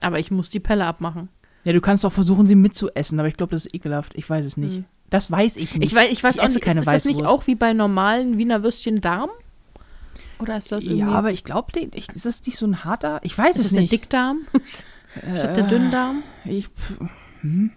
Aber 0.00 0.20
ich 0.20 0.30
muss 0.30 0.48
die 0.48 0.60
Pelle 0.60 0.84
abmachen. 0.86 1.28
Ja, 1.64 1.72
du 1.72 1.80
kannst 1.80 2.06
auch 2.06 2.12
versuchen, 2.12 2.46
sie 2.46 2.54
mitzuessen, 2.54 3.18
aber 3.18 3.26
ich 3.28 3.36
glaube, 3.36 3.50
das 3.50 3.66
ist 3.66 3.74
ekelhaft. 3.74 4.14
Ich 4.14 4.30
weiß 4.30 4.44
es 4.44 4.56
nicht. 4.56 4.78
Mhm. 4.78 4.84
Das 5.10 5.28
weiß 5.30 5.56
ich 5.56 5.74
nicht. 5.74 5.90
Ich 5.90 5.94
weiß, 5.96 6.10
ich 6.12 6.22
weiß 6.22 6.36
Ich 6.36 6.40
auch 6.40 6.44
esse 6.44 6.54
nicht, 6.56 6.64
keine 6.64 6.80
ist, 6.82 6.86
ist 6.86 6.94
das 6.94 7.04
nicht 7.06 7.24
auch 7.24 7.46
wie 7.48 7.54
bei 7.56 7.72
normalen 7.72 8.38
Wiener 8.38 8.62
Würstchen 8.62 9.00
Darm? 9.00 9.30
Oder 10.38 10.58
ist 10.58 10.70
das 10.70 10.84
irgendwie, 10.84 11.00
ja, 11.00 11.08
aber 11.08 11.32
ich 11.32 11.42
glaube, 11.44 11.80
ist 11.80 12.26
das 12.26 12.44
nicht 12.46 12.58
so 12.58 12.66
ein 12.66 12.84
harter? 12.84 13.20
Ich 13.22 13.36
weiß 13.36 13.56
ist 13.56 13.56
es 13.56 13.62
das 13.64 13.72
der 13.72 13.80
nicht. 13.82 13.92
Dickdarm? 13.92 14.40
Statt 15.34 15.56
der 15.56 15.64
Dünndarm? 15.66 16.22
Ich, 16.44 16.68
hm. 17.40 17.70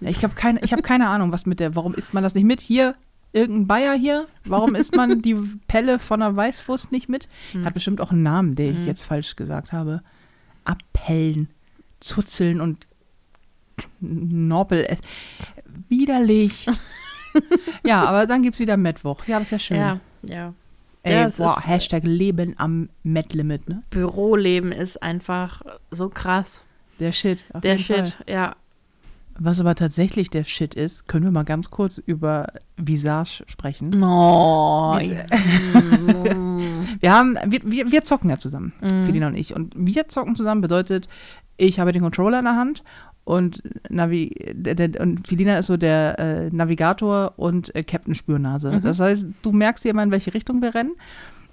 Ich 0.00 0.22
habe 0.22 0.34
keine, 0.34 0.60
ich 0.62 0.72
hab 0.72 0.82
keine 0.82 1.08
Ahnung, 1.10 1.32
was 1.32 1.46
mit 1.46 1.60
der, 1.60 1.74
warum 1.74 1.94
isst 1.94 2.14
man 2.14 2.22
das 2.22 2.34
nicht 2.34 2.44
mit? 2.44 2.60
Hier, 2.60 2.94
irgendein 3.32 3.66
Bayer 3.66 3.94
hier, 3.94 4.26
warum 4.44 4.74
isst 4.74 4.94
man 4.96 5.20
die 5.22 5.34
Pelle 5.68 5.98
von 5.98 6.20
der 6.20 6.34
Weißwurst 6.36 6.92
nicht 6.92 7.08
mit? 7.08 7.28
Hm. 7.52 7.64
Hat 7.64 7.74
bestimmt 7.74 8.00
auch 8.00 8.10
einen 8.10 8.22
Namen, 8.22 8.54
den 8.54 8.72
ich 8.80 8.86
jetzt 8.86 9.02
falsch 9.02 9.36
gesagt 9.36 9.72
habe. 9.72 10.02
Abpellen, 10.64 11.48
zuzeln 12.00 12.60
und 12.60 12.86
Knorpel. 14.00 14.84
Es- 14.88 15.00
Widerlich. 15.88 16.66
ja, 17.84 18.04
aber 18.04 18.26
dann 18.26 18.42
gibt 18.42 18.54
es 18.54 18.60
wieder 18.60 18.76
Mittwoch. 18.76 19.24
Ja, 19.26 19.38
das 19.38 19.48
ist 19.48 19.50
ja 19.52 19.58
schön. 19.58 19.76
Ja, 19.76 20.00
ja. 20.22 20.54
Ey, 21.02 21.14
Ja, 21.14 21.28
boah, 21.36 21.56
ist- 21.58 21.66
Hashtag 21.68 22.02
Leben 22.04 22.54
am 22.58 22.88
Met-Limit, 23.02 23.68
ne? 23.68 23.82
Büroleben 23.90 24.72
ist 24.72 25.02
einfach 25.02 25.62
so 25.90 26.08
krass. 26.08 26.64
Der 26.98 27.12
Shit. 27.12 27.44
Der 27.62 27.76
jeden 27.76 27.84
Fall. 27.84 28.06
Shit, 28.06 28.16
ja. 28.28 28.56
Was 29.38 29.60
aber 29.60 29.74
tatsächlich 29.74 30.30
der 30.30 30.44
Shit 30.44 30.74
ist, 30.74 31.08
können 31.08 31.24
wir 31.24 31.30
mal 31.30 31.44
ganz 31.44 31.70
kurz 31.70 31.98
über 31.98 32.46
Visage 32.76 33.42
sprechen. 33.46 33.90
No. 33.90 34.98
Wir 37.00 37.12
haben, 37.12 37.36
wir, 37.46 37.60
wir, 37.64 37.92
wir 37.92 38.04
zocken 38.04 38.30
ja 38.30 38.38
zusammen, 38.38 38.72
Mhm. 38.80 39.04
Felina 39.04 39.26
und 39.26 39.34
ich. 39.34 39.54
Und 39.54 39.74
wir 39.76 40.08
zocken 40.08 40.34
zusammen 40.34 40.62
bedeutet, 40.62 41.08
ich 41.58 41.78
habe 41.78 41.92
den 41.92 42.02
Controller 42.02 42.38
in 42.38 42.44
der 42.46 42.56
Hand 42.56 42.84
und, 43.24 43.62
Navi 43.90 44.30
der, 44.54 45.00
und 45.00 45.26
Filina 45.26 45.58
ist 45.58 45.66
so 45.66 45.76
der 45.76 46.18
äh, 46.18 46.48
Navigator 46.54 47.34
und 47.36 47.74
äh, 47.74 47.82
Captain 47.82 48.14
Spürnase. 48.14 48.70
Mhm. 48.70 48.82
Das 48.82 49.00
heißt, 49.00 49.26
du 49.42 49.52
merkst 49.52 49.84
dir 49.84 49.90
immer, 49.90 50.04
in 50.04 50.10
welche 50.10 50.32
Richtung 50.32 50.62
wir 50.62 50.74
rennen 50.74 50.92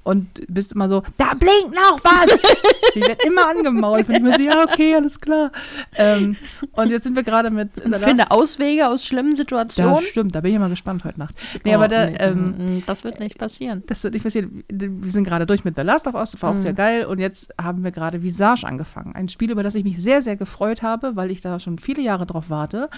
und 0.04 0.28
bist 0.48 0.74
immer 0.74 0.90
so, 0.90 1.02
da 1.18 1.34
blinkt 1.34 1.74
noch 1.74 2.00
was. 2.04 2.40
Die 2.96 3.02
wird 3.02 3.24
immer 3.26 3.48
angemault. 3.50 4.08
Und 4.10 4.16
ich 4.16 4.22
mir 4.22 4.36
so, 4.36 4.42
ja, 4.42 4.64
okay, 4.64 4.96
alles 4.96 5.20
klar. 5.20 5.52
Ähm, 5.96 6.36
und 6.74 6.90
jetzt 6.92 7.04
sind 7.04 7.16
wir 7.16 7.24
gerade 7.24 7.50
mit. 7.50 7.70
Ich 7.84 7.96
finde 7.98 8.30
Auswege 8.32 8.88
aus 8.88 9.06
schlimmen 9.06 9.36
Situationen. 9.36 9.96
Das 9.96 10.04
stimmt, 10.06 10.36
da 10.36 10.42
bin 10.42 10.54
ich 10.54 10.60
mal 10.60 10.70
gespannt 10.70 11.04
heute 11.04 11.20
Nacht. 11.20 11.36
Nee, 11.64 11.72
Oh, 11.72 11.76
aber 11.76 11.88
da, 11.88 12.06
nee, 12.08 12.18
ähm, 12.20 12.78
mm, 12.78 12.84
das 12.86 13.04
wird 13.04 13.20
nicht 13.20 13.38
passieren. 13.40 13.84
das 13.88 14.04
wird 14.04 14.14
nicht 14.14 14.24
passieren. 14.24 14.64
Wir 14.70 15.12
sind 15.12 15.24
gerade 15.24 15.46
durch 15.46 15.64
mit 15.64 15.76
The 15.76 15.82
Last 15.84 16.06
of 16.08 16.14
Us, 16.16 16.32
das 16.32 16.42
war 16.42 16.52
auch 16.52 16.56
Mhm. 16.56 16.60
sehr 16.60 16.74
geil. 16.74 17.06
Und 17.06 17.20
jetzt 17.20 17.54
haben 17.60 17.84
wir 17.84 17.92
gerade 17.92 18.22
Visage 18.22 18.68
angefangen. 18.68 19.16
Ein 19.16 19.30
Spiel, 19.30 19.50
über 19.52 19.64
das 19.64 19.74
ich 19.76 19.84
mich 19.84 20.02
sehr, 20.02 20.22
sehr 20.22 20.36
gefreut 20.36 20.82
habe, 20.84 21.16
weil 21.16 21.32
ich 21.32 21.42
da 21.42 21.60
schon 21.60 21.80
viele 21.80 22.02
Jahre 22.02 22.26
drauf 22.26 22.50
warte. 22.50 22.90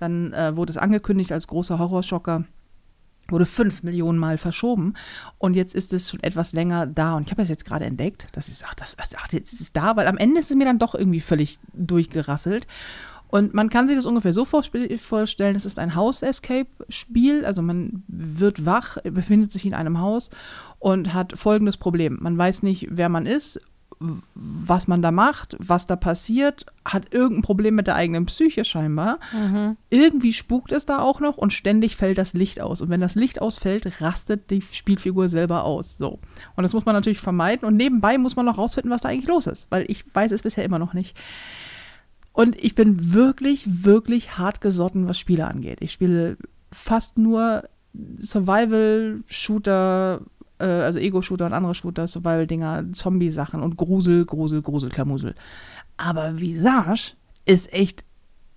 Dann 0.00 0.32
äh, 0.32 0.56
wurde 0.56 0.70
es 0.70 0.76
angekündigt 0.78 1.30
als 1.30 1.46
großer 1.46 1.78
Horrorschocker. 1.78 2.44
Wurde 3.28 3.46
fünf 3.46 3.82
Millionen 3.82 4.18
Mal 4.18 4.38
verschoben 4.38 4.94
und 5.38 5.54
jetzt 5.54 5.74
ist 5.74 5.92
es 5.92 6.10
schon 6.10 6.22
etwas 6.22 6.52
länger 6.52 6.86
da. 6.86 7.16
Und 7.16 7.24
ich 7.24 7.30
habe 7.30 7.42
das 7.42 7.48
jetzt 7.48 7.64
gerade 7.64 7.84
entdeckt, 7.84 8.28
dass 8.32 8.48
ich 8.48 8.64
ach, 8.66 8.74
das, 8.74 8.96
ach, 8.98 9.32
jetzt 9.32 9.52
ist 9.52 9.60
es 9.60 9.72
da, 9.72 9.96
weil 9.96 10.06
am 10.06 10.18
Ende 10.18 10.40
ist 10.40 10.50
es 10.50 10.56
mir 10.56 10.64
dann 10.64 10.78
doch 10.78 10.94
irgendwie 10.94 11.20
völlig 11.20 11.58
durchgerasselt. 11.72 12.66
Und 13.28 13.52
man 13.52 13.68
kann 13.68 13.88
sich 13.88 13.96
das 13.96 14.06
ungefähr 14.06 14.32
so 14.32 14.44
vorstellen, 14.44 15.56
es 15.56 15.66
ist 15.66 15.80
ein 15.80 15.96
House-Escape-Spiel, 15.96 17.44
also 17.44 17.62
man 17.62 18.04
wird 18.06 18.64
wach, 18.64 18.98
befindet 19.02 19.50
sich 19.50 19.66
in 19.66 19.74
einem 19.74 19.98
Haus 19.98 20.30
und 20.78 21.14
hat 21.14 21.36
folgendes 21.36 21.76
Problem. 21.76 22.18
Man 22.20 22.38
weiß 22.38 22.62
nicht, 22.62 22.86
wer 22.90 23.08
man 23.08 23.26
ist, 23.26 23.60
was 24.34 24.88
man 24.88 25.02
da 25.02 25.10
macht, 25.10 25.56
was 25.58 25.86
da 25.86 25.96
passiert, 25.96 26.66
hat 26.84 27.14
irgendein 27.14 27.42
Problem 27.42 27.74
mit 27.74 27.86
der 27.86 27.94
eigenen 27.94 28.26
Psyche 28.26 28.64
scheinbar. 28.64 29.18
Irgendwie 29.90 30.32
spukt 30.32 30.72
es 30.72 30.86
da 30.86 31.00
auch 31.00 31.20
noch 31.20 31.36
und 31.36 31.52
ständig 31.52 31.96
fällt 31.96 32.18
das 32.18 32.34
Licht 32.34 32.60
aus. 32.60 32.80
Und 32.80 32.90
wenn 32.90 33.00
das 33.00 33.14
Licht 33.14 33.40
ausfällt, 33.40 34.00
rastet 34.00 34.50
die 34.50 34.62
Spielfigur 34.62 35.28
selber 35.28 35.64
aus. 35.64 35.98
So. 35.98 36.18
Und 36.56 36.62
das 36.62 36.74
muss 36.74 36.84
man 36.84 36.94
natürlich 36.94 37.20
vermeiden. 37.20 37.66
Und 37.66 37.76
nebenbei 37.76 38.18
muss 38.18 38.36
man 38.36 38.46
noch 38.46 38.58
rausfinden, 38.58 38.90
was 38.90 39.02
da 39.02 39.08
eigentlich 39.08 39.28
los 39.28 39.46
ist, 39.46 39.70
weil 39.70 39.84
ich 39.88 40.04
weiß 40.14 40.32
es 40.32 40.42
bisher 40.42 40.64
immer 40.64 40.78
noch 40.78 40.94
nicht. 40.94 41.16
Und 42.32 42.56
ich 42.62 42.74
bin 42.74 43.14
wirklich, 43.14 43.84
wirklich 43.84 44.38
hart 44.38 44.60
gesotten, 44.60 45.08
was 45.08 45.18
Spiele 45.18 45.46
angeht. 45.46 45.78
Ich 45.80 45.92
spiele 45.92 46.36
fast 46.72 47.16
nur 47.16 47.68
Survival-Shooter, 48.18 50.22
äh, 50.64 50.82
also 50.82 50.98
Ego-Shooter 50.98 51.46
und 51.46 51.52
andere 51.52 51.74
Shooter, 51.74 52.06
Survival-Dinger, 52.06 52.92
Zombie-Sachen 52.92 53.62
und 53.62 53.76
Grusel, 53.76 54.24
Grusel, 54.24 54.62
Grusel, 54.62 54.88
Klamusel. 54.88 55.34
Aber 55.96 56.40
Visage 56.40 57.12
ist 57.44 57.72
echt, 57.72 58.04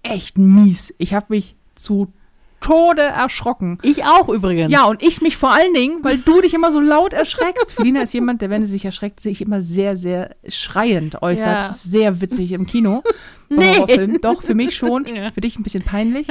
echt 0.03 0.37
mies. 0.37 0.93
Ich 0.97 1.13
habe 1.13 1.27
mich 1.29 1.55
zu 1.75 2.11
Tode 2.59 3.01
erschrocken. 3.01 3.77
Ich 3.83 4.03
auch 4.03 4.29
übrigens. 4.29 4.71
Ja, 4.71 4.85
und 4.85 5.03
ich 5.03 5.21
mich 5.21 5.37
vor 5.37 5.53
allen 5.53 5.73
Dingen, 5.73 6.03
weil 6.03 6.17
du 6.17 6.41
dich 6.41 6.53
immer 6.53 6.71
so 6.71 6.79
laut 6.79 7.13
erschreckst. 7.13 7.71
Felina 7.71 8.01
ist 8.01 8.13
jemand, 8.13 8.41
der, 8.41 8.49
wenn 8.49 8.65
sie 8.65 8.71
sich 8.71 8.83
erschreckt, 8.83 9.19
sich 9.19 9.41
immer 9.41 9.61
sehr, 9.61 9.95
sehr 9.95 10.35
schreiend 10.47 11.21
äußert. 11.21 11.47
Ja. 11.47 11.57
Das 11.59 11.71
ist 11.71 11.91
sehr 11.91 12.19
witzig 12.21 12.51
im 12.51 12.65
Kino. 12.65 13.03
Nee. 13.49 14.17
Doch, 14.21 14.43
für 14.43 14.55
mich 14.55 14.75
schon. 14.75 15.05
Für 15.05 15.39
dich 15.39 15.57
ein 15.57 15.63
bisschen 15.63 15.81
peinlich. 15.81 16.27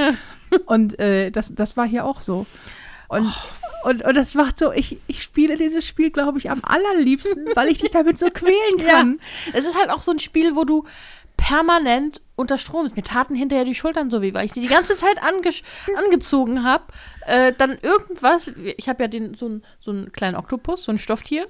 Und 0.66 0.99
äh, 0.99 1.31
das, 1.31 1.55
das 1.55 1.74
war 1.74 1.87
hier 1.87 2.05
auch 2.05 2.20
so. 2.20 2.45
Und, 3.09 3.33
und, 3.85 4.05
und 4.05 4.15
das 4.17 4.35
macht 4.35 4.59
so, 4.59 4.73
ich, 4.73 4.99
ich 5.07 5.23
spiele 5.23 5.57
dieses 5.57 5.87
Spiel, 5.87 6.11
glaube 6.11 6.39
ich, 6.39 6.51
am 6.51 6.61
allerliebsten, 6.63 7.49
weil 7.55 7.69
ich 7.69 7.79
dich 7.79 7.91
damit 7.91 8.19
so 8.19 8.27
quälen 8.31 8.79
kann. 8.89 9.21
Es 9.53 9.65
ist 9.67 9.79
halt 9.79 9.91
auch 9.91 10.03
so 10.03 10.11
ein 10.13 10.19
Spiel, 10.19 10.57
wo 10.57 10.65
du 10.65 10.85
permanent 11.37 12.21
unter 12.35 12.59
Strom 12.59 12.85
bist. 12.85 12.97
Mir 12.97 13.03
taten 13.03 13.35
hinterher 13.35 13.65
die 13.65 13.75
Schultern 13.75 14.11
so 14.11 14.23
weh, 14.23 14.35
weil 14.35 14.47
ich 14.47 14.53
die 14.53 14.61
die 14.61 14.67
ganze 14.69 14.97
Zeit 14.97 15.23
ange 15.23 15.51
angezogen 16.05 16.65
habe. 16.65 16.85
Äh, 17.27 17.53
dann 17.57 17.79
irgendwas, 17.83 18.51
ich 18.77 18.89
habe 18.89 19.05
ja 19.05 19.09
den, 19.09 19.35
so, 19.35 19.47
einen- 19.47 19.65
so 19.81 19.91
einen 19.91 20.13
kleinen 20.13 20.37
Oktopus, 20.37 20.85
so 20.85 20.93
ein 20.93 20.99
Stofftier 20.99 21.47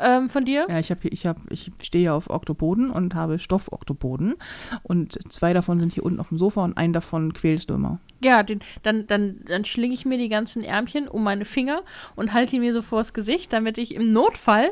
ähm, 0.00 0.28
von 0.28 0.44
dir. 0.44 0.66
Ja, 0.68 0.78
ich 0.78 0.90
habe 0.90 1.08
ich 1.08 1.26
hab, 1.26 1.36
ich 1.50 1.70
stehe 1.82 2.04
ja 2.04 2.14
auf 2.14 2.30
Oktopoden 2.30 2.90
und 2.90 3.14
habe 3.14 3.38
Stoffoktopoden. 3.38 4.34
Und 4.82 5.18
zwei 5.32 5.52
davon 5.52 5.78
sind 5.80 5.92
hier 5.92 6.04
unten 6.04 6.20
auf 6.20 6.28
dem 6.28 6.38
Sofa 6.38 6.64
und 6.64 6.76
einen 6.76 6.92
davon 6.92 7.32
quälst 7.32 7.70
du 7.70 7.74
immer. 7.74 7.98
Ja, 8.22 8.42
den, 8.42 8.60
dann, 8.82 9.06
dann, 9.06 9.40
dann 9.46 9.64
schlinge 9.64 9.94
ich 9.94 10.04
mir 10.04 10.18
die 10.18 10.28
ganzen 10.28 10.62
Ärmchen 10.64 11.08
um 11.08 11.22
meine 11.22 11.44
Finger 11.44 11.82
und 12.16 12.32
halte 12.32 12.56
ihn 12.56 12.62
mir 12.62 12.72
so 12.72 12.82
vors 12.82 13.12
Gesicht, 13.12 13.52
damit 13.52 13.78
ich 13.78 13.94
im 13.94 14.10
Notfall 14.10 14.70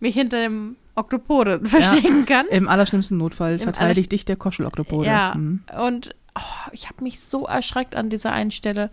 mich 0.00 0.14
hinter 0.14 0.40
dem 0.40 0.76
Oktopode 0.94 1.60
verstecken 1.64 2.24
kann. 2.26 2.46
Im 2.46 2.68
allerschlimmsten 2.68 3.18
Notfall 3.18 3.54
Im 3.54 3.60
verteidigt 3.60 4.12
dich 4.12 4.24
der 4.24 4.36
Koscheloktopode. 4.36 5.06
Ja, 5.06 5.34
Mhm. 5.34 5.62
und 5.82 6.14
oh, 6.36 6.70
ich 6.72 6.88
habe 6.88 7.02
mich 7.02 7.20
so 7.20 7.46
erschreckt 7.46 7.96
an 7.96 8.10
dieser 8.10 8.32
einen 8.32 8.50
Stelle. 8.50 8.90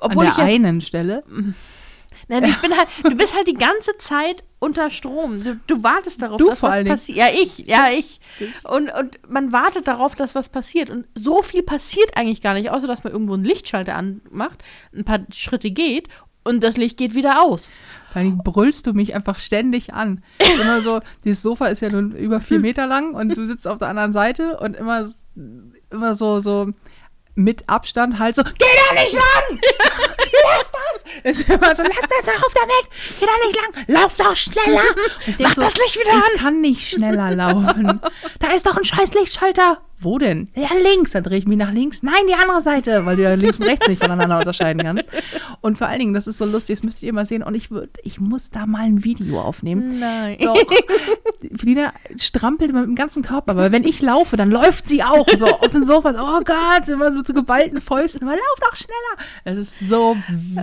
An 0.00 0.12
Obwohl 0.12 0.24
der 0.24 0.32
ich 0.32 0.38
ja, 0.38 0.44
einen 0.44 0.80
Stelle. 0.80 1.22
Nein, 2.30 2.44
ich 2.44 2.60
bin 2.60 2.76
halt, 2.76 2.88
du 3.04 3.14
bist 3.14 3.34
halt 3.34 3.46
die 3.46 3.54
ganze 3.54 3.96
Zeit 3.98 4.44
unter 4.58 4.90
Strom. 4.90 5.42
Du, 5.42 5.60
du 5.66 5.82
wartest 5.82 6.22
darauf, 6.22 6.38
Du 6.38 6.46
dass 6.46 6.62
was 6.62 6.84
passiert. 6.84 7.18
Ja, 7.18 7.28
ich, 7.32 7.58
ja, 7.58 7.88
ich. 7.90 8.20
Und, 8.64 8.92
und 8.92 9.18
man 9.28 9.52
wartet 9.52 9.88
darauf, 9.88 10.14
dass 10.14 10.34
was 10.34 10.48
passiert. 10.48 10.90
Und 10.90 11.06
so 11.14 11.42
viel 11.42 11.62
passiert 11.62 12.16
eigentlich 12.16 12.40
gar 12.40 12.54
nicht, 12.54 12.70
außer 12.70 12.86
dass 12.86 13.04
man 13.04 13.12
irgendwo 13.12 13.34
einen 13.34 13.44
Lichtschalter 13.44 13.94
anmacht, 13.94 14.62
ein 14.94 15.04
paar 15.04 15.20
Schritte 15.32 15.70
geht 15.70 16.08
und 16.44 16.62
das 16.62 16.76
Licht 16.76 16.96
geht 16.96 17.14
wieder 17.14 17.42
aus. 17.42 17.68
Allem 18.14 18.38
brüllst 18.38 18.86
du 18.86 18.92
mich 18.92 19.14
einfach 19.14 19.38
ständig 19.38 19.94
an. 19.94 20.22
Immer 20.60 20.80
so, 20.80 21.00
dieses 21.24 21.42
Sofa 21.42 21.66
ist 21.66 21.80
ja 21.80 21.90
nun 21.90 22.12
über 22.12 22.40
vier 22.40 22.58
Meter 22.58 22.86
lang 22.86 23.14
und 23.14 23.36
du 23.36 23.46
sitzt 23.46 23.68
auf 23.68 23.78
der 23.78 23.88
anderen 23.88 24.12
Seite 24.12 24.58
und 24.58 24.76
immer, 24.76 25.06
immer 25.90 26.14
so, 26.14 26.40
so 26.40 26.70
mit 27.34 27.68
Abstand 27.68 28.18
halt 28.18 28.34
so, 28.34 28.42
geh 28.42 28.50
da 28.88 29.00
nicht 29.00 29.12
lang! 29.12 29.60
Das! 31.00 31.20
Es 31.22 31.40
ist 31.40 31.48
immer 31.48 31.74
so, 31.74 31.82
lass 31.82 32.08
das, 32.08 32.26
hör 32.26 32.46
auf 32.46 32.54
damit! 32.54 33.18
Geh 33.18 33.26
da 33.26 33.32
nicht 33.46 33.56
lang! 33.56 33.84
Lauf 33.88 34.16
doch 34.16 34.36
schneller! 34.36 34.82
Ich 35.26 35.38
Mach 35.38 35.54
so, 35.54 35.60
das 35.60 35.76
Licht 35.76 35.98
wieder 35.98 36.12
Ich 36.34 36.40
kann 36.40 36.60
nicht 36.60 36.90
schneller 36.90 37.30
laufen. 37.34 38.00
Da 38.38 38.48
ist 38.52 38.66
doch 38.66 38.76
ein 38.76 38.84
scheiß 38.84 39.14
Lichtschalter. 39.14 39.80
Wo 40.02 40.18
denn? 40.18 40.48
Ja, 40.54 40.68
links. 40.82 41.12
Dann 41.12 41.22
drehe 41.22 41.38
ich 41.38 41.46
mich 41.46 41.58
nach 41.58 41.72
links. 41.72 42.02
Nein, 42.02 42.22
die 42.26 42.34
andere 42.34 42.62
Seite, 42.62 43.04
weil 43.04 43.16
du 43.16 43.22
ja 43.22 43.34
links 43.34 43.60
und 43.60 43.66
rechts 43.66 43.86
nicht 43.86 44.02
voneinander 44.02 44.38
unterscheiden 44.38 44.82
kannst. 44.82 45.08
Und 45.62 45.76
vor 45.76 45.88
allen 45.88 45.98
Dingen, 45.98 46.14
das 46.14 46.26
ist 46.26 46.38
so 46.38 46.46
lustig, 46.46 46.76
das 46.78 46.82
müsst 46.84 47.02
ihr 47.02 47.12
mal 47.12 47.26
sehen. 47.26 47.42
Und 47.42 47.54
ich 47.54 47.70
würde, 47.70 47.90
ich 48.02 48.18
muss 48.18 48.50
da 48.50 48.64
mal 48.64 48.84
ein 48.84 49.04
Video 49.04 49.42
aufnehmen. 49.42 50.00
Nein. 50.00 50.38
Doch. 50.40 50.56
Felina 51.58 51.92
strampelt 52.18 52.70
immer 52.70 52.80
mit 52.80 52.88
dem 52.88 52.94
ganzen 52.94 53.22
Körper, 53.22 53.56
weil 53.56 53.72
wenn 53.72 53.84
ich 53.84 54.00
laufe, 54.00 54.36
dann 54.36 54.50
läuft 54.50 54.88
sie 54.88 55.02
auch. 55.02 55.26
So 55.36 55.46
auf 55.46 55.68
dem 55.68 55.84
Sofa, 55.84 56.14
so, 56.14 56.20
oh 56.20 56.40
Gott, 56.44 56.88
immer 56.88 57.10
mit 57.10 57.26
so 57.26 57.34
geballten 57.34 57.80
Fäusten. 57.80 58.26
Aber 58.26 58.36
lauf 58.36 58.60
doch 58.60 58.76
schneller. 58.76 59.28
Es 59.44 59.58
ist 59.58 59.80
so 59.80 60.16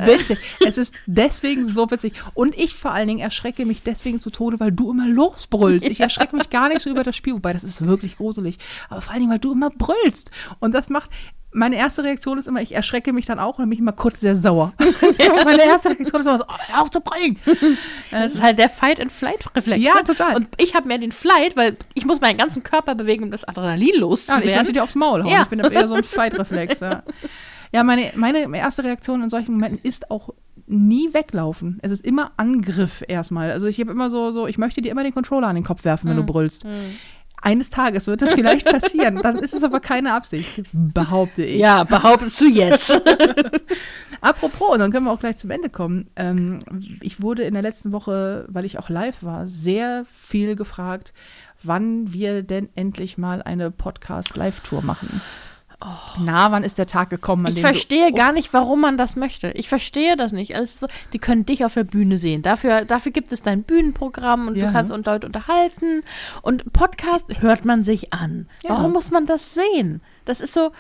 witzig. 0.06 0.40
Es 0.66 0.80
ist 0.80 0.96
deswegen 1.06 1.66
so 1.66 1.92
witzig. 1.92 2.14
Und 2.34 2.58
ich 2.58 2.74
vor 2.74 2.92
allen 2.92 3.08
Dingen 3.08 3.20
erschrecke 3.20 3.66
mich 3.66 3.84
deswegen 3.84 4.20
zu 4.20 4.32
Tode, 4.32 4.60
weil 4.60 4.72
du 4.72 4.92
immer 4.92 5.08
losbrüllst. 5.08 5.88
Ich 5.88 6.00
erschrecke 6.00 6.36
mich 6.36 6.50
gar 6.50 6.70
nicht 6.70 6.82
so 6.82 6.90
über 6.90 7.04
das 7.04 7.16
Spiel, 7.16 7.34
wobei 7.34 7.54
das 7.54 7.64
ist 7.64 7.86
wirklich 7.86 8.18
gruselig. 8.18 8.58
Aber 8.90 9.02
vor 9.02 9.14
allen 9.14 9.22
Dingen, 9.22 9.27
weil 9.30 9.40
du 9.40 9.52
immer 9.52 9.70
brüllst. 9.70 10.32
Und 10.60 10.74
das 10.74 10.90
macht. 10.90 11.10
Meine 11.54 11.78
erste 11.78 12.04
Reaktion 12.04 12.38
ist 12.38 12.48
immer, 12.48 12.62
ich 12.62 12.76
erschrecke 12.76 13.14
mich 13.14 13.26
dann 13.26 13.40
auch 13.40 13.58
und 13.58 13.64
dann 13.64 13.70
bin 13.70 13.78
ich 13.78 13.80
immer 13.80 13.94
kurz 13.94 14.20
sehr 14.20 14.36
sauer. 14.36 14.74
Meine 15.46 15.64
erste 15.64 15.90
Reaktion 15.90 16.22
ist 16.22 16.28
immer 16.28 16.38
so, 16.38 16.44
oh, 16.48 16.56
hör 16.68 16.82
auf 16.82 16.92
zu 16.92 17.00
brüllen. 17.00 17.38
Das 18.12 18.36
ist 18.36 18.44
halt 18.44 18.60
der 18.60 18.70
Fight-and-Flight-Reflex. 18.70 19.82
Ja, 19.82 19.96
ne? 19.96 20.04
total. 20.04 20.36
Und 20.36 20.50
ich 20.58 20.76
habe 20.76 20.88
mehr 20.88 20.98
den 21.00 21.14
Flight, 21.14 21.56
weil 21.56 21.78
ich 21.94 22.06
muss 22.06 22.20
meinen 22.22 22.38
ganzen 22.38 22.64
Körper 22.64 22.96
bewegen, 22.96 23.24
um 23.24 23.32
das 23.32 23.46
Adrenalin 23.46 23.80
Ja, 23.80 23.86
und 23.86 23.96
ich 23.96 24.02
loszuwerden. 24.02 24.56
wollte 24.58 24.74
dir 24.74 24.84
aufs 24.84 24.96
Maul 24.96 25.24
hauen. 25.24 25.32
Ja. 25.32 25.44
Ich 25.44 25.48
bin 25.48 25.60
eher 25.60 25.88
so 25.88 25.96
ein 25.96 26.04
Fight-Reflex. 26.04 26.82
Ja, 26.82 27.04
ja 27.72 27.84
meine, 27.84 28.12
meine 28.18 28.56
erste 28.56 28.84
Reaktion 28.84 29.24
in 29.24 29.30
solchen 29.30 29.54
Momenten 29.54 29.80
ist 29.82 30.12
auch 30.12 30.34
nie 30.68 31.14
weglaufen. 31.14 31.80
Es 31.82 31.92
ist 31.92 32.06
immer 32.06 32.32
Angriff 32.38 33.04
erstmal. 33.08 33.52
Also 33.52 33.68
ich 33.68 33.80
habe 33.80 33.92
immer 33.92 34.10
so, 34.10 34.32
so, 34.32 34.48
ich 34.48 34.58
möchte 34.58 34.82
dir 34.82 34.92
immer 34.92 35.04
den 35.04 35.14
Controller 35.14 35.48
an 35.48 35.56
den 35.56 35.64
Kopf 35.64 35.86
werfen, 35.86 36.10
wenn 36.10 36.18
du 36.18 36.26
brüllst. 36.26 36.66
Eines 37.48 37.70
Tages 37.70 38.08
wird 38.08 38.22
das 38.24 38.34
vielleicht 38.34 38.70
passieren. 38.70 39.16
Dann 39.24 39.40
ist 39.40 39.54
es 39.54 39.64
aber 39.64 39.80
keine 39.80 40.14
Absicht, 40.14 40.64
behaupte 40.74 41.46
ich. 41.46 41.60
ja, 41.62 41.86
behauptest 41.86 42.42
du 42.42 42.50
jetzt. 42.50 42.92
Apropos, 44.22 44.74
und 44.74 44.80
dann 44.80 44.92
können 44.92 45.06
wir 45.06 45.14
auch 45.14 45.20
gleich 45.22 45.38
zum 45.38 45.52
Ende 45.52 45.70
kommen. 45.70 46.10
Ähm, 46.18 46.60
ich 47.00 47.22
wurde 47.22 47.44
in 47.44 47.54
der 47.54 47.64
letzten 47.64 47.94
Woche, 47.94 48.46
weil 48.50 48.66
ich 48.66 48.80
auch 48.80 48.90
live 48.90 49.24
war, 49.24 49.48
sehr 49.48 50.06
viel 50.12 50.58
gefragt, 50.58 51.14
wann 51.64 52.12
wir 52.12 52.44
denn 52.44 52.68
endlich 52.76 53.18
mal 53.18 53.42
eine 53.42 53.72
Podcast-Live-Tour 53.72 54.82
machen. 54.82 55.22
Na, 56.20 56.52
wann 56.52 56.64
ist 56.64 56.80
der 56.80 56.88
Tag 56.88 57.12
gekommen, 57.12 57.46
Ich 57.48 57.62
verstehe 57.62 58.10
du, 58.12 58.18
gar 58.18 58.32
nicht, 58.32 58.52
warum 58.52 58.82
man 58.82 58.98
das 58.98 59.16
möchte. 59.16 59.52
Ich 59.52 59.70
verstehe 59.70 60.18
das 60.18 60.32
nicht. 60.32 60.56
Also, 60.56 60.88
so, 60.88 60.94
die 61.14 61.20
können 61.20 61.46
dich 61.46 61.64
auf 61.66 61.76
der 61.76 61.84
Bühne 61.84 62.18
sehen. 62.18 62.42
Dafür, 62.42 62.84
dafür 62.84 63.12
gibt 63.12 63.32
es 63.32 63.44
dein 63.44 63.62
Bühnenprogramm 63.62 64.48
und 64.48 64.56
Ja. 64.56 64.68
du 64.68 64.72
kannst 64.74 64.92
und 64.92 65.06
Leute 65.06 65.28
unterhalten. 65.28 66.02
Und 66.42 66.74
Podcast 66.74 67.26
hört 67.42 67.64
man 67.64 67.84
sich 67.84 68.12
an. 68.12 68.48
Ja. 68.64 68.72
Warum 68.72 68.94
muss 68.94 69.12
man 69.12 69.28
das 69.28 69.54
sehen? 69.54 70.02
Das 70.26 70.42
ist 70.42 70.54
so. 70.54 70.72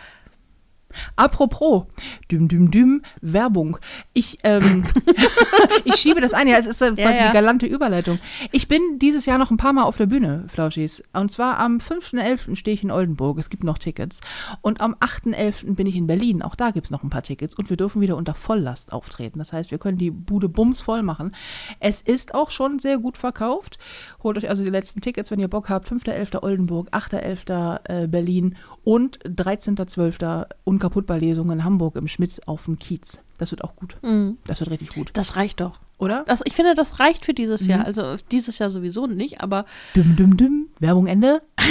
Apropos, 1.16 1.86
düm, 2.32 2.48
düm, 2.48 2.72
düm, 2.72 3.02
Werbung. 3.22 3.78
Ich, 4.14 4.40
ähm, 4.44 4.86
ich 5.86 5.96
schiebe 5.96 6.22
das 6.22 6.34
ein, 6.34 6.48
ja, 6.48 6.58
es 6.58 6.66
ist 6.66 6.82
äh, 6.82 6.92
quasi 6.92 7.02
Ja, 7.02 7.12
ja. 7.12 7.28
die 7.28 7.34
galante 7.34 7.66
Überleitung. 7.66 8.20
Ich 8.52 8.68
bin 8.68 8.82
dieses 9.00 9.26
Jahr 9.26 9.38
noch 9.38 9.52
ein 9.52 9.58
paar 9.58 9.74
Mal 9.74 9.84
auf 9.84 9.98
der 9.98 10.06
Bühne, 10.06 10.46
Flauschis. 10.48 11.04
Und 11.14 11.32
zwar 11.32 11.60
am 11.60 11.78
5.11. 11.78 12.56
stehe 12.56 12.74
ich 12.74 12.84
in 12.84 12.92
Oldenburg, 12.92 13.38
es 13.40 13.50
gibt 13.50 13.64
noch 13.64 13.78
Tickets. 13.78 14.22
Und 14.62 14.82
am 14.82 14.96
8.11. 14.96 15.76
bin 15.76 15.88
ich 15.88 15.96
in 15.96 16.08
Berlin, 16.08 16.42
auch 16.42 16.56
da 16.56 16.72
gibt 16.72 16.88
es 16.88 16.92
noch 16.92 17.04
ein 17.04 17.10
paar 17.10 17.24
Tickets. 17.24 17.56
Und 17.56 17.70
wir 17.70 17.78
dürfen 17.78 18.02
wieder 18.02 18.18
unter 18.18 18.34
Volllast 18.34 18.94
auftreten. 18.94 19.40
Das 19.40 19.54
heißt, 19.54 19.72
wir 19.72 19.78
können 19.78 19.98
die 19.98 20.12
Bude 20.12 20.50
bums 20.50 20.82
voll 20.82 21.04
machen. 21.04 21.34
Es 21.80 22.02
ist 22.02 22.34
auch 22.34 22.52
schon 22.52 22.80
sehr 22.80 22.98
gut 22.98 23.18
verkauft. 23.18 23.78
Holt 24.24 24.38
euch 24.38 24.50
also 24.50 24.64
die 24.64 24.72
letzten 24.72 25.02
Tickets, 25.02 25.32
wenn 25.32 25.40
ihr 25.40 25.48
Bock 25.48 25.70
habt. 25.70 25.90
5.11. 25.90 26.44
Oldenburg, 26.44 26.90
8.11. 26.92 27.80
äh, 28.04 28.08
Berlin 28.08 28.56
und 28.84 29.20
13.12. 29.26 30.48
Unkaputtbar-Lesung 30.78 31.52
in 31.52 31.64
Hamburg 31.64 31.96
im 31.96 32.08
Schmidt 32.08 32.40
auf 32.48 32.66
dem 32.66 32.78
Kiez. 32.78 33.24
Das 33.40 33.50
wird 33.52 33.64
auch 33.64 33.76
gut. 33.76 33.96
Mhm. 34.04 34.38
Das 34.46 34.60
wird 34.60 34.70
richtig 34.70 34.90
gut. 34.90 35.10
Das 35.14 35.36
reicht 35.36 35.60
doch. 35.60 35.80
Oder? 35.98 36.24
Das, 36.28 36.42
ich 36.46 36.54
finde, 36.54 36.76
das 36.76 37.00
reicht 37.00 37.26
für 37.26 37.34
dieses 37.34 37.64
Mhm. 37.64 37.70
Jahr. 37.70 37.86
Also 37.86 38.16
dieses 38.32 38.60
Jahr 38.60 38.70
sowieso 38.70 39.08
nicht, 39.08 39.42
aber 39.42 39.66
Düm, 39.96 40.16
düm, 40.16 40.38
düm. 40.38 40.68
Werbung 40.80 41.08
Ende. 41.08 41.42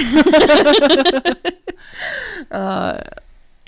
äh, 2.50 3.00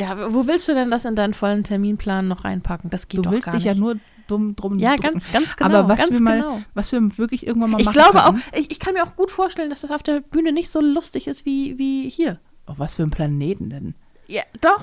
ja, 0.00 0.32
wo 0.32 0.46
willst 0.46 0.68
du 0.68 0.74
denn 0.74 0.90
das 0.90 1.04
in 1.04 1.14
deinen 1.16 1.34
vollen 1.34 1.64
Terminplan 1.64 2.26
noch 2.28 2.44
reinpacken? 2.44 2.90
Das 2.90 3.08
geht 3.08 3.18
Du 3.18 3.22
doch 3.22 3.30
willst 3.32 3.46
gar 3.46 3.54
dich 3.54 3.64
nicht. 3.64 3.74
ja 3.74 3.80
nur 3.80 3.96
dumm 4.26 4.54
drum 4.56 4.78
ja, 4.78 4.90
drücken. 4.96 5.02
ganz, 5.12 5.30
ganz 5.32 5.56
genau. 5.56 5.70
Aber 5.78 5.88
was 5.88 6.00
ganz 6.00 6.12
wir 6.12 6.20
mal, 6.20 6.40
genau. 6.40 6.62
was 6.74 6.92
wir 6.92 7.16
wirklich 7.18 7.46
irgendwann 7.46 7.70
mal 7.70 7.80
Ich 7.80 7.86
machen 7.86 7.94
glaube 7.94 8.24
auch, 8.24 8.32
könnten, 8.32 8.42
ich, 8.58 8.70
ich 8.70 8.78
kann 8.78 8.94
mir 8.94 9.04
auch 9.04 9.16
gut 9.16 9.30
vorstellen, 9.30 9.70
dass 9.70 9.80
das 9.82 9.90
auf 9.90 10.02
der 10.02 10.20
Bühne 10.20 10.52
nicht 10.52 10.70
so 10.70 10.80
lustig 10.80 11.26
ist 11.28 11.44
wie, 11.46 11.78
wie 11.78 12.08
hier. 12.10 12.38
Auf 12.66 12.78
was 12.78 12.96
für 12.96 13.02
ein 13.04 13.10
Planeten 13.10 13.70
denn? 13.70 13.94
Ja, 14.26 14.42
doch. 14.60 14.80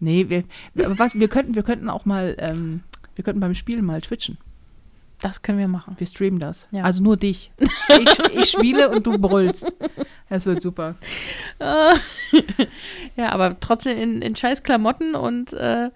Nee, 0.00 0.28
wir, 0.28 0.44
was, 0.98 1.14
wir 1.14 1.28
könnten, 1.28 1.54
wir 1.54 1.62
könnten 1.62 1.88
auch 1.88 2.04
mal, 2.04 2.36
ähm, 2.38 2.80
wir 3.14 3.24
könnten 3.24 3.40
beim 3.40 3.54
Spielen 3.54 3.84
mal 3.84 4.00
twitchen. 4.00 4.38
Das 5.20 5.40
können 5.42 5.58
wir 5.58 5.68
machen. 5.68 5.94
Wir 5.98 6.06
streamen 6.06 6.38
das. 6.40 6.68
Ja. 6.72 6.82
Also 6.82 7.02
nur 7.02 7.16
dich. 7.16 7.50
Ich, 7.58 8.34
ich 8.34 8.50
spiele 8.50 8.90
und 8.90 9.06
du 9.06 9.16
brüllst. 9.18 9.72
Das 10.28 10.44
wird 10.46 10.60
super. 10.60 10.96
Ja, 13.16 13.30
aber 13.30 13.58
trotzdem 13.60 13.96
in, 13.96 14.22
in 14.22 14.34
scheiß 14.36 14.62
Klamotten 14.64 15.14
und 15.14 15.52
äh, 15.52 15.90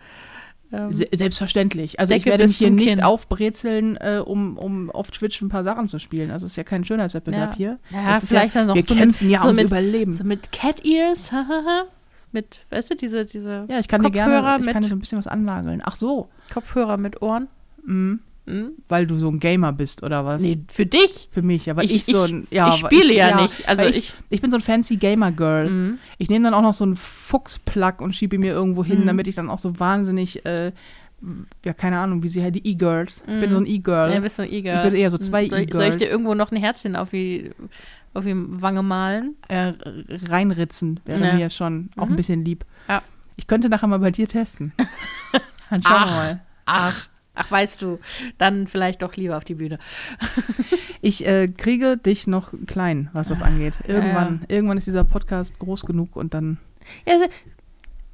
ähm, 0.72 0.92
Se 0.92 1.08
selbstverständlich. 1.12 1.98
Also 1.98 2.14
ich 2.14 2.24
werde 2.26 2.46
mich 2.46 2.58
hier 2.58 2.70
nicht 2.70 2.88
Kinn. 2.96 3.02
aufbrezeln, 3.02 3.96
äh, 3.96 4.22
um, 4.24 4.56
um 4.56 4.90
auf 4.90 5.10
Twitch 5.10 5.40
ein 5.40 5.48
paar 5.48 5.64
Sachen 5.64 5.88
zu 5.88 5.98
spielen. 5.98 6.28
Das 6.28 6.42
ist 6.42 6.56
ja 6.56 6.62
kein 6.64 6.84
Schönheitswettbewerb 6.84 7.52
Ja. 7.52 7.56
hier. 7.56 7.78
Ja, 7.90 8.12
das 8.14 8.28
vielleicht 8.28 8.54
dann 8.54 8.66
noch 8.68 8.74
wir 8.76 8.84
so 8.84 8.94
mit- 8.94 9.02
kämpfen 9.02 9.30
ja 9.30 9.40
so 9.40 9.46
ums 9.46 9.58
mit- 9.62 9.66
Überleben. 9.70 10.12
so 10.12 10.24
mit 10.24 10.52
Cat 10.52 10.84
Ears, 10.84 11.32
hahaha. 11.32 11.84
Mit, 12.32 12.64
weißt 12.70 12.90
du, 12.90 12.94
diese, 12.96 13.24
diese 13.24 13.66
ja, 13.68 13.78
ich 13.80 13.88
kann 13.88 14.00
dir 14.02 14.08
Kopfhörer 14.10 14.42
gerne, 14.42 14.58
ich 14.60 14.64
mit- 14.66 14.72
kann 14.74 14.82
dir 14.82 14.88
so 14.88 14.94
ein 14.96 15.00
bisschen 15.00 15.18
was 15.18 15.26
anlageln. 15.26 15.82
Ach 15.84 15.94
so, 15.96 16.28
Kopfhörer 16.52 16.96
mit 16.96 17.22
Ohren. 17.22 17.48
mhm. 17.84 18.20
Hm? 18.46 18.70
weil 18.88 19.06
du 19.06 19.18
so 19.18 19.28
ein 19.28 19.40
Gamer 19.40 19.74
bist 19.74 20.02
oder 20.02 20.24
was? 20.24 20.40
Nee, 20.40 20.60
für 20.72 20.86
dich. 20.86 21.28
Für 21.30 21.42
mich, 21.42 21.68
aber 21.68 21.84
ich, 21.84 21.94
Ich- 21.96 22.06
so 22.06 22.24
ich- 22.24 22.32
ein, 22.32 22.46
ja, 22.50 22.70
ich 22.70 22.76
spiele 22.76 23.12
ja 23.14 23.42
nicht. 23.42 23.68
Also 23.68 23.84
ich, 23.84 23.96
ich- 23.98 24.14
ich 24.30 24.40
bin 24.40 24.50
so 24.50 24.56
ein 24.56 24.62
fancy 24.62 24.96
Gamer-Girl. 24.96 25.68
Mhm. 25.68 25.98
Ich 26.16 26.30
nehme 26.30 26.44
dann 26.44 26.54
auch 26.54 26.62
noch 26.62 26.72
so 26.72 26.84
einen 26.84 26.96
Fuchsplug 26.96 28.00
und 28.00 28.14
schiebe 28.16 28.36
ihn 28.36 28.40
mir 28.40 28.52
irgendwo 28.54 28.82
hin, 28.82 29.02
Mhm. 29.02 29.06
damit 29.06 29.28
ich 29.28 29.34
dann 29.34 29.50
auch 29.50 29.58
so 29.58 29.78
wahnsinnig, 29.78 30.46
äh, 30.46 30.72
ja, 31.62 31.74
keine 31.74 31.98
Ahnung, 31.98 32.22
wie 32.22 32.28
sie 32.28 32.42
halt 32.42 32.54
die 32.54 32.66
E-Girls. 32.66 33.18
Ich 33.26 33.38
bin 33.38 33.50
Mhm. 33.50 33.52
so 33.52 33.58
ein 33.58 33.66
E-Girl. 33.66 34.14
Ja, 34.14 34.20
bist 34.20 34.38
du 34.38 34.42
ein 34.44 34.50
E-Girl. 34.52 34.76
Ich 34.76 34.82
bin 34.92 34.94
eher 34.94 35.10
so 35.10 35.18
zwei 35.18 35.46
soll, 35.46 35.58
ich- 35.58 35.72
soll 35.74 35.82
ich 35.82 35.88
dir 35.90 35.94
E-Girls. 35.96 36.12
irgendwo 36.12 36.32
noch 36.34 36.50
ein 36.50 36.56
Herzchen 36.56 36.96
auf 36.96 37.10
die, 37.10 37.50
auf 38.14 38.24
die 38.24 38.34
Wange 38.34 38.82
malen? 38.82 39.36
äh, 39.48 39.72
reinritzen 40.28 41.00
wäre 41.04 41.26
Ja. 41.26 41.34
mir 41.34 41.50
schon 41.50 41.90
auch 41.96 42.04
ein 42.04 42.12
Mhm. 42.12 42.16
bisschen 42.16 42.44
lieb. 42.44 42.64
Ja. 42.88 43.02
Ich 43.36 43.46
könnte 43.46 43.68
nachher 43.68 43.86
mal 43.86 43.98
bei 43.98 44.10
dir 44.10 44.26
testen. 44.28 44.72
Dann 45.70 45.82
schauen 45.82 45.92
wir 45.92 46.06
Ach. 46.06 46.16
mal. 46.16 46.40
Ach, 46.66 47.08
ach, 47.34 47.50
weißt 47.50 47.80
du, 47.82 47.98
dann 48.36 48.66
vielleicht 48.66 49.02
doch 49.02 49.14
lieber 49.16 49.36
auf 49.36 49.44
die 49.44 49.54
Bühne. 49.54 49.78
Ich 51.00 51.24
äh, 51.24 51.46
kriege 51.46 51.96
dich 51.96 52.26
noch 52.26 52.52
klein, 52.66 53.08
was 53.12 53.28
das 53.28 53.40
angeht. 53.40 53.78
Irgendwann, 53.86 54.44
irgendwann 54.48 54.78
ist 54.78 54.88
dieser 54.88 55.04
Podcast 55.04 55.60
groß 55.60 55.86
genug 55.86 56.16
und 56.16 56.34
dann. 56.34 56.58
Ja, 57.06 57.14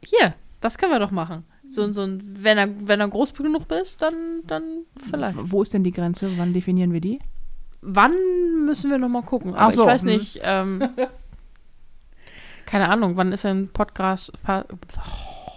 hier, 0.05 0.35
das 0.61 0.77
können 0.77 0.93
wir 0.93 0.99
doch 0.99 1.11
machen. 1.11 1.45
So, 1.67 1.91
so 1.93 2.03
ein, 2.03 2.23
wenn 2.43 2.59
er, 2.59 2.69
wenn 2.87 3.01
er 3.01 3.09
groß 3.09 3.33
genug 3.33 3.71
ist, 3.73 4.03
dann, 4.03 4.43
dann 4.47 4.63
vielleicht. 5.09 5.39
Wo 5.41 5.63
ist 5.63 5.73
denn 5.73 5.83
die 5.83 5.93
Grenze? 5.93 6.31
Wann 6.37 6.53
definieren 6.53 6.93
wir 6.93 7.01
die? 7.01 7.21
Wann 7.87 8.15
müssen 8.65 8.91
wir 8.91 8.97
noch 8.97 9.11
mal 9.11 9.23
gucken? 9.23 9.55
Aber 9.55 9.71
so, 9.71 9.83
ich 9.83 9.89
weiß 9.89 10.03
hm. 10.03 10.09
nicht. 10.09 10.41
Ähm, 10.43 10.83
keine 12.67 12.89
Ahnung, 12.89 13.17
wann 13.17 13.31
ist 13.31 13.45
ein 13.45 13.69
Podcast, 13.69 14.33
Pa- 14.43 14.65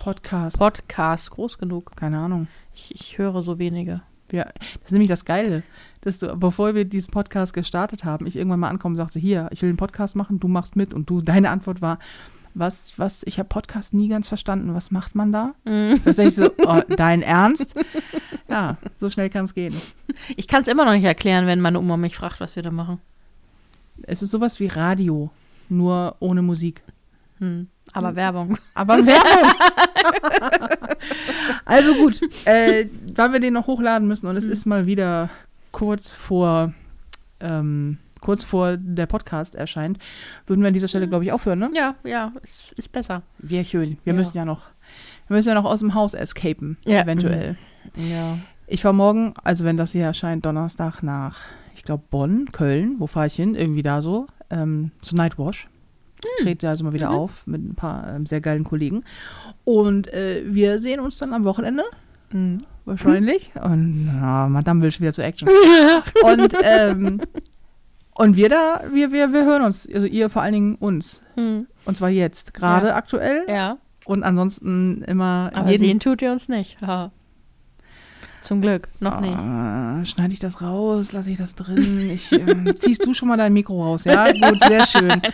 Podcast. 0.02 0.60
Podcast 0.60 1.32
groß 1.32 1.58
genug? 1.58 1.96
Keine 1.96 2.20
Ahnung. 2.20 2.48
Ich, 2.76 2.94
ich 2.94 3.18
höre 3.18 3.42
so 3.42 3.60
wenige. 3.60 4.02
Wir, 4.30 4.52
das 4.60 4.86
ist 4.86 4.92
nämlich 4.92 5.08
das 5.08 5.24
Geile, 5.24 5.64
dass 6.02 6.20
du, 6.20 6.36
bevor 6.36 6.76
wir 6.76 6.84
diesen 6.84 7.12
Podcast 7.12 7.54
gestartet 7.54 8.04
haben, 8.04 8.28
ich 8.28 8.36
irgendwann 8.36 8.60
mal 8.60 8.70
ankomme 8.70 8.94
und 8.94 8.98
sagte, 8.98 9.20
hier, 9.20 9.48
ich 9.52 9.62
will 9.62 9.70
einen 9.70 9.78
Podcast 9.78 10.18
machen, 10.18 10.40
du 10.42 10.50
machst 10.50 10.76
mit. 10.76 10.94
Und 10.94 11.10
du, 11.10 11.22
deine 11.22 11.50
Antwort 11.50 11.82
war, 11.82 11.98
was, 12.60 12.94
was, 12.98 13.24
ich 13.26 13.40
habe 13.40 13.50
Podcast 13.50 13.94
nie 13.94 14.08
ganz 14.08 14.28
verstanden, 14.28 14.74
was 14.74 14.92
macht 14.92 15.16
man 15.16 15.32
da? 15.32 15.54
Mhm. 15.66 16.02
Das 16.04 16.18
ich 16.18 16.36
so, 16.36 16.50
oh, 16.66 16.82
dein 16.98 17.22
Ernst? 17.22 17.76
Ja, 18.50 18.78
so 18.96 19.10
schnell 19.10 19.30
kann 19.30 19.46
es 19.46 19.54
gehen. 19.54 19.76
Ich 20.36 20.48
kann 20.48 20.62
es 20.64 20.68
immer 20.68 20.86
noch 20.86 20.94
nicht 20.94 21.04
erklären, 21.04 21.46
wenn 21.46 21.62
meine 21.62 21.80
Oma 21.80 21.98
mich 21.98 22.16
fragt, 22.16 22.40
was 22.40 22.56
wir 22.56 22.64
da 22.64 22.72
machen. 22.72 23.00
Es 24.04 24.22
ist 24.22 24.32
sowas 24.32 24.60
wie 24.60 24.68
Radio, 24.68 25.30
nur 25.70 26.16
ohne 26.20 26.42
Musik. 26.42 26.82
Hm. 27.40 27.68
Aber 27.94 28.16
Werbung. 28.16 28.58
Aber 28.74 28.98
Werbung. 29.06 29.52
also 31.66 31.94
gut, 31.96 32.20
äh, 32.46 32.88
weil 33.16 33.34
wir 33.34 33.40
den 33.40 33.54
noch 33.54 33.68
hochladen 33.68 34.08
müssen 34.08 34.28
und 34.28 34.36
es 34.36 34.46
Mhm. 34.46 34.52
ist 34.52 34.66
mal 34.66 34.86
wieder 34.88 35.30
kurz 35.72 36.14
vor, 36.14 36.74
ähm, 37.40 37.98
kurz 38.22 38.44
vor 38.44 38.78
der 38.78 39.06
Podcast 39.06 39.56
erscheint, 39.56 39.98
würden 40.46 40.62
wir 40.62 40.68
an 40.68 40.74
dieser 40.74 40.88
Stelle, 40.88 41.08
glaube 41.08 41.26
ich, 41.26 41.32
aufhören, 41.32 41.60
ne? 41.60 41.70
Ja, 41.74 41.96
ja, 42.04 42.32
ist, 42.44 42.74
ist 42.74 42.92
besser. 42.92 43.22
Sehr 43.42 43.64
schön. 43.66 43.98
Wir 44.04 44.14
Ja. 44.14 44.18
müssen 44.20 44.38
ja 44.38 44.46
noch, 44.46 44.62
wir 45.28 45.36
müssen 45.36 45.50
ja 45.50 45.56
noch 45.56 45.66
aus 45.66 45.80
dem 45.80 45.94
Haus 45.94 46.14
escapen, 46.14 46.78
Ja. 46.86 47.02
eventuell. 47.02 47.58
Ja. 47.96 48.38
Ich 48.68 48.82
fahre 48.82 48.94
morgen, 48.96 49.34
also 49.44 49.64
wenn 49.64 49.78
das 49.78 49.92
hier 49.94 50.04
erscheint, 50.04 50.46
Donnerstag 50.46 51.02
nach, 51.04 51.38
ich 51.76 51.84
glaube, 51.84 52.04
Bonn, 52.10 52.52
Köln. 52.52 52.96
Wo 53.00 53.08
fahre 53.08 53.28
ich 53.28 53.34
hin? 53.36 53.56
Irgendwie 53.56 53.84
da 53.84 54.02
so. 54.02 54.28
Ähm, 54.50 54.92
zu 55.02 55.16
Nightwash. 55.16 55.70
Trete 56.42 56.68
also 56.68 56.84
mal 56.84 56.94
wieder 56.94 57.12
Mhm. 57.12 57.16
auf 57.16 57.46
mit 57.46 57.64
ein 57.64 57.76
paar 57.76 58.14
ähm, 58.16 58.26
sehr 58.26 58.42
geilen 58.42 58.64
Kollegen. 58.64 59.04
Und 59.64 60.12
äh, 60.14 60.44
wir 60.48 60.80
sehen 60.80 61.00
uns 61.00 61.18
dann 61.18 61.32
am 61.34 61.44
Wochenende. 61.46 61.84
Mhm. 62.32 62.58
Wahrscheinlich. 62.86 63.52
Und 63.62 64.06
na, 64.06 64.48
Madame 64.50 64.82
will 64.82 64.92
schon 64.92 65.02
wieder 65.04 65.14
zur 65.14 65.26
Action. 65.26 65.48
und, 66.24 66.54
ähm, 66.64 67.22
und 68.18 68.36
wir 68.36 68.50
da, 68.50 68.84
wir, 68.92 69.12
wir, 69.12 69.32
wir 69.34 69.46
hören 69.46 69.62
uns. 69.64 69.88
Also 69.94 70.06
ihr 70.08 70.30
vor 70.30 70.42
allen 70.42 70.54
Dingen 70.54 70.76
uns. 70.76 71.24
Hm. 71.36 71.68
Und 71.86 71.98
zwar 71.98 72.10
jetzt, 72.10 72.54
gerade 72.54 72.88
Ja. 72.88 72.96
aktuell. 72.96 73.46
Ja, 73.48 73.78
Und 74.06 74.24
ansonsten 74.24 75.04
immer 75.04 75.52
aber 75.54 75.70
jeden 75.72 75.84
sehen 75.84 76.00
tut 76.00 76.22
ihr 76.22 76.32
uns 76.32 76.50
nicht. 76.50 76.78
Ja. 76.82 77.12
Zum 78.48 78.62
Glück, 78.62 78.88
noch 79.02 79.20
nicht. 79.20 79.36
Ah, 79.36 80.06
Schneide 80.06 80.32
ich 80.32 80.40
das 80.40 80.62
raus? 80.62 81.12
Lasse 81.12 81.30
ich 81.30 81.38
das 81.38 81.56
drin? 81.56 82.10
Ich, 82.10 82.32
ähm, 82.32 82.66
ziehst 82.78 83.06
du 83.06 83.14
schon 83.14 83.28
mal 83.28 83.36
dein 83.36 83.52
Mikro 83.52 83.84
raus? 83.84 84.06
Ja, 84.06 84.32
gut, 84.32 84.64
sehr 84.64 84.88
schön. 84.88 85.22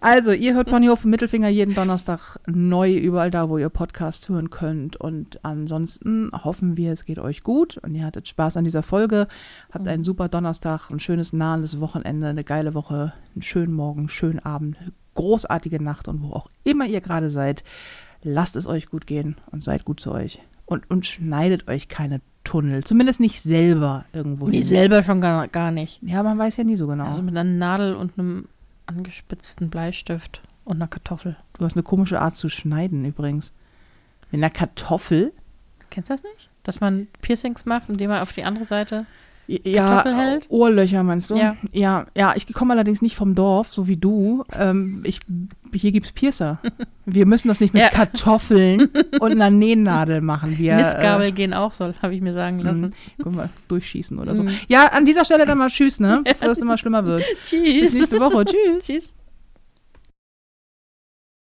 Also, 0.00 0.32
ihr 0.32 0.54
hört 0.54 0.68
Ponyhof 0.68 1.04
Mittelfinger 1.04 1.48
jeden 1.48 1.74
Donnerstag 1.74 2.38
neu 2.46 2.94
überall 2.96 3.32
da, 3.32 3.48
wo 3.48 3.58
ihr 3.58 3.68
Podcasts 3.68 4.28
hören 4.28 4.50
könnt. 4.50 4.96
Und 4.96 5.44
ansonsten 5.44 6.30
hoffen 6.32 6.76
wir, 6.76 6.92
es 6.92 7.04
geht 7.04 7.18
euch 7.18 7.42
gut 7.42 7.78
und 7.78 7.94
ihr 7.96 8.04
hattet 8.04 8.28
Spaß 8.28 8.56
an 8.56 8.64
dieser 8.64 8.84
Folge. 8.84 9.26
Habt 9.72 9.88
einen 9.88 10.04
super 10.04 10.28
Donnerstag, 10.28 10.90
ein 10.90 11.00
schönes 11.00 11.32
nahendes 11.32 11.80
Wochenende, 11.80 12.28
eine 12.28 12.44
geile 12.44 12.74
Woche, 12.74 13.12
einen 13.34 13.42
schönen 13.42 13.72
Morgen, 13.72 14.00
einen 14.00 14.08
schönen 14.08 14.38
Abend, 14.38 14.76
großartige 15.14 15.82
Nacht 15.82 16.06
und 16.06 16.22
wo 16.22 16.32
auch 16.32 16.48
immer 16.62 16.86
ihr 16.86 17.00
gerade 17.00 17.30
seid, 17.30 17.64
lasst 18.22 18.56
es 18.56 18.66
euch 18.66 18.86
gut 18.86 19.06
gehen 19.06 19.36
und 19.50 19.64
seid 19.64 19.84
gut 19.84 20.00
zu 20.00 20.12
euch. 20.12 20.40
Und, 20.64 20.88
und 20.90 21.06
schneidet 21.06 21.66
euch 21.68 21.88
keine 21.88 22.20
Tunnel. 22.48 22.82
Zumindest 22.84 23.20
nicht 23.20 23.42
selber 23.42 24.04
irgendwo 24.12 24.48
Nee, 24.48 24.58
hin. 24.58 24.66
selber 24.66 25.02
schon 25.02 25.20
gar, 25.20 25.48
gar 25.48 25.70
nicht. 25.70 26.02
Ja, 26.02 26.22
man 26.22 26.38
weiß 26.38 26.56
ja 26.56 26.64
nie 26.64 26.76
so 26.76 26.86
genau. 26.86 27.04
Also 27.04 27.20
mit 27.22 27.36
einer 27.36 27.44
Nadel 27.48 27.94
und 27.94 28.18
einem 28.18 28.48
angespitzten 28.86 29.68
Bleistift 29.68 30.42
und 30.64 30.76
einer 30.76 30.88
Kartoffel. 30.88 31.36
du 31.58 31.64
hast 31.64 31.76
eine 31.76 31.82
komische 31.82 32.20
Art 32.20 32.34
zu 32.34 32.48
schneiden 32.48 33.04
übrigens. 33.04 33.52
Mit 34.30 34.40
einer 34.42 34.50
Kartoffel? 34.50 35.32
Kennst 35.90 36.08
du 36.10 36.14
das 36.14 36.22
nicht? 36.22 36.48
Dass 36.62 36.80
man 36.80 37.06
Piercings 37.22 37.64
macht, 37.66 37.88
indem 37.90 38.10
man 38.10 38.20
auf 38.22 38.32
die 38.32 38.44
andere 38.44 38.64
Seite. 38.64 39.04
Ja? 39.48 40.04
Ohrlöcher 40.50 41.02
meinst 41.02 41.30
du? 41.30 41.36
Ja. 41.36 41.56
Ja, 41.72 42.06
ja 42.14 42.34
ich 42.36 42.52
komme 42.52 42.74
allerdings 42.74 43.00
nicht 43.00 43.16
vom 43.16 43.34
Dorf, 43.34 43.72
so 43.72 43.88
wie 43.88 43.96
du. 43.96 44.44
Ähm, 44.56 45.00
ich, 45.04 45.20
hier 45.72 45.90
gibt's 45.90 46.12
Piercer. 46.12 46.58
Wir 47.06 47.24
müssen 47.24 47.48
das 47.48 47.58
nicht 47.60 47.72
mit 47.72 47.82
Ja. 47.82 47.88
Kartoffeln 47.88 48.90
und 49.20 49.32
einer 49.32 49.48
Nähnadel 49.48 50.20
machen. 50.20 50.58
Wir, 50.58 50.76
Mistgabel 50.76 51.32
gehen 51.32 51.54
auch, 51.54 51.72
soll, 51.72 51.94
habe 52.02 52.14
ich 52.14 52.20
mir 52.20 52.34
sagen 52.34 52.60
Äh, 52.60 52.64
lassen. 52.64 52.92
mh, 53.16 53.22
können 53.24 53.36
wir 53.36 53.48
durchschießen 53.68 54.18
oder 54.18 54.36
so. 54.36 54.42
Mhm. 54.42 54.50
Ja, 54.68 54.88
an 54.88 55.06
dieser 55.06 55.24
Stelle 55.24 55.46
dann 55.46 55.56
mal 55.56 55.70
Tschüss, 55.70 55.98
ne? 56.00 56.20
Bevor 56.24 56.50
es 56.50 56.58
immer 56.58 56.76
schlimmer 56.76 57.06
wird. 57.06 57.24
Tschüss. 57.46 57.80
Bis 57.80 57.94
nächste 57.94 58.20
Woche. 58.20 58.44
Tschüss. 58.44 58.86
Tschüss. 58.86 59.12